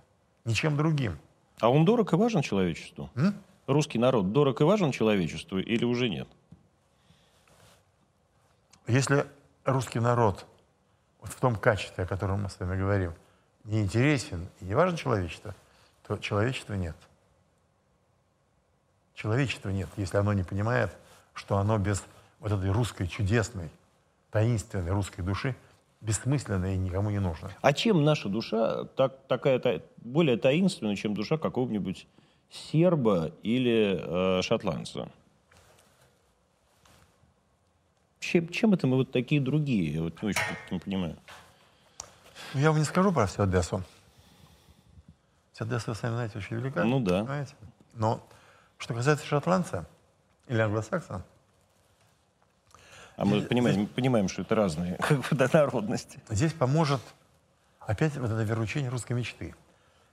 Ничем 0.44 0.76
другим. 0.76 1.18
А 1.60 1.70
он 1.70 1.84
дорог 1.84 2.12
и 2.12 2.16
важен 2.16 2.42
человечеству? 2.42 3.10
М? 3.14 3.34
Русский 3.66 3.98
народ 3.98 4.32
дорог 4.32 4.60
и 4.60 4.64
важен 4.64 4.90
человечеству 4.90 5.58
или 5.58 5.84
уже 5.84 6.08
нет? 6.08 6.28
Если 8.86 9.26
русский 9.64 10.00
народ 10.00 10.44
вот 11.20 11.30
в 11.30 11.40
том 11.40 11.56
качестве, 11.56 12.04
о 12.04 12.06
котором 12.06 12.42
мы 12.42 12.50
с 12.50 12.58
вами 12.58 12.78
говорим, 12.78 13.12
не 13.64 13.80
интересен 13.80 14.48
и 14.60 14.64
не 14.64 14.74
важен 14.74 14.96
человечество, 14.96 15.54
то 16.06 16.16
человечества 16.18 16.74
нет. 16.74 16.96
Человечества 19.14 19.68
нет, 19.70 19.88
если 19.96 20.16
оно 20.16 20.32
не 20.32 20.42
понимает, 20.42 20.90
что 21.34 21.58
оно 21.58 21.78
без 21.78 22.04
вот 22.40 22.50
этой 22.50 22.70
русской 22.70 23.06
чудесной, 23.06 23.70
таинственной 24.30 24.90
русской 24.90 25.22
души 25.22 25.54
бессмысленно 26.00 26.74
и 26.74 26.76
никому 26.76 27.10
не 27.10 27.20
нужно. 27.20 27.50
А 27.60 27.72
чем 27.72 28.04
наша 28.04 28.28
душа 28.28 28.84
так, 28.96 29.16
такая 29.28 29.60
та, 29.60 29.80
более 29.98 30.36
таинственная, 30.36 30.96
чем 30.96 31.14
душа 31.14 31.38
какого-нибудь 31.38 32.08
серба 32.50 33.30
или 33.42 34.38
э, 34.38 34.42
шотландца? 34.42 35.08
Чем, 38.22 38.48
чем 38.50 38.72
это 38.72 38.86
мы 38.86 38.98
вот 38.98 39.10
такие 39.10 39.40
другие? 39.40 39.94
Я 39.94 40.02
вот 40.02 40.22
не 40.22 40.28
очень 40.28 40.40
не 40.70 40.78
понимаю. 40.78 41.16
Ну, 42.54 42.60
я 42.60 42.70
вам 42.70 42.78
не 42.78 42.84
скажу 42.84 43.12
про 43.12 43.26
всю 43.26 43.42
Одессу. 43.42 43.82
Вся 45.52 45.64
Одесса, 45.64 45.90
вы 45.90 45.96
сами 45.96 46.12
знаете, 46.12 46.38
очень 46.38 46.56
велика. 46.56 46.84
Ну 46.84 47.00
да. 47.00 47.22
Понимаете? 47.22 47.54
Но 47.94 48.24
что 48.78 48.94
касается 48.94 49.26
шотландца 49.26 49.88
или 50.46 50.60
англосакса, 50.60 51.24
А 53.16 53.24
мы 53.24 53.42
понимаем, 53.42 53.88
понимаем, 53.88 54.28
что 54.28 54.42
это 54.42 54.54
разные 54.54 54.96
как 54.98 55.18
бы, 55.18 55.48
народности. 55.52 56.20
здесь 56.30 56.52
поможет 56.52 57.00
опять 57.80 58.16
вот 58.16 58.30
это 58.30 58.42
веручение 58.44 58.88
русской 58.88 59.14
мечты. 59.14 59.52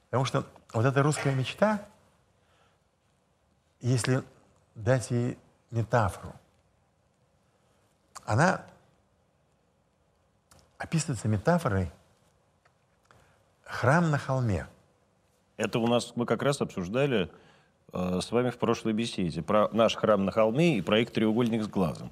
Потому 0.10 0.26
что 0.26 0.48
вот 0.74 0.84
эта 0.84 1.04
русская 1.04 1.36
мечта, 1.36 1.86
если 3.82 4.24
дать 4.74 5.12
ей 5.12 5.38
метафору, 5.70 6.34
она 8.30 8.62
описывается 10.78 11.28
метафорой 11.28 11.92
храм 13.64 14.12
на 14.12 14.20
холме. 14.20 14.68
Это 15.58 15.80
у 15.80 15.88
нас 15.88 16.14
мы 16.16 16.28
как 16.28 16.44
раз 16.44 16.62
обсуждали 16.62 17.32
э, 17.92 18.20
с 18.22 18.32
вами 18.32 18.52
в 18.52 18.60
прошлой 18.60 18.94
беседе 18.94 19.42
про 19.42 19.68
наш 19.70 19.96
храм 19.96 20.24
на 20.26 20.32
холме 20.32 20.78
и 20.78 20.82
проект 20.82 21.16
«Треугольник 21.16 21.64
с 21.64 21.68
глазом». 21.68 22.12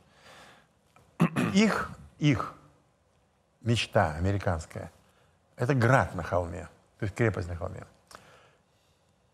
Их, 1.53 1.91
их 2.17 2.55
мечта 3.61 4.15
американская– 4.15 4.91
это 5.55 5.75
град 5.75 6.15
на 6.15 6.23
холме, 6.23 6.67
то 6.97 7.05
есть 7.05 7.13
крепость 7.13 7.47
на 7.47 7.55
холме. 7.55 7.85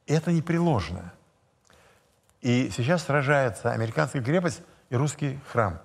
Это 0.05 0.33
непреложно. 0.33 1.13
И 2.41 2.69
сейчас 2.71 3.03
сражается 3.05 3.71
американская 3.71 4.21
крепость 4.21 4.61
и 4.89 4.97
русский 4.97 5.39
храм. 5.47 5.79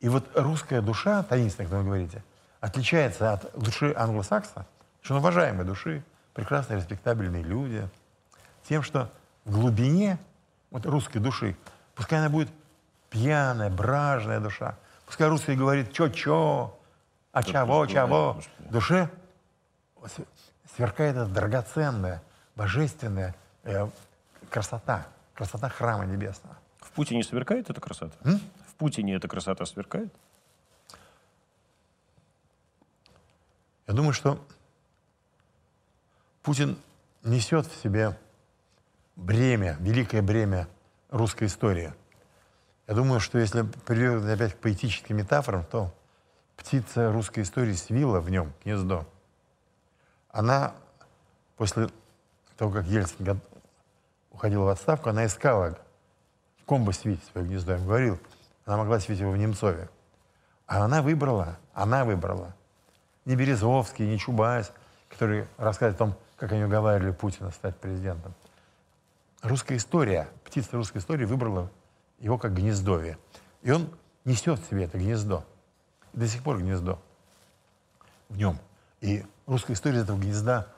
И 0.00 0.08
вот 0.08 0.30
русская 0.34 0.80
душа, 0.80 1.22
таинственная, 1.22 1.68
как 1.68 1.78
вы 1.78 1.84
говорите, 1.84 2.24
отличается 2.60 3.32
от 3.32 3.50
души 3.58 3.94
англосакса, 3.96 4.66
что 5.02 5.14
он 5.14 5.20
уважаемой 5.20 5.64
души, 5.64 6.02
прекрасные, 6.34 6.78
респектабельные 6.78 7.42
люди, 7.42 7.88
тем, 8.68 8.82
что 8.82 9.10
в 9.44 9.52
глубине 9.52 10.18
вот 10.70 10.86
русской 10.86 11.18
души, 11.18 11.56
пускай 11.94 12.18
она 12.18 12.30
будет 12.30 12.48
пьяная, 13.10 13.70
бражная 13.70 14.40
душа, 14.40 14.76
пускай 15.06 15.28
русский 15.28 15.54
говорит 15.54 15.92
чё-чё, 15.92 16.76
а 17.32 17.42
чего, 17.42 17.86
чего, 17.86 18.40
душе 18.58 19.10
сверкает 20.76 21.16
эта 21.16 21.26
драгоценная, 21.26 22.22
божественная 22.56 23.34
э, 23.64 23.86
красота, 24.48 25.06
красота 25.34 25.68
храма 25.68 26.06
небесного. 26.06 26.56
В 26.80 26.90
Путине 26.92 27.22
сверкает 27.22 27.68
эта 27.68 27.80
красота? 27.80 28.16
В 28.22 28.38
Путине 28.80 29.14
эта 29.14 29.28
красота 29.28 29.66
сверкает? 29.66 30.10
Я 33.86 33.92
думаю, 33.92 34.14
что 34.14 34.42
Путин 36.42 36.78
несет 37.22 37.66
в 37.66 37.82
себе 37.82 38.18
бремя, 39.16 39.76
великое 39.80 40.22
бремя 40.22 40.66
русской 41.10 41.44
истории. 41.44 41.92
Я 42.86 42.94
думаю, 42.94 43.20
что 43.20 43.38
если 43.38 43.64
приводить 43.84 44.26
опять 44.26 44.54
к 44.54 44.56
поэтическим 44.56 45.18
метафорам, 45.18 45.62
то 45.64 45.94
птица 46.56 47.12
русской 47.12 47.42
истории 47.42 47.74
свила 47.74 48.20
в 48.20 48.30
нем 48.30 48.50
гнездо. 48.64 49.06
Она 50.30 50.72
после 51.58 51.90
того, 52.56 52.72
как 52.72 52.86
Ельцин 52.86 53.42
уходил 54.30 54.64
в 54.64 54.68
отставку, 54.68 55.10
она 55.10 55.26
искала 55.26 55.78
в 56.62 56.64
ком 56.64 56.86
бы 56.86 56.94
свить 56.94 57.22
свое 57.30 57.46
гнездо. 57.46 57.72
Я 57.72 57.78
говорил, 57.78 58.18
она 58.70 58.78
могла 58.78 59.00
свить 59.00 59.18
его 59.18 59.32
в 59.32 59.36
Немцове. 59.36 59.90
А 60.66 60.84
она 60.84 61.02
выбрала, 61.02 61.58
она 61.74 62.04
выбрала 62.04 62.54
не 63.24 63.34
Березовский, 63.34 64.06
не 64.06 64.16
Чубайс, 64.16 64.72
который 65.08 65.46
рассказывает 65.56 65.96
о 65.96 65.98
том, 65.98 66.14
как 66.36 66.52
они 66.52 66.64
уговаривали 66.64 67.10
Путина 67.10 67.50
стать 67.50 67.76
президентом. 67.76 68.32
Русская 69.42 69.76
история, 69.76 70.28
птица 70.44 70.76
русской 70.76 70.98
истории 70.98 71.24
выбрала 71.24 71.68
его 72.20 72.38
как 72.38 72.54
гнездовье. 72.54 73.18
И 73.62 73.72
он 73.72 73.90
несет 74.24 74.60
в 74.60 74.68
себе 74.68 74.84
это 74.84 74.98
гнездо. 74.98 75.44
И 76.12 76.18
до 76.18 76.28
сих 76.28 76.42
пор 76.42 76.58
гнездо 76.58 77.00
в 78.28 78.36
нем. 78.36 78.56
И 79.00 79.26
русская 79.46 79.72
история 79.72 79.96
из 79.96 80.02
этого 80.04 80.16
гнезда 80.16 80.68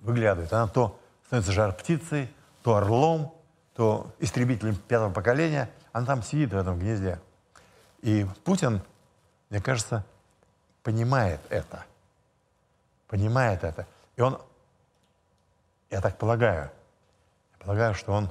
выглядывает. 0.00 0.52
Она 0.52 0.66
то 0.66 0.98
становится 1.26 1.52
жар 1.52 1.72
птицей, 1.72 2.28
то 2.62 2.74
орлом, 2.74 3.34
то 3.76 4.12
истребителем 4.18 4.74
пятого 4.74 5.12
поколения. 5.12 5.70
Она 5.92 6.06
там 6.06 6.22
сидит 6.22 6.52
в 6.52 6.56
этом 6.56 6.78
гнезде. 6.78 7.20
И 8.06 8.24
Путин, 8.44 8.82
мне 9.50 9.60
кажется, 9.60 10.06
понимает 10.84 11.40
это. 11.48 11.84
Понимает 13.08 13.64
это. 13.64 13.84
И 14.14 14.20
он, 14.20 14.40
я 15.90 16.00
так 16.00 16.16
полагаю, 16.16 16.70
я 17.54 17.58
полагаю, 17.58 17.94
что 17.94 18.12
он 18.12 18.30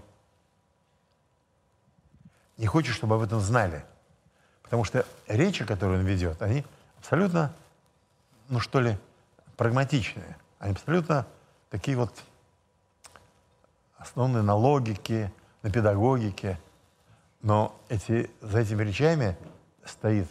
не 2.55 2.67
хочет, 2.67 2.95
чтобы 2.95 3.15
об 3.15 3.21
этом 3.23 3.41
знали. 3.41 3.83
Потому 4.63 4.85
что 4.85 5.05
речи, 5.27 5.65
которые 5.65 5.99
он 5.99 6.05
ведет, 6.05 6.41
они 6.41 6.63
абсолютно, 6.99 7.53
ну 8.47 8.61
что 8.61 8.79
ли, 8.79 8.97
прагматичные. 9.57 10.37
Они 10.57 10.71
абсолютно 10.71 11.27
такие 11.69 11.97
вот 11.97 12.13
основанные 13.97 14.41
на 14.41 14.55
логике, 14.55 15.33
на 15.63 15.69
педагогике. 15.69 16.61
Но 17.41 17.77
эти, 17.89 18.31
за 18.39 18.59
этими 18.59 18.81
речами 18.81 19.37
стоит 19.85 20.27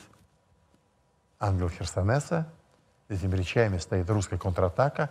ангел 1.40 1.68
Херсонеса, 1.68 2.46
за 3.08 3.16
этими 3.16 3.36
речами 3.36 3.78
стоит 3.78 4.08
русская 4.10 4.38
контратака, 4.38 5.10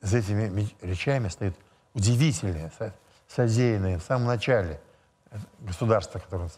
за 0.00 0.18
этими 0.18 0.68
речами 0.82 1.28
стоит 1.28 1.56
удивительное, 1.94 2.72
со- 2.78 2.94
содеянное 3.28 3.98
в 3.98 4.02
самом 4.02 4.26
начале 4.26 4.80
э, 5.30 5.38
государства, 5.60 6.18
которое, 6.18 6.48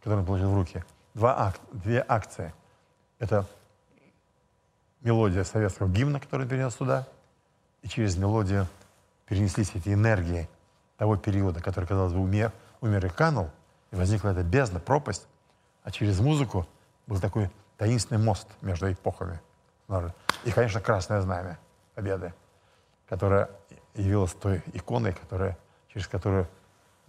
которое 0.00 0.20
он 0.20 0.26
положил 0.26 0.50
в 0.50 0.54
руки. 0.54 0.84
Два 1.14 1.48
ак- 1.48 1.60
две 1.72 2.04
акции. 2.06 2.52
Это 3.18 3.46
мелодия 5.00 5.44
советского 5.44 5.88
гимна, 5.88 6.20
который 6.20 6.46
перенес 6.46 6.74
туда, 6.74 7.06
и 7.82 7.88
через 7.88 8.16
мелодию 8.16 8.66
перенеслись 9.26 9.72
эти 9.74 9.90
энергии 9.90 10.48
того 10.96 11.16
периода, 11.16 11.60
который, 11.60 11.86
казалось 11.86 12.12
бы, 12.12 12.20
умер, 12.20 12.52
умер 12.80 13.06
и 13.06 13.08
канул, 13.08 13.50
и 13.90 13.96
возникла 13.96 14.30
эта 14.30 14.42
бездна, 14.42 14.78
пропасть, 14.78 15.26
а 15.82 15.90
через 15.90 16.20
музыку 16.20 16.66
был 17.06 17.20
такой 17.20 17.50
таинственный 17.76 18.22
мост 18.22 18.48
между 18.60 18.92
эпохами. 18.92 19.40
И, 20.44 20.50
конечно, 20.50 20.80
Красное 20.80 21.20
Знамя 21.20 21.58
Победы, 21.94 22.32
которая 23.08 23.50
явилась 23.94 24.32
той 24.32 24.62
иконой, 24.72 25.12
которая, 25.12 25.58
через 25.92 26.06
которую 26.06 26.48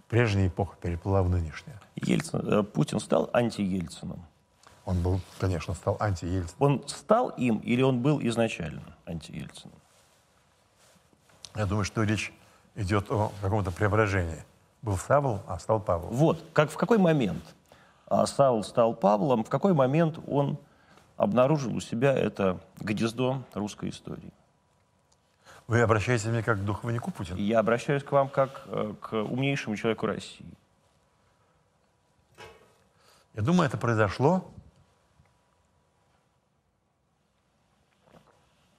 прежняя 0.08 0.48
эпоха 0.48 0.76
переплыла 0.80 1.22
в 1.22 1.30
нынешнюю. 1.30 1.78
Ельцин, 1.96 2.40
э, 2.46 2.62
Путин 2.62 3.00
стал 3.00 3.30
анти-Ельцином? 3.32 4.24
Он 4.84 5.02
был, 5.02 5.20
конечно, 5.40 5.74
стал 5.74 5.96
анти-Ельцин. 5.98 6.54
Он 6.58 6.86
стал 6.88 7.30
им 7.30 7.58
или 7.58 7.82
он 7.82 8.02
был 8.02 8.20
изначально 8.20 8.96
анти-Ельцином? 9.06 9.78
Я 11.54 11.66
думаю, 11.66 11.84
что 11.84 12.02
речь 12.02 12.32
идет 12.74 13.10
о 13.10 13.32
каком-то 13.40 13.70
преображении. 13.70 14.44
Был 14.82 14.98
Савл, 14.98 15.40
а 15.46 15.58
стал 15.58 15.80
Павел. 15.80 16.08
Вот, 16.08 16.44
как, 16.52 16.70
в 16.70 16.76
какой 16.76 16.98
момент 16.98 17.42
Саул 18.26 18.62
стал 18.62 18.94
Павлом, 18.94 19.44
в 19.44 19.48
какой 19.48 19.74
момент 19.74 20.18
он 20.26 20.58
обнаружил 21.16 21.74
у 21.74 21.80
себя 21.80 22.12
это 22.12 22.60
гнездо 22.78 23.42
русской 23.54 23.90
истории? 23.90 24.32
Вы 25.66 25.80
обращаетесь 25.80 26.24
ко 26.24 26.30
мне 26.30 26.42
как 26.42 26.58
к 26.58 26.64
духовнику 26.64 27.10
Путина? 27.10 27.36
Я 27.36 27.60
обращаюсь 27.60 28.04
к 28.04 28.12
вам 28.12 28.28
как 28.28 28.62
э, 28.66 28.94
к 29.00 29.14
умнейшему 29.14 29.76
человеку 29.76 30.06
России. 30.06 30.46
Я 33.32 33.42
думаю, 33.42 33.66
это 33.66 33.78
произошло, 33.78 34.44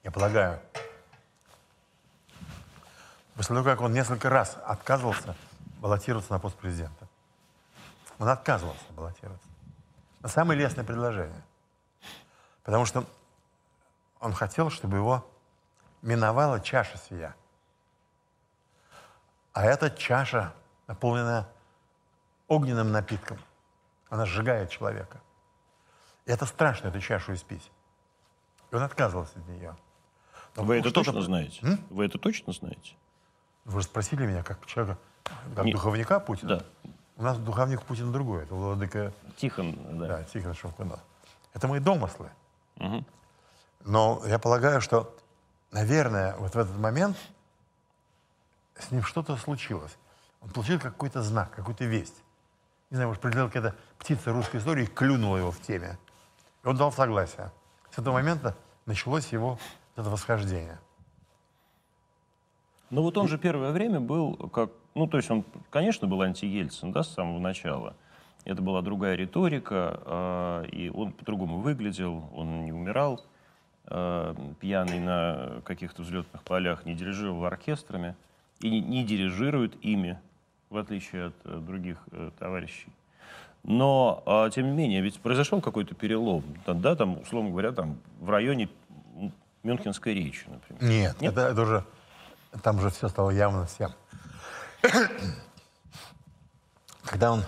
я 0.02 0.10
полагаю, 0.10 0.60
после 3.34 3.54
того, 3.54 3.64
как 3.64 3.80
он 3.80 3.92
несколько 3.92 4.30
раз 4.30 4.56
отказывался 4.64 5.34
баллотироваться 5.80 6.32
на 6.32 6.38
пост 6.38 6.56
президента. 6.56 7.05
Он 8.18 8.28
отказывался 8.28 8.84
баллотироваться. 8.92 9.48
На 10.20 10.28
самое 10.28 10.58
лестное 10.58 10.84
предложение. 10.84 11.42
Потому 12.62 12.84
что 12.84 13.04
он 14.20 14.32
хотел, 14.32 14.70
чтобы 14.70 14.96
его 14.96 15.28
миновала 16.02 16.60
чаша 16.60 16.98
сия. 16.98 17.36
А 19.52 19.64
эта 19.64 19.90
чаша 19.90 20.52
наполнена 20.86 21.48
огненным 22.48 22.92
напитком. 22.92 23.38
Она 24.08 24.26
сжигает 24.26 24.70
человека. 24.70 25.20
И 26.24 26.30
это 26.30 26.46
страшно, 26.46 26.88
эту 26.88 27.00
чашу 27.00 27.34
испить. 27.34 27.70
И 28.70 28.74
он 28.74 28.82
отказывался 28.82 29.38
от 29.38 29.46
нее. 29.48 29.76
Но 30.56 30.64
Вы 30.64 30.78
это 30.78 30.90
точно 30.90 31.20
знаете? 31.22 31.78
Вы 31.90 32.06
это 32.06 32.18
точно 32.18 32.52
знаете? 32.52 32.94
Вы 33.64 33.80
же 33.80 33.86
спросили 33.86 34.26
меня, 34.26 34.42
как 34.42 34.64
человека, 34.66 34.98
как 35.54 35.64
Нет. 35.64 35.74
духовника 35.74 36.20
Путина. 36.20 36.58
Да. 36.58 36.90
У 37.16 37.22
нас 37.22 37.38
духовник 37.38 37.82
Путина 37.82 38.12
другой. 38.12 38.42
Это 38.42 38.54
владыка... 38.54 39.12
Тихон, 39.36 39.98
да. 39.98 40.06
Да, 40.06 40.24
Тихон 40.24 40.54
Шевкунов. 40.54 41.00
Это 41.54 41.66
мои 41.66 41.80
домыслы. 41.80 42.30
Угу. 42.76 43.04
Но 43.84 44.22
я 44.26 44.38
полагаю, 44.38 44.80
что, 44.80 45.16
наверное, 45.70 46.36
вот 46.36 46.54
в 46.54 46.58
этот 46.58 46.76
момент 46.76 47.16
с 48.78 48.90
ним 48.90 49.02
что-то 49.02 49.36
случилось. 49.36 49.96
Он 50.42 50.50
получил 50.50 50.78
какой-то 50.78 51.22
знак, 51.22 51.50
какую-то 51.52 51.84
весть. 51.84 52.22
Не 52.90 52.96
знаю, 52.96 53.08
может, 53.08 53.22
прилетела 53.22 53.48
какая-то 53.48 53.74
птица 53.98 54.32
русской 54.32 54.58
истории 54.58 54.84
и 54.84 54.86
клюнула 54.86 55.38
его 55.38 55.50
в 55.50 55.60
теме. 55.60 55.98
И 56.62 56.68
он 56.68 56.76
дал 56.76 56.92
согласие. 56.92 57.50
С 57.90 57.98
этого 57.98 58.14
момента 58.14 58.54
началось 58.84 59.32
его 59.32 59.58
это 59.96 60.10
восхождение. 60.10 60.78
Ну 62.90 63.02
вот 63.02 63.16
он 63.18 63.28
же 63.28 63.38
первое 63.38 63.72
время 63.72 64.00
был 64.00 64.34
как... 64.34 64.70
Ну, 64.94 65.06
то 65.06 65.16
есть 65.16 65.30
он, 65.30 65.44
конечно, 65.70 66.06
был 66.06 66.22
анти-Ельцин, 66.22 66.92
да, 66.92 67.02
с 67.02 67.12
самого 67.12 67.38
начала. 67.38 67.94
Это 68.44 68.62
была 68.62 68.80
другая 68.80 69.16
риторика, 69.16 70.00
э, 70.04 70.66
и 70.70 70.88
он 70.88 71.12
по-другому 71.12 71.58
выглядел, 71.58 72.30
он 72.34 72.64
не 72.64 72.72
умирал 72.72 73.20
э, 73.86 74.34
пьяный 74.60 75.00
на 75.00 75.60
каких-то 75.64 76.02
взлетных 76.02 76.42
полях, 76.44 76.86
не 76.86 76.94
дирижировал 76.94 77.44
оркестрами 77.44 78.14
и 78.60 78.70
не, 78.70 78.80
не 78.80 79.04
дирижирует 79.04 79.76
ими, 79.84 80.18
в 80.70 80.76
отличие 80.76 81.26
от 81.26 81.34
э, 81.44 81.58
других 81.58 81.98
э, 82.12 82.30
товарищей. 82.38 82.88
Но, 83.64 84.22
э, 84.24 84.50
тем 84.54 84.66
не 84.66 84.76
менее, 84.76 85.00
ведь 85.00 85.18
произошел 85.18 85.60
какой-то 85.60 85.96
перелом, 85.96 86.44
да, 86.66 86.94
там, 86.94 87.20
условно 87.20 87.50
говоря, 87.50 87.72
там, 87.72 87.98
в 88.20 88.30
районе 88.30 88.68
Мюнхенской 89.64 90.14
речи, 90.14 90.46
например. 90.46 90.82
Нет, 90.82 91.20
Нет? 91.20 91.32
Это, 91.32 91.48
это 91.48 91.62
уже, 91.62 91.84
там 92.62 92.78
уже 92.78 92.90
все 92.90 93.08
стало 93.08 93.30
явно 93.30 93.66
всем. 93.66 93.92
Когда 97.04 97.32
он 97.32 97.44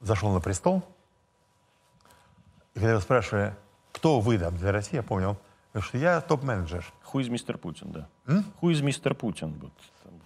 зашел 0.00 0.32
на 0.32 0.40
престол, 0.40 0.82
и 2.74 2.78
когда 2.78 2.92
его 2.92 3.00
спрашивали, 3.00 3.54
кто 3.92 4.20
вы 4.20 4.38
там 4.38 4.56
для 4.56 4.72
России, 4.72 4.96
я 4.96 5.02
помню, 5.02 5.38
он 5.74 5.80
что 5.80 5.98
я 5.98 6.20
топ-менеджер. 6.20 6.84
Хуиз 7.02 7.28
мистер 7.28 7.58
Путин, 7.58 7.92
да. 7.92 8.08
М? 8.26 8.44
Хуиз 8.60 8.80
мистер 8.80 9.14
Путин. 9.14 9.58
Вот. 9.60 9.72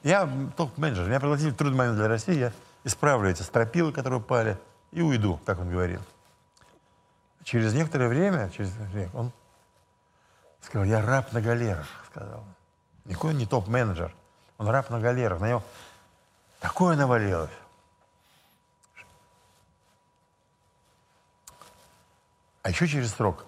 Я 0.03 0.28
топ-менеджер. 0.57 1.07
Меня 1.07 1.20
пригласили 1.20 1.51
в 1.51 1.57
трудный 1.57 1.78
момент 1.78 1.97
для 1.97 2.09
России, 2.09 2.39
я 2.39 2.53
исправлю 2.84 3.30
эти 3.30 3.43
стропилы, 3.43 3.93
которые 3.93 4.20
упали, 4.20 4.59
и 4.93 5.03
уйду, 5.03 5.41
так 5.45 5.59
он 5.59 5.70
говорил. 5.70 6.01
Через 7.45 7.74
некоторое 7.74 8.09
время, 8.09 8.51
через 8.51 8.70
время, 8.72 9.11
он 9.14 9.32
сказал, 10.61 10.86
я 10.86 11.01
раб 11.01 11.32
на 11.32 11.41
галерах, 11.41 11.86
сказал. 12.11 12.45
Никакой 13.09 13.32
не 13.32 13.46
топ-менеджер, 13.46 14.14
он 14.59 14.68
раб 14.68 14.90
на 14.90 15.00
галерах. 15.00 15.40
На 15.40 15.48
него 15.48 15.62
такое 16.61 16.94
навалилось. 16.94 17.50
А 22.62 22.68
еще 22.68 22.86
через 22.86 23.14
срок 23.14 23.46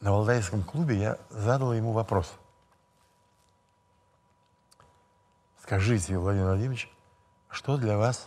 на 0.00 0.10
Валдайском 0.10 0.64
клубе 0.64 0.98
я 0.98 1.18
задал 1.30 1.72
ему 1.72 1.92
вопрос. 1.92 2.32
Скажите, 5.62 6.18
Владимир 6.18 6.46
Владимирович, 6.46 6.90
что 7.48 7.76
для 7.76 7.96
вас 7.96 8.26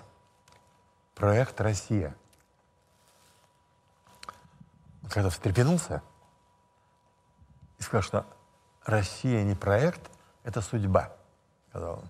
проект 1.13 1.59
«Россия»? 1.59 2.15
Когда 5.09 5.29
встрепенулся 5.29 6.01
и 7.79 7.83
сказал, 7.83 8.01
что 8.01 8.38
Россия 8.89 9.43
не 9.43 9.55
проект, 9.55 10.01
это 10.43 10.61
судьба, 10.61 11.11
сказал 11.69 11.99
он. 11.99 12.09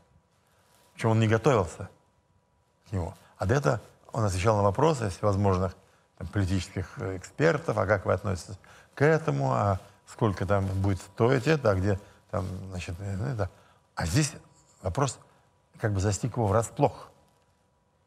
Причем 0.93 1.09
он 1.09 1.19
не 1.19 1.27
готовился 1.27 1.89
к 2.87 2.91
нему. 2.91 3.13
А 3.37 3.45
до 3.45 3.55
этого 3.55 3.81
он 4.11 4.23
отвечал 4.23 4.57
на 4.57 4.63
вопросы 4.63 5.09
всевозможных 5.09 5.75
там, 6.17 6.27
политических 6.27 6.97
экспертов, 6.99 7.77
а 7.77 7.85
как 7.85 8.05
вы 8.05 8.13
относитесь 8.13 8.57
к 8.95 9.03
этому, 9.03 9.53
а 9.53 9.79
сколько 10.07 10.45
там 10.45 10.65
будет 10.81 10.99
стоить 10.99 11.47
это, 11.47 11.71
а 11.71 11.75
где 11.75 11.99
там, 12.31 12.45
значит, 12.69 12.99
это. 12.99 13.49
А 13.95 14.05
здесь 14.05 14.33
вопрос 14.81 15.19
как 15.79 15.93
бы 15.93 15.99
застиг 15.99 16.37
его 16.37 16.47
врасплох. 16.47 17.09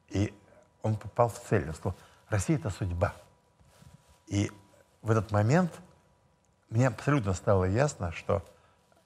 И 0.08 0.34
он 0.82 0.96
попал 0.96 1.28
в 1.28 1.38
цель. 1.40 1.68
Он 1.68 1.74
сказал, 1.74 1.96
Россия— 2.28 2.56
это 2.58 2.70
судьба. 2.70 3.14
И 4.26 4.50
в 5.02 5.10
этот 5.10 5.30
момент 5.30 5.72
мне 6.70 6.88
абсолютно 6.88 7.34
стало 7.34 7.64
ясно, 7.64 8.12
что 8.12 8.42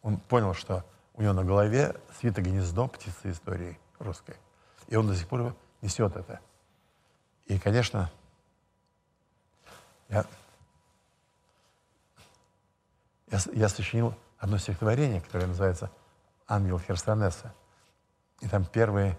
он 0.06 0.18
понял, 0.18 0.54
что 0.54 0.84
у 1.14 1.22
него 1.22 1.32
на 1.32 1.42
голове 1.42 1.96
свито 2.20 2.40
гнездо 2.40 2.86
птицы 2.86 3.32
истории 3.32 3.76
русской. 3.98 4.36
И 4.86 4.94
он 4.94 5.08
до 5.08 5.16
сих 5.16 5.26
пор 5.26 5.56
несет 5.82 6.14
это. 6.14 6.38
И, 7.46 7.58
конечно, 7.58 8.08
я, 10.08 10.24
я, 13.32 13.38
я 13.52 13.68
сочинил 13.68 14.14
одно 14.38 14.58
стихотворение, 14.58 15.20
которое 15.20 15.48
называется 15.48 15.90
«Ангел 16.46 16.78
Херсонеса». 16.78 17.52
И 18.42 18.48
там 18.48 18.64
первый, 18.64 19.18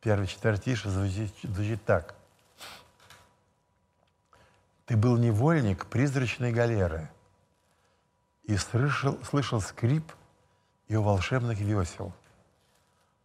первый 0.00 0.28
четвертиш 0.28 0.84
звучит, 0.84 1.34
звучит 1.42 1.84
так. 1.84 2.14
«Ты 4.86 4.96
был 4.96 5.16
невольник 5.16 5.86
призрачной 5.86 6.52
галеры 6.52 7.10
и 8.44 8.56
слышал, 8.56 9.18
слышал 9.24 9.60
скрип 9.60 10.12
ее 10.88 11.00
волшебных 11.00 11.58
весел. 11.60 12.12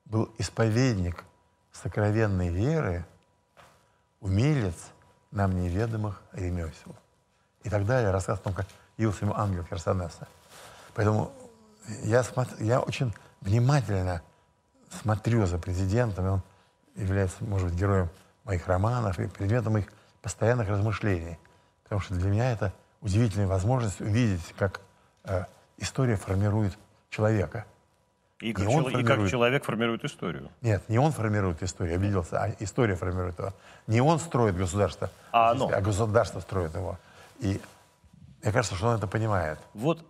Был 0.06 0.34
исповедник 0.38 1.24
сокровенной 1.72 2.50
веры, 2.50 3.06
умелец 4.20 4.92
нам 5.32 5.60
неведомых 5.62 6.22
ремесел». 6.32 6.96
И 7.64 7.70
так 7.70 7.86
далее, 7.86 8.12
рассказ 8.12 8.40
о 8.40 8.44
том, 8.44 8.54
как 8.54 8.66
явился 8.98 9.26
ему 9.26 9.36
ангел 9.36 9.64
Херсонеса. 9.64 10.28
Поэтому 10.94 11.32
я, 12.04 12.24
смотр, 12.24 12.56
я 12.60 12.80
очень 12.80 13.14
внимательно 13.42 14.22
смотрю 15.02 15.46
за 15.46 15.58
президентом, 15.58 16.26
и 16.26 16.30
он 16.30 16.44
является, 16.96 17.44
может 17.44 17.70
быть, 17.70 17.80
героем 17.80 18.10
моих 18.44 18.68
романов 18.68 19.20
и 19.20 19.28
предметом 19.28 19.74
моих 19.74 19.88
постоянных 20.22 20.70
размышлений. 20.70 21.38
Потому 21.84 22.02
что 22.02 22.16
для 22.16 22.30
меня 22.30 22.52
это 22.52 22.74
удивительная 23.02 23.48
возможность 23.48 24.02
увидеть, 24.02 24.54
как 24.58 24.82
история 25.78 26.16
формирует 26.16 26.78
человека. 27.10 27.66
И 28.40 28.54
как, 28.54 28.66
чел- 28.66 28.84
формирует... 28.84 29.06
и 29.06 29.08
как 29.08 29.30
человек 29.30 29.64
формирует 29.64 30.06
историю. 30.06 30.52
Нет, 30.62 30.88
не 30.90 31.00
он 31.00 31.12
формирует 31.12 31.64
историю, 31.64 31.96
обиделся, 31.96 32.44
а 32.44 32.56
история 32.60 32.96
формирует 32.96 33.40
его. 33.40 33.54
Не 33.88 34.02
он 34.02 34.20
строит 34.20 34.56
государство, 34.56 35.10
а, 35.32 35.52
оно. 35.52 35.70
а 35.74 35.82
государство 35.82 36.40
строит 36.40 36.76
его. 36.76 37.00
И 37.40 37.60
мне 38.44 38.52
кажется, 38.52 38.76
что 38.76 38.90
он 38.90 38.98
это 38.98 39.08
понимает. 39.08 39.58
Вот 39.74 40.06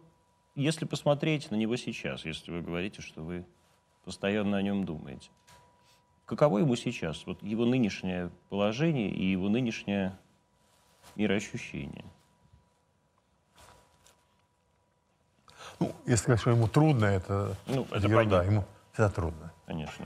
если 0.56 0.86
посмотреть 0.86 1.52
на 1.52 1.56
него 1.56 1.78
сейчас, 1.78 2.26
если 2.26 2.52
вы 2.52 2.62
говорите, 2.62 3.02
что 3.02 3.22
вы 3.22 3.46
постоянно 4.04 4.58
о 4.58 4.62
нем 4.62 4.86
думаете. 4.86 5.30
Каково 6.26 6.60
ему 6.60 6.76
сейчас, 6.76 7.26
вот 7.26 7.42
его 7.44 7.66
нынешнее 7.66 8.32
положение 8.50 9.10
и 9.10 9.26
его 9.26 9.50
нынешнее 9.50 10.18
мироощущение? 11.16 12.06
Ну, 15.80 15.96
если 16.06 16.24
сказать, 16.24 16.42
что 16.42 16.52
ему 16.52 16.68
трудно, 16.68 17.06
это, 17.06 17.56
ну, 17.68 17.86
это 17.92 18.08
ерунда. 18.08 18.44
Ему 18.44 18.66
всегда 18.92 19.10
трудно. 19.10 19.52
Конечно. 19.66 20.06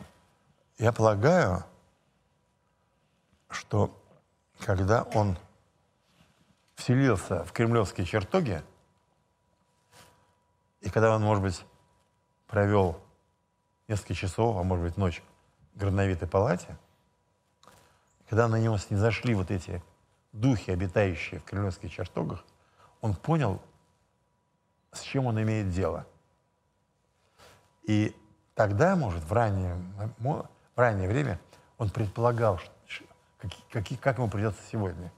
Я 0.77 0.91
полагаю, 0.91 1.63
что 3.49 3.95
когда 4.59 5.03
он 5.03 5.37
вселился 6.75 7.43
в 7.45 7.51
кремлевские 7.51 8.05
чертоги, 8.05 8.61
и 10.81 10.89
когда 10.89 11.15
он, 11.15 11.21
может 11.21 11.43
быть, 11.43 11.65
провел 12.47 12.99
несколько 13.87 14.15
часов, 14.15 14.57
а 14.57 14.63
может 14.63 14.85
быть 14.85 14.97
ночь 14.97 15.21
в 15.73 15.77
грановитой 15.77 16.27
палате, 16.27 16.77
когда 18.27 18.47
на 18.47 18.55
него 18.55 18.77
снизошли 18.77 19.35
вот 19.35 19.51
эти 19.51 19.83
духи, 20.31 20.71
обитающие 20.71 21.39
в 21.39 21.43
кремлевских 21.43 21.91
чертогах, 21.91 22.43
он 23.01 23.15
понял, 23.15 23.61
с 24.91 25.01
чем 25.01 25.25
он 25.25 25.41
имеет 25.41 25.69
дело. 25.69 26.05
И 27.83 28.15
тогда, 28.55 28.95
может, 28.95 29.23
в 29.23 29.33
раннее, 29.33 29.75
в 30.19 30.47
раннее 30.75 31.09
время 31.09 31.39
он 31.77 31.89
предполагал, 31.89 32.59
как, 33.71 33.83
как, 33.99 34.17
ему 34.17 34.29
придется 34.29 34.61
сегодня, 34.71 35.11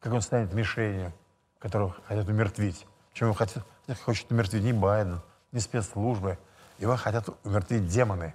как 0.00 0.12
он 0.12 0.20
станет 0.20 0.52
мишенью, 0.52 1.12
которого 1.58 1.96
хотят 2.06 2.28
умертвить. 2.28 2.86
Чем 3.12 3.28
его 3.28 3.34
хотят, 3.34 3.64
хочет 4.04 4.30
умертвить 4.30 4.62
не 4.62 4.72
Байден, 4.72 5.20
не 5.52 5.60
спецслужбы, 5.60 6.38
его 6.78 6.96
хотят 6.96 7.28
умертвить 7.44 7.86
демоны. 7.86 8.34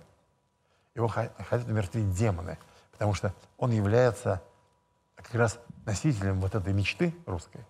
Его 0.95 1.07
хотят 1.07 1.67
умертвить 1.67 2.11
демоны, 2.11 2.57
потому 2.91 3.13
что 3.13 3.33
он 3.57 3.71
является 3.71 4.41
как 5.15 5.35
раз 5.35 5.59
носителем 5.85 6.39
вот 6.39 6.55
этой 6.55 6.73
мечты 6.73 7.15
русской, 7.25 7.63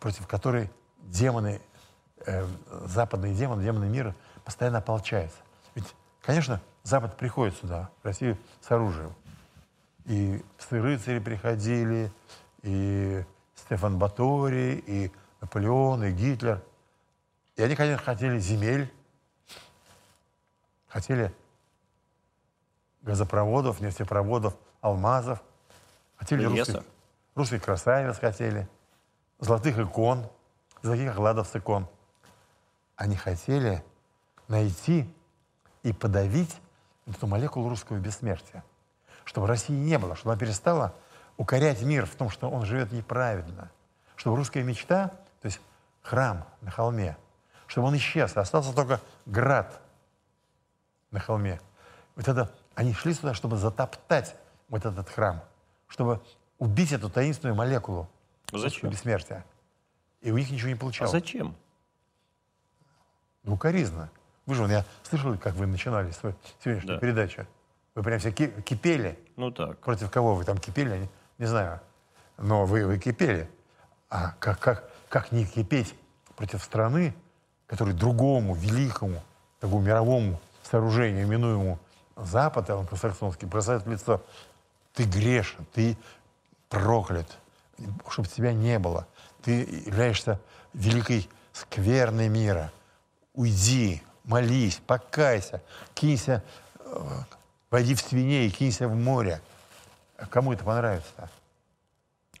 против 0.00 0.26
которой 0.26 0.70
демоны 0.98 1.60
э, 2.26 2.46
западные 2.86 3.34
демоны, 3.34 3.62
демоны 3.62 3.86
мира 3.86 4.14
постоянно 4.44 4.78
ополчаются. 4.78 5.38
Ведь, 5.74 5.94
конечно, 6.22 6.60
Запад 6.82 7.16
приходит 7.16 7.54
сюда, 7.56 7.90
в 8.02 8.06
Россию, 8.06 8.38
с 8.60 8.70
оружием. 8.70 9.14
И 10.06 10.42
рыцари 10.70 11.18
приходили, 11.18 12.10
и 12.62 13.22
Стефан 13.54 13.98
Батори, 13.98 14.82
и 14.86 15.12
Наполеон, 15.42 16.04
и 16.04 16.12
Гитлер. 16.12 16.62
И 17.56 17.62
они, 17.62 17.76
конечно, 17.76 18.02
хотели 18.02 18.38
земель, 18.38 18.90
хотели 20.86 21.34
газопроводов, 23.02 23.80
нефтепроводов, 23.80 24.56
алмазов. 24.80 25.42
Хотели 26.16 26.46
Леса. 26.46 26.72
русских, 26.72 26.90
русских 27.34 27.62
красавиц 27.62 28.18
хотели, 28.18 28.68
золотых 29.40 29.78
икон, 29.78 30.26
окладов 31.10 31.48
с 31.48 31.56
икон. 31.56 31.86
Они 32.96 33.16
хотели 33.16 33.84
найти 34.48 35.12
и 35.82 35.92
подавить 35.92 36.56
эту 37.06 37.26
молекулу 37.26 37.68
русского 37.68 37.98
бессмертия. 37.98 38.64
Чтобы 39.24 39.46
России 39.46 39.72
не 39.74 39.98
было, 39.98 40.16
чтобы 40.16 40.32
она 40.32 40.40
перестала 40.40 40.94
укорять 41.36 41.82
мир 41.82 42.06
в 42.06 42.14
том, 42.14 42.30
что 42.30 42.50
он 42.50 42.64
живет 42.64 42.92
неправильно. 42.92 43.70
Чтобы 44.16 44.36
русская 44.36 44.62
мечта, 44.62 45.08
то 45.40 45.46
есть 45.46 45.60
храм 46.02 46.44
на 46.60 46.70
холме, 46.70 47.16
чтобы 47.66 47.88
он 47.88 47.96
исчез, 47.96 48.36
а 48.36 48.40
остался 48.40 48.74
только 48.74 49.00
град 49.26 49.80
на 51.10 51.20
холме. 51.20 51.60
Вот 52.16 52.26
это, 52.26 52.52
они 52.74 52.94
шли 52.94 53.14
сюда, 53.14 53.34
чтобы 53.34 53.56
затоптать 53.56 54.34
вот 54.68 54.84
этот 54.84 55.08
храм, 55.08 55.42
чтобы 55.86 56.20
убить 56.58 56.92
эту 56.92 57.08
таинственную 57.08 57.54
молекулу 57.54 58.08
А 58.52 58.58
зачем? 58.58 58.90
бессмертия. 58.90 59.44
И 60.20 60.30
у 60.30 60.36
них 60.38 60.50
ничего 60.50 60.68
не 60.68 60.74
А 60.74 60.78
получалось. 60.78 61.12
зачем? 61.12 61.54
Ну, 63.44 63.54
укоризна. 63.54 64.10
Вы 64.46 64.54
же, 64.54 64.64
я 64.64 64.84
слышал, 65.02 65.36
как 65.38 65.54
вы 65.54 65.66
начинали 65.66 66.10
свою 66.10 66.34
сегодняшнюю 66.62 66.96
Да. 66.96 67.00
передачу. 67.00 67.46
Вы 67.94 68.02
прям 68.02 68.18
все 68.18 68.32
ки- 68.32 68.52
кипели. 68.62 69.18
Ну 69.36 69.50
так. 69.50 69.78
Против 69.80 70.10
кого 70.10 70.34
вы 70.34 70.44
там 70.44 70.58
кипели, 70.58 70.98
не, 70.98 71.08
не 71.38 71.46
знаю. 71.46 71.80
Но 72.36 72.64
вы, 72.66 72.86
вы 72.86 72.98
кипели. 72.98 73.48
А 74.10 74.32
как, 74.38 74.58
как, 74.58 74.90
как 75.08 75.32
не 75.32 75.44
кипеть 75.44 75.94
против 76.36 76.62
страны, 76.64 77.14
которой 77.66 77.94
другому, 77.94 78.54
великому, 78.54 79.22
такому 79.60 79.82
мировому 79.82 80.40
сооружению, 80.62 81.24
именуемому 81.24 81.78
Запад, 82.16 82.68
англосаксонский, 82.70 83.46
бросает 83.46 83.84
в 83.84 83.90
лицо, 83.90 84.20
ты 84.92 85.04
грешен, 85.04 85.64
ты 85.72 85.96
проклят, 86.68 87.38
чтобы 88.08 88.26
тебя 88.28 88.52
не 88.52 88.78
было. 88.80 89.06
Ты 89.42 89.60
являешься 89.86 90.40
великой 90.74 91.28
скверной 91.52 92.28
мира. 92.28 92.72
Уйди, 93.34 94.02
молись, 94.24 94.80
покайся, 94.86 95.62
кинься, 95.94 96.42
э, 96.80 97.00
войди 97.70 97.94
в 97.94 98.00
свиней, 98.00 98.50
кинься 98.50 98.88
в 98.88 98.94
море. 98.94 99.40
А 100.16 100.26
Кому 100.26 100.52
это 100.52 100.64
понравится? 100.64 101.30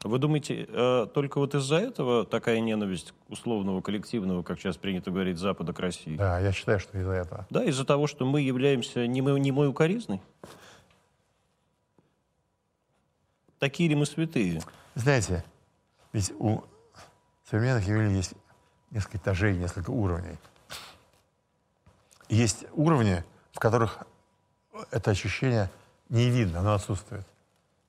Вы 0.02 0.18
думаете, 0.18 0.66
э, 0.68 1.06
только 1.12 1.38
вот 1.38 1.54
из-за 1.54 1.76
этого 1.76 2.24
такая 2.24 2.60
ненависть 2.60 3.14
условного 3.28 3.80
коллективного, 3.80 4.42
как 4.44 4.60
сейчас 4.60 4.76
принято 4.76 5.10
говорить, 5.10 5.38
Запада 5.38 5.72
к 5.72 5.80
России? 5.80 6.16
Да, 6.16 6.38
я 6.38 6.52
считаю, 6.52 6.78
что 6.78 6.96
из-за 6.98 7.12
этого. 7.12 7.46
Да, 7.50 7.64
из-за 7.64 7.84
того, 7.84 8.06
что 8.06 8.24
мы 8.24 8.40
являемся 8.40 9.06
немой, 9.06 9.40
немой 9.40 9.68
укоризной? 9.68 10.20
Такие 13.58 13.88
ли 13.88 13.96
мы 13.96 14.06
святые? 14.06 14.62
Знаете, 14.94 15.44
ведь 16.12 16.32
у 16.38 16.62
современных 17.48 17.86
явлений 17.86 18.16
есть 18.16 18.34
несколько 18.90 19.18
этажей, 19.18 19.56
несколько 19.56 19.90
уровней. 19.90 20.36
Есть 22.28 22.66
уровни, 22.72 23.24
в 23.52 23.58
которых 23.58 23.98
это 24.90 25.10
ощущение 25.10 25.70
не 26.08 26.30
видно, 26.30 26.60
оно 26.60 26.74
отсутствует. 26.74 27.26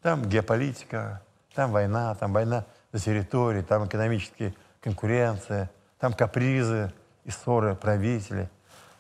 Там 0.02 0.24
геополитика, 0.24 1.22
там 1.54 1.72
война, 1.72 2.16
там 2.16 2.32
война 2.34 2.66
за 2.92 3.04
территории, 3.04 3.62
там 3.62 3.86
экономические 3.86 4.54
конкуренция, 4.82 5.70
там 6.00 6.14
капризы 6.14 6.94
и 7.26 7.32
ссоры 7.32 7.76
правителей. 7.76 8.48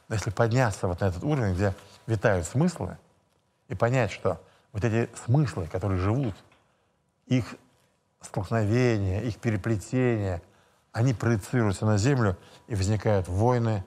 Но 0.10 0.16
если 0.16 0.30
подняться 0.30 0.88
вот 0.88 1.00
на 1.00 1.06
этот 1.06 1.24
уровень, 1.24 1.54
где 1.54 1.74
витают 2.06 2.46
смыслы, 2.46 2.98
и 3.70 3.76
понять, 3.76 4.12
что 4.12 4.42
вот 4.74 4.84
эти 4.84 5.10
смыслы, 5.26 5.68
которые 5.68 6.00
живут, 6.00 6.36
их 7.28 7.56
столкновения, 8.20 9.22
их 9.22 9.38
переплетения, 9.38 10.42
они 10.92 11.14
проецируются 11.14 11.86
на 11.86 11.98
землю, 11.98 12.38
и 12.68 12.76
возникают 12.76 13.28
войны, 13.28 13.84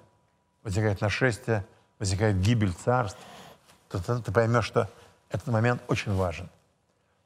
возникает 0.62 1.00
нашествие, 1.00 1.64
возникает 1.98 2.40
гибель 2.40 2.72
царств, 2.72 3.18
то 3.88 4.02
ты, 4.02 4.22
ты 4.22 4.32
поймешь, 4.32 4.64
что 4.64 4.88
этот 5.30 5.48
момент 5.48 5.82
очень 5.88 6.14
важен. 6.14 6.48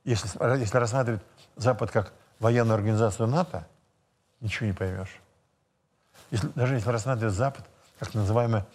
Если, 0.04 0.28
если 0.58 0.78
рассматривать 0.78 1.22
Запад 1.56 1.90
как 1.90 2.12
военную 2.38 2.74
организацию 2.76 3.26
НАТО, 3.26 3.66
ничего 4.40 4.66
не 4.66 4.72
поймешь. 4.72 5.20
Если- 6.30 6.48
даже 6.54 6.74
если 6.74 6.90
рассматривать 6.90 7.34
Запад 7.34 7.64
как 7.98 8.14
называемое 8.14 8.66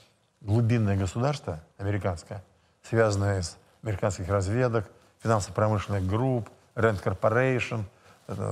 глубинное 0.41 0.97
государство 0.97 1.60
американское, 1.78 2.43
связанное 2.84 3.41
с 3.41 3.58
американских 3.84 4.28
разведок, 4.30 4.89
финансово-промышленных 5.20 6.06
групп, 6.08 6.49
Rand 6.76 7.02
Corporation, 7.04 7.84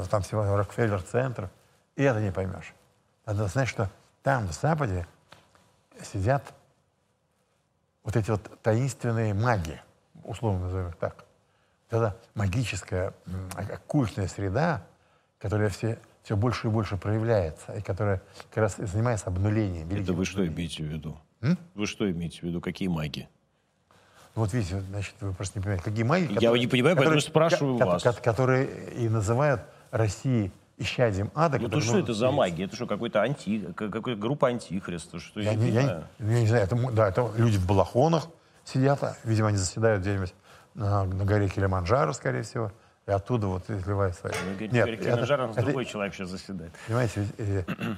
там 0.09 0.21
всего 0.21 0.55
Рокфеллер 0.55 1.01
центр, 1.01 1.49
и 1.99 2.03
это 2.03 2.21
не 2.21 2.31
поймешь. 2.31 2.73
Надо 3.25 3.45
знать, 3.47 3.67
что 3.67 3.89
там, 4.23 4.47
в 4.47 4.53
Западе, 4.53 5.05
сидят 6.01 6.53
вот 8.03 8.15
эти 8.15 8.31
вот 8.31 8.61
таинственные 8.61 9.33
маги, 9.33 9.81
условно 10.23 10.61
назовем 10.67 10.87
их 10.89 10.95
так. 10.95 11.25
Вот 11.91 11.97
эта 11.97 12.17
магическая, 12.35 13.13
м, 13.27 13.49
оккультная 13.57 14.29
среда, 14.29 14.81
которая 15.39 15.67
все, 15.67 15.99
все 16.23 16.37
больше 16.37 16.67
и 16.67 16.69
больше 16.69 16.95
проявляется, 16.95 17.73
и 17.73 17.81
которая 17.81 18.21
как 18.49 18.57
раз 18.59 18.77
занимается 18.77 19.27
обнулением. 19.27 19.89
Это 19.91 20.13
вы 20.13 20.23
что 20.23 20.47
имеете 20.47 20.83
в 20.83 20.87
виду? 20.87 21.19
Вы 21.75 21.85
что 21.85 22.09
имеете 22.09 22.39
в 22.39 22.43
виду? 22.43 22.61
Какие 22.61 22.87
маги? 22.87 23.27
Ну, 24.35 24.43
Вот 24.43 24.53
видите, 24.53 24.79
значит, 24.79 25.15
вы 25.19 25.33
просто 25.33 25.59
не 25.59 25.63
понимаете, 25.63 25.83
какие 25.83 26.03
маги... 26.03 26.37
Я 26.39 26.57
не 26.57 26.67
понимаю, 26.67 26.95
поэтому 26.95 27.19
спрашиваю 27.19 27.77
ко- 27.77 27.85
вас. 27.85 28.03
ко- 28.03 28.13
Которые 28.13 28.91
и 28.91 29.09
называют 29.09 29.61
России 29.91 30.53
исчадием 30.79 31.29
ада. 31.35 31.59
Ну 31.59 31.69
то 31.69 31.81
что 31.81 31.97
это 31.99 32.13
за 32.13 32.27
съесть. 32.27 32.37
маги? 32.37 32.63
Это 32.63 32.75
что, 32.75 32.87
какой-то 32.87 33.21
анти... 33.21 33.71
какая 33.75 34.15
группа 34.15 34.47
антихриста? 34.47 35.19
Что 35.19 35.39
Я, 35.39 35.51
я, 35.51 35.55
не, 35.57 35.69
я, 35.69 35.81
знаю. 35.81 36.03
не- 36.19 36.33
я 36.35 36.39
не 36.41 36.47
знаю, 36.47 36.63
это, 36.63 36.75
м- 36.75 36.95
да, 36.95 37.07
это 37.09 37.29
люди 37.35 37.57
в 37.57 37.67
балахонах 37.67 38.27
сидят, 38.63 39.03
а, 39.03 39.15
видимо, 39.23 39.49
они 39.49 39.57
заседают 39.57 40.01
где-нибудь 40.01 40.33
на, 40.75 41.03
на 41.03 41.25
горе 41.25 41.49
Килиманджаро, 41.49 42.13
скорее 42.13 42.43
всего, 42.43 42.71
и 43.07 43.11
оттуда 43.11 43.47
вот. 43.47 43.67
Вы 43.67 43.79
говорите, 43.79 44.19
Нет, 44.61 44.71
говорите, 44.71 45.03
это- 45.09 45.25
жару, 45.25 45.51
это- 45.51 45.61
другой 45.61 45.85
человек 45.85 46.13
сейчас 46.13 46.29
заседает. 46.29 46.71
Понимаете, 46.87 47.25
ведь, 47.37 47.65
э, 47.67 47.95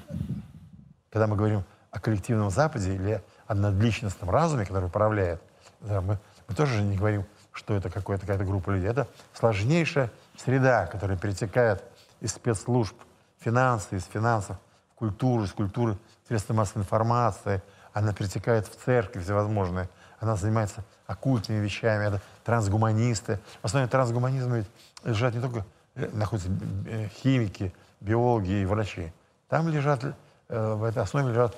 когда 1.12 1.28
мы 1.28 1.36
говорим 1.36 1.64
о 1.92 2.00
коллективном 2.00 2.50
Западе 2.50 2.96
или 2.96 3.22
о 3.48 3.54
надличностном 3.54 4.30
разуме, 4.30 4.66
который 4.66 4.86
управляет, 4.86 5.42
да, 5.82 6.02
мы, 6.02 6.18
мы 6.48 6.56
тоже 6.56 6.76
же 6.76 6.82
не 6.84 6.96
говорим, 6.98 7.26
что 7.52 7.76
это 7.76 7.90
какая-то 7.90 8.26
какая 8.26 8.46
группа 8.48 8.72
людей. 8.72 8.90
Это 8.90 9.08
сложнейшая 9.34 10.10
среда, 10.38 10.86
которая 10.88 11.18
перетекает 11.18 11.84
из 12.22 12.32
спецслужб, 12.32 12.96
финансы, 13.40 13.98
из 13.98 14.06
финансов, 14.06 14.58
в 14.94 14.96
культуру, 14.96 15.44
из 15.44 15.52
культуры 15.52 15.98
средства 16.28 16.54
массовой 16.54 16.84
информации. 16.84 17.62
Она 17.94 18.14
перетекает 18.14 18.68
в 18.68 18.76
церкви 18.86 19.20
всевозможные. 19.20 19.90
Она 20.20 20.36
занимается 20.36 20.86
оккультными 21.08 21.60
вещами. 21.60 22.06
Это 22.06 22.22
трансгуманисты. 22.46 23.40
В 23.62 23.66
основе 23.66 23.88
трансгуманизма 23.88 24.60
ведь 24.60 24.68
лежат 25.04 25.34
не 25.34 25.42
только 25.42 25.66
э, 25.96 26.10
находятся 26.14 26.50
э, 26.88 27.10
химики, 27.22 27.74
биологи 28.00 28.62
и 28.62 28.66
врачи. 28.66 29.12
Там 29.50 29.68
лежат, 29.68 30.06
э, 30.48 30.74
в 30.74 30.84
этой 30.84 31.04
основе 31.04 31.30
лежат, 31.30 31.58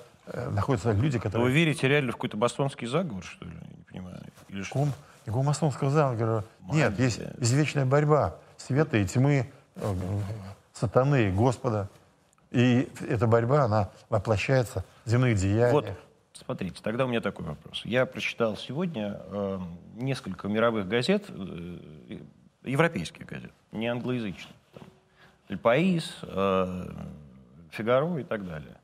находятся 0.51 0.93
люди, 0.93 1.17
Вы 1.17 1.21
которые... 1.21 1.53
верите 1.53 1.85
реально 1.89 2.13
в 2.13 2.15
какой-то 2.15 2.37
масонский 2.37 2.87
заговор, 2.87 3.23
что 3.25 3.43
ли? 3.43 3.51
Я 3.51 3.77
не 3.77 3.83
понимаю. 3.83 4.23
Или 4.47 4.63
что? 4.63 4.79
Никакого, 4.79 4.95
никакого 5.25 5.43
масонского 5.43 5.91
зала. 5.91 6.15
Говорю, 6.15 6.43
нет, 6.71 6.97
есть 6.97 7.19
извечная 7.39 7.85
борьба 7.85 8.37
света 8.57 8.97
и 8.97 9.05
тьмы, 9.05 9.51
сатаны 10.73 11.29
и 11.29 11.31
Господа. 11.31 11.89
И 12.51 12.87
эта 13.07 13.25
борьба, 13.25 13.63
она 13.63 13.89
воплощается 14.09 14.85
в 15.05 15.09
земных 15.09 15.37
деяниях. 15.37 15.71
Вот, 15.71 15.89
смотрите, 16.33 16.79
тогда 16.83 17.05
у 17.05 17.07
меня 17.07 17.19
такой 17.19 17.45
вопрос. 17.45 17.81
Я 17.83 18.05
прочитал 18.05 18.57
сегодня 18.57 19.19
э, 19.25 19.59
несколько 19.95 20.47
мировых 20.47 20.87
газет, 20.87 21.25
э, 21.29 22.19
европейских 22.63 23.25
газет, 23.25 23.51
не 23.71 23.87
англоязычных. 23.87 24.55
«Эль 25.49 25.57
Паис», 25.57 26.15
э, 26.21 26.89
«Фигаро» 27.71 28.17
и 28.17 28.23
так 28.23 28.45
далее. 28.45 28.77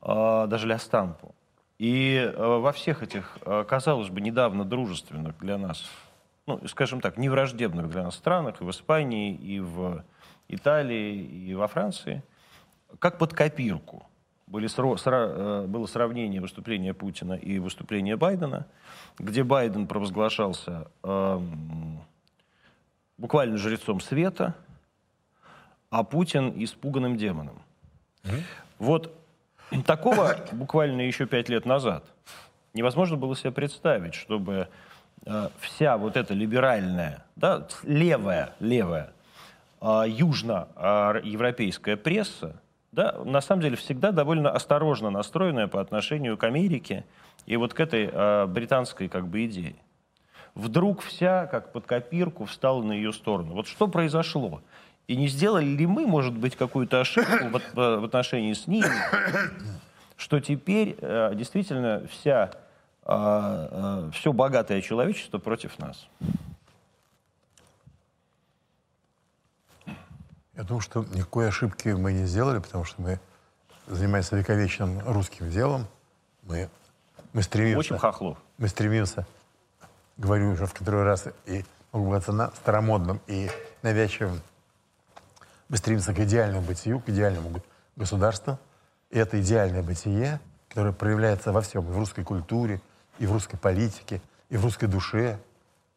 А, 0.00 0.46
даже 0.46 0.66
«Ля 0.66 0.78
Стампу». 0.78 1.34
И 1.78 2.16
э, 2.16 2.36
во 2.36 2.72
всех 2.72 3.02
этих, 3.02 3.38
э, 3.42 3.64
казалось 3.68 4.08
бы, 4.08 4.20
недавно 4.20 4.64
дружественных 4.64 5.38
для 5.38 5.58
нас, 5.58 5.84
ну, 6.48 6.66
скажем 6.66 7.00
так, 7.00 7.18
невраждебных 7.18 7.90
для 7.90 8.02
нас 8.02 8.16
странах, 8.16 8.60
и 8.60 8.64
в 8.64 8.70
Испании, 8.70 9.34
и 9.34 9.60
в 9.60 10.02
Италии, 10.48 11.22
и 11.22 11.54
во 11.54 11.68
Франции, 11.68 12.22
как 12.98 13.18
под 13.18 13.34
копирку 13.34 14.06
были 14.46 14.66
сро, 14.66 14.96
сра, 14.96 15.26
э, 15.28 15.66
было 15.68 15.84
сравнение 15.86 16.40
выступления 16.40 16.94
Путина 16.94 17.34
и 17.34 17.58
выступления 17.58 18.16
Байдена, 18.16 18.66
где 19.18 19.44
Байден 19.44 19.86
провозглашался 19.86 20.90
э, 21.02 21.40
буквально 23.18 23.58
жрецом 23.58 24.00
света, 24.00 24.54
а 25.90 26.02
Путин 26.02 26.52
испуганным 26.56 27.18
демоном. 27.18 27.62
Mm-hmm. 28.22 28.42
Вот 28.78 29.14
такого 29.84 30.34
буквально 30.52 31.02
еще 31.02 31.26
пять 31.26 31.50
лет 31.50 31.66
назад 31.66 32.04
невозможно 32.72 33.18
было 33.18 33.36
себе 33.36 33.52
представить, 33.52 34.14
чтобы 34.14 34.68
вся 35.60 35.96
вот 35.96 36.16
эта 36.16 36.34
либеральная, 36.34 37.24
да, 37.36 37.66
левая, 37.82 38.54
левая, 38.60 39.12
э, 39.80 40.04
южноевропейская 40.06 41.96
пресса, 41.96 42.60
да, 42.92 43.16
на 43.24 43.40
самом 43.40 43.62
деле 43.62 43.76
всегда 43.76 44.12
довольно 44.12 44.50
осторожно 44.50 45.10
настроенная 45.10 45.68
по 45.68 45.80
отношению 45.80 46.36
к 46.36 46.44
Америке 46.44 47.04
и 47.46 47.56
вот 47.56 47.74
к 47.74 47.80
этой 47.80 48.08
э, 48.10 48.46
британской 48.46 49.08
как 49.08 49.26
бы 49.26 49.44
идее. 49.46 49.76
Вдруг 50.54 51.02
вся, 51.02 51.46
как 51.46 51.72
под 51.72 51.86
копирку, 51.86 52.44
встала 52.44 52.82
на 52.82 52.92
ее 52.92 53.12
сторону. 53.12 53.54
Вот 53.54 53.68
что 53.68 53.86
произошло? 53.86 54.60
И 55.06 55.16
не 55.16 55.28
сделали 55.28 55.66
ли 55.66 55.86
мы, 55.86 56.06
может 56.06 56.34
быть, 56.34 56.56
какую-то 56.56 57.00
ошибку 57.00 57.58
в, 57.74 57.74
в 57.74 58.04
отношении 58.04 58.52
с 58.52 58.66
ними, 58.66 58.90
что 60.16 60.40
теперь 60.40 60.96
э, 61.00 61.32
действительно 61.34 62.02
вся, 62.10 62.50
э, 63.08 63.68
э, 63.70 64.10
все 64.12 64.32
богатое 64.32 64.80
человечество 64.80 65.38
против 65.38 65.78
нас? 65.78 66.08
Я 70.54 70.64
думаю, 70.64 70.80
что 70.80 71.04
никакой 71.04 71.48
ошибки 71.48 71.88
мы 71.88 72.12
не 72.12 72.26
сделали, 72.26 72.58
потому 72.58 72.84
что 72.84 73.00
мы, 73.00 73.20
занимаемся 73.86 74.36
вековечным 74.36 75.00
русским 75.08 75.50
делом, 75.50 75.86
мы, 76.42 76.68
мы 77.32 77.42
стремимся... 77.42 77.78
Очень 77.78 77.98
хохлов. 77.98 78.38
Мы 78.58 78.66
стремимся, 78.68 79.26
говорю 80.16 80.50
уже 80.50 80.66
в 80.66 80.74
который 80.74 81.04
раз, 81.04 81.26
и 81.46 81.64
могу 81.92 82.06
говорить 82.06 82.56
старомодным 82.56 83.20
и 83.28 83.48
навязчивым, 83.82 84.40
мы 85.68 85.76
стремимся 85.76 86.12
к 86.12 86.18
идеальному 86.18 86.62
бытию, 86.62 87.00
к 87.00 87.08
идеальному 87.08 87.62
государству. 87.96 88.58
И 89.10 89.18
это 89.18 89.40
идеальное 89.40 89.82
бытие, 89.82 90.40
которое 90.68 90.92
проявляется 90.92 91.52
во 91.52 91.60
всем, 91.60 91.86
и 91.86 91.92
в 91.92 91.96
русской 91.96 92.24
культуре, 92.24 92.80
и 93.18 93.26
в 93.26 93.32
русской 93.32 93.56
политике, 93.56 94.20
и 94.48 94.56
в 94.56 94.64
русской 94.64 94.86
душе, 94.86 95.38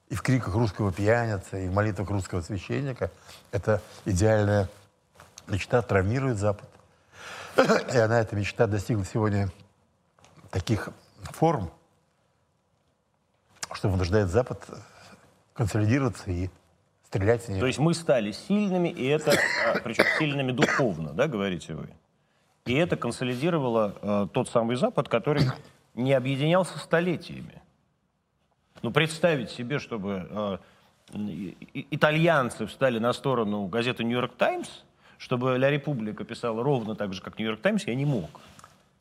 и 0.10 0.16
в 0.16 0.22
криках 0.22 0.54
русского 0.56 0.92
пьяницы, 0.92 1.66
и 1.66 1.68
в 1.68 1.74
молитвах 1.74 2.10
русского 2.10 2.42
священника. 2.42 3.12
Это 3.52 3.82
идеальная 4.06 4.68
мечта 5.48 5.82
травмирует 5.82 6.38
Запад. 6.38 6.70
И 7.58 7.98
она, 7.98 8.20
эта 8.20 8.36
мечта, 8.36 8.68
достигла 8.68 9.06
сегодня 9.06 9.50
таких 10.50 10.90
форм, 11.24 11.72
что 13.72 13.90
вынуждает 13.90 14.30
Запад 14.30 14.68
консолидироваться 15.54 16.30
и 16.30 16.50
стрелять 17.06 17.44
в 17.46 17.50
нее. 17.50 17.60
То 17.60 17.68
есть 17.68 17.80
мы 17.80 17.94
стали 17.94 18.32
сильными, 18.32 18.90
и 18.90 19.06
это, 19.06 19.32
а, 19.32 19.80
причем 19.80 20.06
сильными 20.18 20.52
духовно, 20.52 21.14
да, 21.14 21.28
говорите 21.28 21.74
вы? 21.74 21.90
И 22.66 22.74
это 22.74 22.96
консолидировало 22.96 23.96
э, 24.02 24.28
тот 24.34 24.50
самый 24.50 24.76
Запад, 24.76 25.10
который 25.10 25.44
не 25.94 26.14
объединялся 26.14 26.78
столетиями. 26.80 27.62
Ну, 28.82 28.92
представить 28.92 29.52
себе, 29.52 29.80
чтобы 29.80 30.28
э, 30.30 30.58
итальянцы 31.74 32.66
встали 32.66 33.00
на 33.00 33.14
сторону 33.14 33.68
газеты 33.68 34.04
«Нью-Йорк 34.04 34.36
Таймс», 34.36 34.70
чтобы 35.18 35.58
«Ля 35.58 35.70
Република» 35.70 36.24
писала 36.24 36.64
ровно 36.64 36.96
так 36.96 37.14
же, 37.14 37.22
как 37.22 37.38
«Нью-Йорк 37.38 37.62
Таймс», 37.62 37.86
я 37.86 37.96
не 37.96 38.06
мог. 38.06 38.30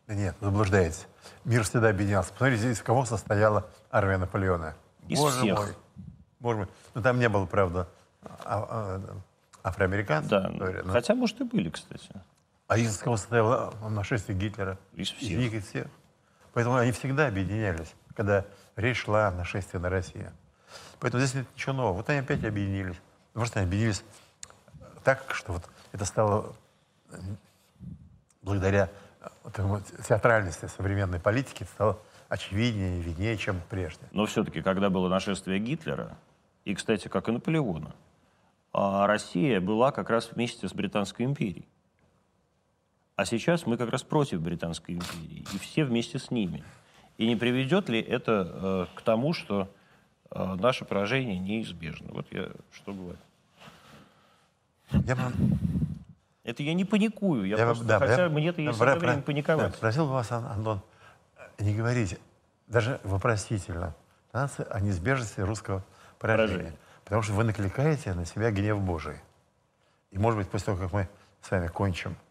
Да 0.07 0.15
нет, 0.15 0.37
заблуждаетесь. 0.41 1.07
Мир 1.45 1.63
всегда 1.63 1.91
объединялся. 1.91 2.33
Посмотрите, 2.33 2.71
из 2.71 2.83
кого 2.83 3.05
состояла 3.05 3.71
армия 3.91 4.19
Наполеона. 4.19 4.75
Из 5.09 5.19
Боже 5.19 5.39
всех. 5.39 5.59
Мой. 5.59 5.69
Боже 6.41 6.59
мой. 6.59 6.69
Ну, 6.95 7.03
там 7.03 7.19
не 7.19 7.29
было, 7.29 7.47
правда, 7.47 7.89
а, 8.23 8.67
а, 8.69 9.01
афроамериканцев. 9.63 10.31
Да, 10.31 10.49
но... 10.49 10.93
хотя, 10.93 11.15
может, 11.15 11.41
и 11.41 11.45
были, 11.45 11.71
кстати. 11.71 12.11
А 12.67 12.77
из 12.77 12.99
кого 12.99 13.17
состояло 13.17 13.73
нашествие 13.89 14.37
Гитлера? 14.37 14.79
Из 14.95 15.11
всех. 15.11 15.31
Из 15.31 15.39
них 15.39 15.55
из 15.55 15.67
всех. 15.67 15.87
Поэтому 16.53 16.77
они 16.77 16.93
всегда 16.93 17.27
объединялись, 17.29 17.95
когда 18.15 18.45
речь 18.77 19.05
шла 19.05 19.29
о 19.29 19.31
нашествии 19.33 19.79
на 19.79 19.91
Россию. 19.91 20.33
Поэтому 20.99 21.23
здесь 21.23 21.35
нет 21.35 21.47
ничего 21.55 21.73
нового. 21.73 21.95
Вот 21.95 22.11
они 22.11 22.21
опять 22.21 22.45
объединились. 22.45 22.97
Просто 23.33 23.61
они 23.61 23.69
объединились 23.69 24.05
так, 25.05 25.25
что 25.35 25.53
вот 25.55 25.69
это 25.93 26.05
стало 26.05 26.55
благодаря 28.43 28.91
вот, 29.43 29.85
театральности 30.07 30.67
современной 30.67 31.21
политики 31.21 31.65
стало 31.75 31.99
очевиднее 32.29 32.99
и 32.99 33.03
виднее, 33.03 33.37
чем 33.37 33.61
прежде. 33.69 34.03
Но 34.13 34.27
все-таки, 34.27 34.63
когда 34.63 34.91
было 34.91 35.09
нашествие 35.09 35.59
Гитлера, 35.59 36.17
и, 36.65 36.75
кстати, 36.75 37.09
как 37.09 37.29
и 37.29 37.33
Наполеона, 37.33 37.95
а 38.73 39.07
Россия 39.07 39.61
была 39.61 39.91
как 39.91 40.11
раз 40.11 40.31
вместе 40.31 40.69
с 40.69 40.73
Британской 40.73 41.27
империей. 41.27 41.69
А 43.21 43.27
сейчас 43.27 43.67
мы 43.67 43.77
как 43.77 43.91
раз 43.91 44.03
против 44.03 44.41
Британской 44.41 44.95
империи, 44.95 45.45
и 45.53 45.59
все 45.59 45.85
вместе 45.85 46.19
с 46.19 46.31
ними. 46.31 46.65
И 47.19 47.27
не 47.27 47.37
приведет 47.37 47.91
ли 47.91 48.01
это 48.01 48.51
э, 48.51 48.87
к 48.95 49.03
тому, 49.03 49.35
что 49.35 49.71
э, 50.31 50.55
наше 50.55 50.87
поражение 50.87 51.39
неизбежно? 51.39 52.09
Вот 52.13 52.27
я 52.31 52.49
что 52.73 52.95
говорю. 52.95 53.19
Я 54.91 55.17
бы... 55.17 55.23
Это 56.45 56.63
я 56.63 56.73
не 56.73 56.87
паникую, 56.87 57.45
я, 57.45 57.59
я 57.59 57.67
просто, 57.67 57.85
да, 57.85 57.99
хотя 57.99 58.23
я, 58.23 58.29
мне-то 58.31 58.63
есть 58.63 58.79
про, 58.79 58.97
время 58.97 59.21
паниковать. 59.21 59.73
Да, 59.73 59.79
просил 59.79 60.07
бы 60.07 60.13
вас, 60.13 60.33
Антон, 60.33 60.81
не 61.59 61.75
говорить, 61.75 62.19
даже 62.69 63.01
вопросительно, 63.05 63.95
о 64.33 64.81
неизбежности 64.81 65.41
русского 65.43 65.85
поражения. 66.19 66.55
поражение. 66.55 66.79
Потому 67.05 67.21
что 67.21 67.35
вы 67.35 67.45
накликаете 67.45 68.15
на 68.15 68.25
себя 68.25 68.51
гнев 68.51 68.81
Божий. 68.81 69.17
И, 70.11 70.17
может 70.17 70.39
быть, 70.39 70.49
после 70.49 70.65
того, 70.65 70.79
как 70.79 70.95
мы 70.95 71.07
с 71.43 71.51
вами 71.51 71.67
кончим 71.67 72.13
э, 72.13 72.15
э, 72.15 72.30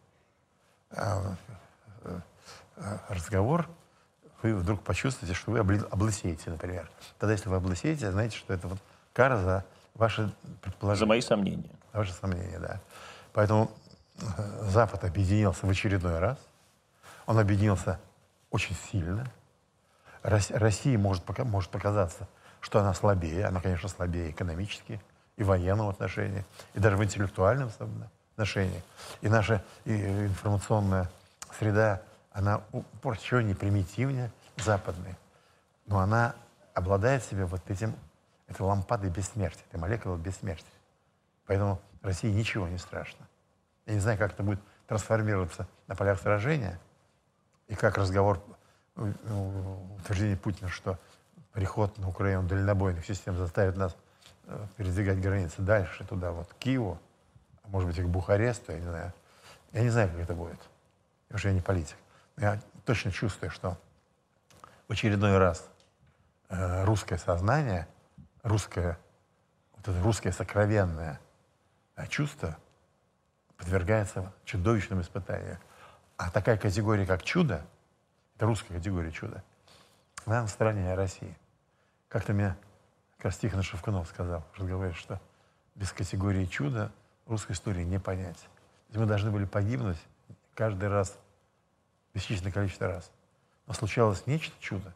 разговор, 3.08 3.68
вы 4.42 4.56
вдруг 4.56 4.82
почувствуете, 4.82 5.34
что 5.34 5.52
вы 5.52 5.60
облысеете, 5.60 6.50
например. 6.50 6.90
Тогда, 7.18 7.34
если 7.34 7.50
вы 7.50 7.58
облысеете, 7.58 8.12
знаете, 8.12 8.38
что 8.38 8.54
это 8.54 8.68
вот 8.68 8.80
кара 9.14 9.38
за 9.38 9.66
ваши 9.96 10.34
предположения. 10.62 11.00
За 11.00 11.06
мои 11.06 11.22
сомнения. 11.22 11.72
Ваши 11.94 12.14
сомнения, 12.14 12.60
да. 12.60 12.80
Поэтому 13.34 13.72
э, 14.22 14.70
Запад 14.70 15.04
объединился 15.04 15.66
в 15.66 15.70
очередной 15.70 16.20
раз. 16.20 16.38
Он 17.26 17.38
объединился 17.38 18.00
очень 18.50 18.76
сильно. 18.92 19.30
Россия 20.24 20.98
может, 20.98 21.24
может 21.40 21.70
показаться, 21.70 22.28
что 22.60 22.80
она 22.80 22.94
слабее. 22.94 23.46
Она, 23.46 23.62
конечно, 23.62 23.90
слабее 23.90 24.32
экономически 24.32 25.02
и 25.38 25.44
в 25.44 25.48
военном 25.48 25.88
отношении, 25.88 26.46
и 26.74 26.80
даже 26.80 26.98
в 26.98 27.04
интеллектуальном 27.04 27.70
отношении. 28.40 28.82
И 29.22 29.28
наша 29.28 29.64
информационная 29.86 31.10
среда 31.58 32.02
она 32.32 32.62
еще 33.04 33.44
не 33.44 33.54
примитивнее 33.54 34.32
западной, 34.58 35.16
но 35.88 36.00
она 36.00 36.36
обладает 36.74 37.24
себе 37.24 37.46
вот 37.46 37.62
этим, 37.70 37.96
этой 38.48 38.62
лампадой 38.62 39.10
бессмертия, 39.10 39.64
этой 39.70 39.80
молекулой 39.80 40.18
бессмертия. 40.18 40.66
Поэтому 41.48 41.82
России 42.02 42.32
ничего 42.32 42.68
не 42.70 42.78
страшно. 42.78 43.28
Я 43.86 43.96
не 43.96 44.00
знаю, 44.00 44.18
как 44.18 44.32
это 44.32 44.44
будет 44.44 44.62
трансформироваться 44.88 45.68
на 45.88 45.96
полях 45.96 46.22
сражения, 46.22 46.80
и 47.68 47.76
как 47.76 47.98
разговор, 47.98 48.42
утверждение 48.96 50.38
Путина, 50.38 50.70
что 50.70 50.98
приход 51.52 51.98
на 51.98 52.08
Украину 52.08 52.44
дальнобойных 52.44 53.06
систем 53.06 53.38
заставит 53.38 53.76
нас 53.76 53.96
э, 54.46 54.66
передвигать 54.78 55.20
границы 55.20 55.62
дальше, 55.62 56.06
туда, 56.06 56.32
вот, 56.32 56.48
к 56.48 56.56
Киеву, 56.56 57.00
может 57.70 57.90
быть, 57.90 57.98
и 57.98 58.04
к 58.04 58.08
Бухаресту, 58.08 58.72
я 58.72 58.80
не 58.80 58.86
знаю. 58.86 59.14
Я 59.72 59.82
не 59.82 59.90
знаю, 59.90 60.10
как 60.10 60.20
это 60.20 60.34
будет, 60.34 60.60
я 61.30 61.54
не 61.54 61.62
политик 61.62 61.96
я 62.40 62.60
точно 62.86 63.12
чувствую, 63.12 63.52
что 63.52 63.78
в 64.88 64.92
очередной 64.92 65.38
раз 65.38 65.70
э, 66.50 66.84
русское 66.86 67.18
сознание, 67.18 67.88
русское, 68.44 68.98
вот 69.76 69.88
это 69.88 70.02
русское 70.02 70.32
сокровенное 70.32 71.20
э, 71.96 72.08
чувство 72.08 72.58
подвергается 73.58 74.32
чудовищным 74.46 75.02
испытаниям. 75.02 75.58
А 76.18 76.32
такая 76.32 76.58
категория, 76.58 77.06
как 77.06 77.24
чудо, 77.24 77.66
это 78.36 78.46
русская 78.46 78.76
категория 78.76 79.12
чуда, 79.12 79.44
она 80.26 80.42
на 80.42 80.48
стороне 80.48 80.94
России. 80.96 81.38
Как-то 82.08 82.34
мне 82.34 82.56
как 83.18 83.26
раз 83.26 83.38
Тихон 83.38 83.62
Шевкунов 83.64 84.08
сказал 84.08 84.44
в 84.54 84.60
разговоре, 84.60 84.94
что 84.94 85.20
без 85.76 85.92
категории 85.92 86.46
чуда 86.46 86.92
русской 87.30 87.54
истории 87.54 87.84
не 87.84 88.00
понять. 88.00 88.38
Мы 88.94 89.06
должны 89.06 89.32
были 89.32 89.46
погибнуть 89.46 89.98
каждый 90.56 90.90
раз 90.90 91.18
бесчисленное 92.14 92.52
количество 92.52 92.88
раз. 92.88 93.12
Но 93.68 93.74
случалось 93.74 94.26
нечто 94.26 94.54
чудо, 94.60 94.94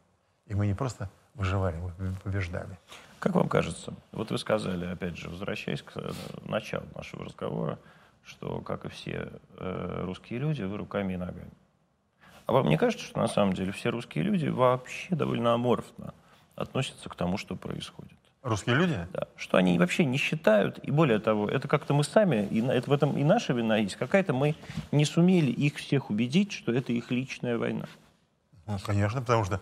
и 0.48 0.56
мы 0.56 0.68
не 0.68 0.74
просто 0.74 1.10
выживали, 1.36 1.78
мы 1.78 2.14
побеждали. 2.24 2.78
Как 3.20 3.36
вам 3.36 3.48
кажется, 3.48 3.94
вот 4.12 4.32
вы 4.32 4.38
сказали, 4.38 4.86
опять 4.86 5.18
же, 5.18 5.30
возвращаясь 5.30 5.82
к 5.82 5.94
э, 5.96 6.12
началу 6.46 6.86
нашего 6.96 7.24
разговора, 7.24 7.80
что, 8.24 8.60
как 8.62 8.86
и 8.86 8.90
все 8.90 9.32
э, 9.58 10.02
русские 10.04 10.40
люди, 10.40 10.64
вы 10.64 10.78
руками 10.78 11.14
и 11.14 11.18
ногами. 11.18 11.52
А 12.46 12.52
вам 12.52 12.68
не 12.68 12.78
кажется, 12.78 13.06
что 13.06 13.20
на 13.20 13.28
самом 13.28 13.54
деле 13.54 13.72
все 13.72 13.90
русские 13.90 14.24
люди 14.24 14.48
вообще 14.48 15.16
довольно 15.16 15.54
аморфно 15.54 16.14
относятся 16.56 17.08
к 17.10 17.16
тому, 17.16 17.38
что 17.38 17.56
происходит? 17.56 18.18
Русские 18.44 18.76
люди? 18.76 19.08
Да. 19.14 19.28
Что 19.38 19.58
они 19.58 19.80
вообще 19.80 20.04
не 20.04 20.18
считают, 20.18 20.78
и 20.80 20.92
более 20.92 21.20
того, 21.20 21.48
это 21.48 21.70
как-то 21.70 21.94
мы 21.94 22.04
сами, 22.04 22.46
и 22.52 22.62
это 22.62 22.90
в 22.90 22.94
этом 22.94 23.18
и 23.18 23.24
наша 23.24 23.54
вина 23.54 23.78
есть, 23.78 23.96
какая-то 23.96 24.34
мы 24.34 24.56
не 24.92 25.06
сумели 25.06 25.50
их 25.50 25.78
всех 25.78 26.10
убедить, 26.10 26.52
что 26.52 26.74
это 26.74 26.92
их 26.92 27.10
личная 27.10 27.58
война. 27.58 27.86
Ну, 28.66 28.78
конечно, 28.86 29.22
потому 29.22 29.46
что 29.46 29.62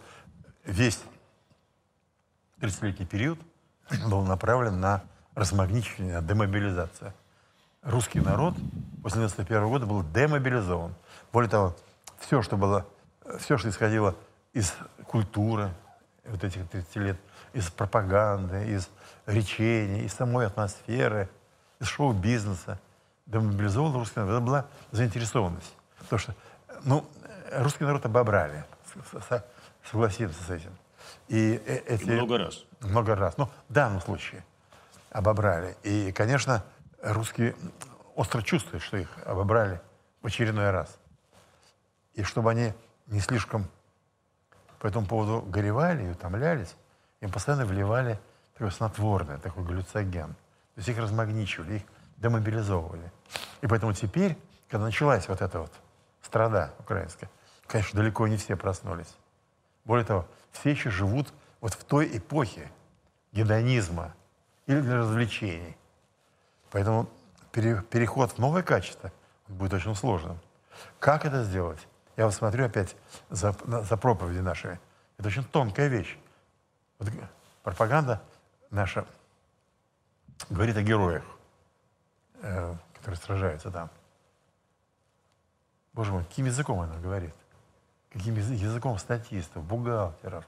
весь 0.66 1.00
30-летний 2.60 3.06
период 3.06 3.38
был 4.08 4.24
направлен 4.24 4.80
на 4.80 5.04
размагничивание, 5.36 6.20
на 6.20 6.28
демобилизацию. 6.28 7.14
Русский 7.84 8.20
народ 8.20 8.56
после 9.04 9.20
91 9.22 9.68
года 9.68 9.86
был 9.86 10.04
демобилизован. 10.04 10.96
Более 11.32 11.52
того, 11.52 11.76
все, 12.18 12.42
что 12.42 12.58
было, 12.58 12.88
все, 13.40 13.60
что 13.60 13.70
исходило 13.70 14.16
из 14.54 14.74
культуры 15.06 15.72
вот 16.26 16.44
этих 16.44 16.68
30 16.68 16.96
лет– 16.96 17.18
из 17.54 17.70
пропаганды, 17.70 18.70
из 18.70 18.89
речения, 19.26 20.04
из 20.04 20.14
самой 20.14 20.47
атмосферы, 20.47 21.30
из 21.80 21.88
шоу-бизнеса. 21.88 22.80
Демобилизовал 23.26 23.93
русский 23.93 24.20
народ. 24.20 24.36
Это 24.36 24.41
была 24.41 24.66
заинтересованность. 24.91 25.74
Потому 25.99 26.20
что, 26.20 26.36
ну, 26.84 27.06
русский 27.52 27.84
народ 27.84 28.06
обобрали. 28.06 28.66
Согласиться 29.89 30.43
с 30.43 30.49
этим. 30.49 30.76
И 31.28 31.62
э, 31.66 31.78
эти... 31.88 32.10
Много 32.10 32.38
раз. 32.38 32.64
Много 32.82 33.16
раз. 33.16 33.38
Ну, 33.38 33.49
в 33.70 33.74
данном 33.74 34.02
случае 34.02 34.43
обобрали. 35.12 35.76
И, 35.84 36.12
конечно, 36.12 36.64
русские 37.02 37.56
остро 38.16 38.41
чувствуют, 38.41 38.84
что 38.84 38.97
их 38.97 39.10
обобрали 39.26 39.82
в 40.22 40.28
очередной 40.28 40.72
раз. 40.72 40.97
И 42.14 42.24
чтобы 42.24 42.52
они 42.52 42.74
не 43.08 43.20
слишком 43.20 43.68
по 44.80 44.88
этому 44.88 45.06
поводу 45.06 45.41
горевали 45.47 46.08
и 46.08 46.10
утомлялись, 46.10 46.76
им 47.22 47.32
постоянно 47.32 47.66
вливали 47.66 48.20
такое 48.54 48.72
снотворное, 48.72 49.38
такой 49.38 49.64
глюцоген. 49.64 50.34
То 50.34 50.78
есть 50.78 50.90
их 50.90 50.98
размагничивали, 50.98 51.76
их 51.76 51.84
демобилизовывали. 52.18 53.12
И 53.62 53.68
поэтому 53.68 53.94
теперь, 53.94 54.38
когда 54.70 54.86
началась 54.86 55.28
вот 55.28 55.42
эта 55.42 55.60
вот 55.60 55.72
страда 56.22 56.74
украинская, 56.80 57.30
конечно, 57.68 58.00
далеко 58.00 58.28
не 58.28 58.38
все 58.38 58.56
проснулись. 58.56 59.16
Более 59.86 60.06
того, 60.06 60.28
все 60.52 60.72
еще 60.72 60.90
живут 60.90 61.34
вот 61.62 61.74
в 61.74 61.84
той 61.84 62.18
эпохе 62.18 62.72
гедонизма 63.32 64.14
или 64.68 64.82
для 64.82 64.98
развлечений. 64.98 65.78
Поэтому 66.72 67.10
пере, 67.52 67.82
переход 67.82 68.32
в 68.32 68.38
новое 68.38 68.64
качество 68.64 69.12
будет 69.48 69.74
очень 69.74 69.96
сложным. 69.96 70.40
Как 71.00 71.26
это 71.26 71.44
сделать? 71.44 71.80
Я 72.18 72.26
вот 72.26 72.34
смотрю 72.34 72.66
опять 72.66 72.96
за, 73.30 73.56
за 73.66 73.98
проповеди 73.98 74.40
нашими. 74.40 74.80
Это 75.18 75.28
очень 75.28 75.44
тонкая 75.44 75.88
вещь. 75.88 76.18
Вот 77.02 77.10
пропаганда 77.64 78.22
наша 78.70 79.08
говорит 80.52 80.78
о 80.78 80.84
героях, 80.84 81.24
э, 82.43 82.76
которые 82.93 83.18
сражаются 83.18 83.72
там. 83.72 83.89
Боже 85.93 86.12
мой, 86.12 86.24
каким 86.26 86.45
языком 86.45 86.80
она 86.80 86.95
говорит? 86.99 87.34
Каким 88.12 88.36
языком 88.36 88.99
статистов, 88.99 89.64
бухгалтеров? 89.64 90.45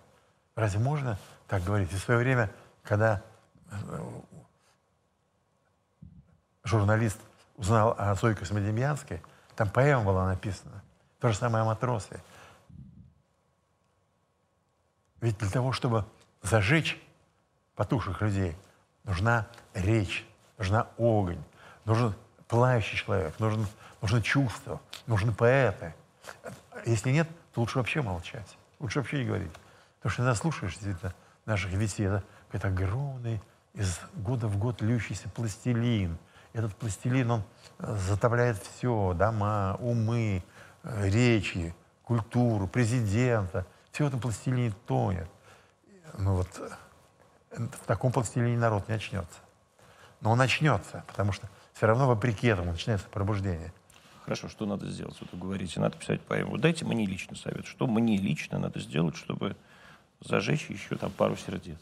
Разве 0.53 0.79
можно 0.79 1.17
так 1.47 1.63
говорить? 1.63 1.91
И 1.91 1.95
в 1.95 1.99
свое 1.99 2.19
время, 2.19 2.51
когда 2.83 3.23
э, 3.71 4.21
журналист 6.63 7.19
узнал 7.57 7.95
о 7.97 8.13
Зое 8.13 8.35
Космодемьянской, 8.35 9.23
там 9.55 9.71
поэма 9.71 10.03
была 10.03 10.27
написана. 10.27 10.83
То 11.19 11.29
же 11.29 11.35
самое 11.35 11.63
о 11.63 11.65
матросе. 11.65 12.21
Ведь 15.19 15.39
для 15.39 15.49
того, 15.49 15.71
чтобы 15.71 16.05
зажечь 16.43 17.01
потухших 17.75 18.21
людей, 18.21 18.55
нужна 19.03 19.47
речь, 19.73 20.25
нужна 20.57 20.87
огонь, 20.97 21.41
нужен 21.85 22.13
плающий 22.47 22.97
человек, 22.97 23.39
нужен, 23.39 23.65
нужно 24.01 24.21
чувство, 24.21 24.79
нужны 25.07 25.31
поэты. 25.31 25.95
Если 26.85 27.11
нет, 27.11 27.27
то 27.53 27.61
лучше 27.61 27.79
вообще 27.79 28.01
молчать, 28.01 28.57
лучше 28.79 28.99
вообще 28.99 29.19
не 29.19 29.25
говорить. 29.25 29.51
Потому 29.97 30.11
что 30.11 30.21
иногда 30.21 30.35
слушаешь 30.35 30.73
действительно 30.73 31.13
наших 31.45 31.71
вестей, 31.71 32.07
это 32.07 32.23
какой-то 32.47 32.67
огромный, 32.67 33.41
из 33.73 33.99
года 34.13 34.47
в 34.47 34.57
год 34.57 34.81
льющийся 34.81 35.29
пластилин. 35.29 36.17
Этот 36.51 36.75
пластилин, 36.75 37.31
он 37.31 37.43
э, 37.79 37.97
затопляет 38.07 38.61
все, 38.61 39.13
дома, 39.15 39.75
умы, 39.79 40.43
э, 40.83 41.09
речи, 41.09 41.73
культуру, 42.03 42.67
президента. 42.67 43.65
Все 43.91 44.03
в 44.03 44.07
этом 44.09 44.19
пластилине 44.19 44.73
тонет 44.85 45.27
ну 46.17 46.35
вот 46.35 46.47
в 47.51 47.85
таком 47.85 48.11
пластилине 48.11 48.57
народ 48.57 48.87
не 48.87 48.95
очнется. 48.95 49.39
Но 50.21 50.31
он 50.31 50.41
очнется, 50.41 51.03
потому 51.07 51.31
что 51.31 51.49
все 51.73 51.85
равно 51.85 52.07
вопреки 52.07 52.47
этому 52.47 52.71
начинается 52.71 53.07
пробуждение. 53.09 53.73
Хорошо, 54.23 54.47
что 54.47 54.65
надо 54.65 54.89
сделать? 54.89 55.17
Вот 55.19 55.31
вы 55.33 55.37
говорите, 55.37 55.79
надо 55.79 55.97
писать 55.97 56.21
поэму. 56.21 56.57
Дайте 56.57 56.85
мне 56.85 57.05
лично 57.05 57.35
совет. 57.35 57.65
Что 57.65 57.87
мне 57.87 58.17
лично 58.17 58.57
надо 58.57 58.79
сделать, 58.79 59.17
чтобы 59.17 59.57
зажечь 60.21 60.69
еще 60.69 60.95
там 60.95 61.11
пару 61.11 61.35
сердец? 61.35 61.79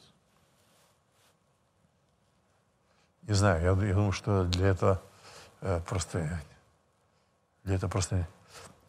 Не 3.22 3.34
знаю, 3.34 3.62
я, 3.62 3.88
я 3.88 3.94
думаю, 3.94 4.12
что 4.12 4.46
для 4.46 4.70
этого 4.70 5.02
э, 5.62 5.80
просто 5.88 6.42
для 7.64 7.76
этого 7.76 7.90
просто 7.90 8.28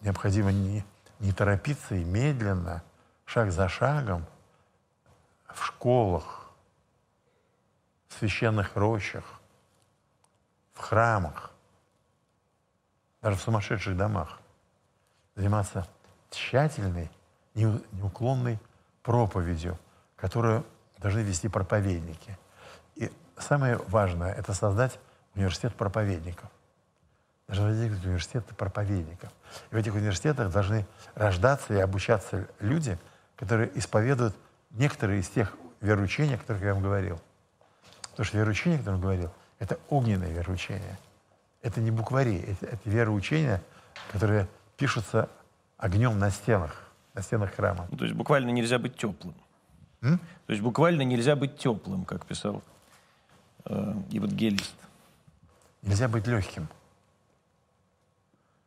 необходимо 0.00 0.50
не, 0.50 0.84
не 1.20 1.32
торопиться 1.32 1.94
и 1.94 2.04
медленно, 2.04 2.82
шаг 3.24 3.52
за 3.52 3.68
шагом, 3.68 4.24
в 5.54 5.64
школах, 5.64 6.50
в 8.08 8.18
священных 8.18 8.76
рощах, 8.76 9.24
в 10.74 10.80
храмах, 10.80 11.50
даже 13.20 13.36
в 13.36 13.40
сумасшедших 13.40 13.96
домах. 13.96 14.38
Заниматься 15.34 15.86
тщательной, 16.30 17.10
неуклонной 17.54 18.58
проповедью, 19.02 19.78
которую 20.16 20.64
должны 20.98 21.20
вести 21.20 21.48
проповедники. 21.48 22.38
И 22.96 23.10
самое 23.38 23.76
важное– 23.88 24.32
это 24.34 24.52
создать 24.54 24.98
университет 25.34 25.74
проповедников. 25.74 26.50
Должны 27.48 27.66
возникнуть 27.66 28.04
университеты 28.04 28.54
проповедников. 28.54 29.30
И 29.70 29.74
в 29.74 29.78
этих 29.78 29.94
университетах 29.94 30.52
должны 30.52 30.86
рождаться 31.14 31.74
и 31.74 31.78
обучаться 31.78 32.48
люди, 32.60 32.98
которые 33.36 33.76
исповедуют 33.78 34.36
некоторые 34.72 35.20
из 35.20 35.28
тех 35.28 35.54
вероучений, 35.80 36.34
о 36.34 36.38
которых 36.38 36.62
я 36.62 36.74
вам 36.74 36.82
говорил. 36.82 37.20
Потому 38.10 38.24
что 38.24 38.38
вероучение, 38.38 38.76
о 38.76 38.78
котором 38.78 38.96
я 38.98 39.02
говорил, 39.02 39.30
это 39.58 39.78
огненное 39.88 40.30
вероучение. 40.30 40.98
Это 41.62 41.80
не 41.80 41.90
буквари, 41.90 42.38
это, 42.40 42.66
это 42.66 42.90
вероучения, 42.90 43.62
которые 44.10 44.48
пишутся 44.76 45.28
огнем 45.76 46.18
на 46.18 46.30
стенах, 46.30 46.90
на 47.14 47.22
стенах 47.22 47.54
храма. 47.54 47.86
Ну, 47.90 47.96
то 47.96 48.04
есть 48.04 48.16
буквально 48.16 48.50
нельзя 48.50 48.78
быть 48.78 48.96
теплым. 48.96 49.34
М? 50.00 50.18
То 50.18 50.52
есть 50.52 50.62
буквально 50.62 51.02
нельзя 51.02 51.36
быть 51.36 51.56
теплым, 51.58 52.04
как 52.04 52.26
писал 52.26 52.62
э, 53.64 53.94
евангелист. 54.10 54.74
Нельзя 55.82 56.08
быть 56.08 56.26
легким. 56.26 56.68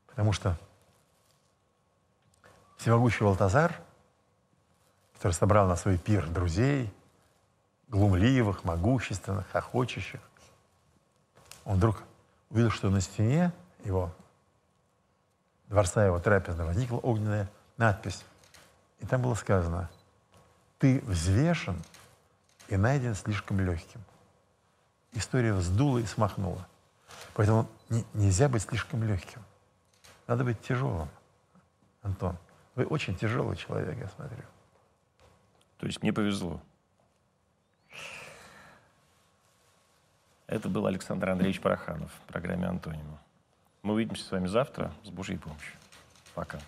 Потому 0.07 0.31
что 0.31 0.57
всемогущий 2.77 3.23
Валтазар– 3.23 3.75
который 5.15 5.31
собрал 5.31 5.67
на 5.67 5.75
свой 5.75 5.97
пир 5.97 6.27
друзей, 6.27 6.93
глумливых, 7.87 8.63
могущественных, 8.63 9.45
охочущих. 9.55 10.21
Он 11.63 11.77
вдруг 11.77 12.03
увидел, 12.49 12.69
что 12.69 12.89
на 12.89 13.01
стене 13.01 13.51
его 13.83 14.11
дворца 15.67 16.05
его 16.05 16.19
трапезного 16.19 16.67
возникла 16.67 16.97
огненная 16.97 17.49
надпись. 17.77 18.23
И 18.99 19.05
там 19.05 19.21
было 19.21 19.35
сказано, 19.35 19.89
ты 20.79 20.99
взвешен 21.01 21.81
и 22.67 22.77
найден 22.77 23.15
слишком 23.15 23.59
легким. 23.59 24.01
История 25.13 25.53
вздула 25.53 25.99
и 25.99 26.05
смахнула. 26.05 26.67
Поэтому 27.33 27.67
не, 27.89 28.05
нельзя 28.13 28.49
быть 28.49 28.63
слишком 28.63 29.03
легким. 29.03 29.41
Надо 30.27 30.43
быть 30.43 30.61
тяжелым. 30.61 31.09
Антон, 32.01 32.37
вы 32.75 32.85
очень 32.85 33.15
тяжелый 33.15 33.55
человек, 33.55 33.97
я 33.97 34.07
смотрю. 34.09 34.43
То 35.77 35.85
есть 35.85 36.01
мне 36.01 36.13
повезло. 36.13 36.61
Это 40.47 40.69
был 40.69 40.85
Александр 40.85 41.29
Андреевич 41.29 41.59
Параханов 41.59 42.11
в 42.11 42.31
программе 42.31 42.67
«Антонима». 42.67 43.19
Мы 43.81 43.93
увидимся 43.93 44.23
с 44.23 44.31
вами 44.31 44.47
завтра 44.47 44.93
с 45.03 45.09
Божьей 45.09 45.37
помощью. 45.37 45.73
Пока. 46.33 46.59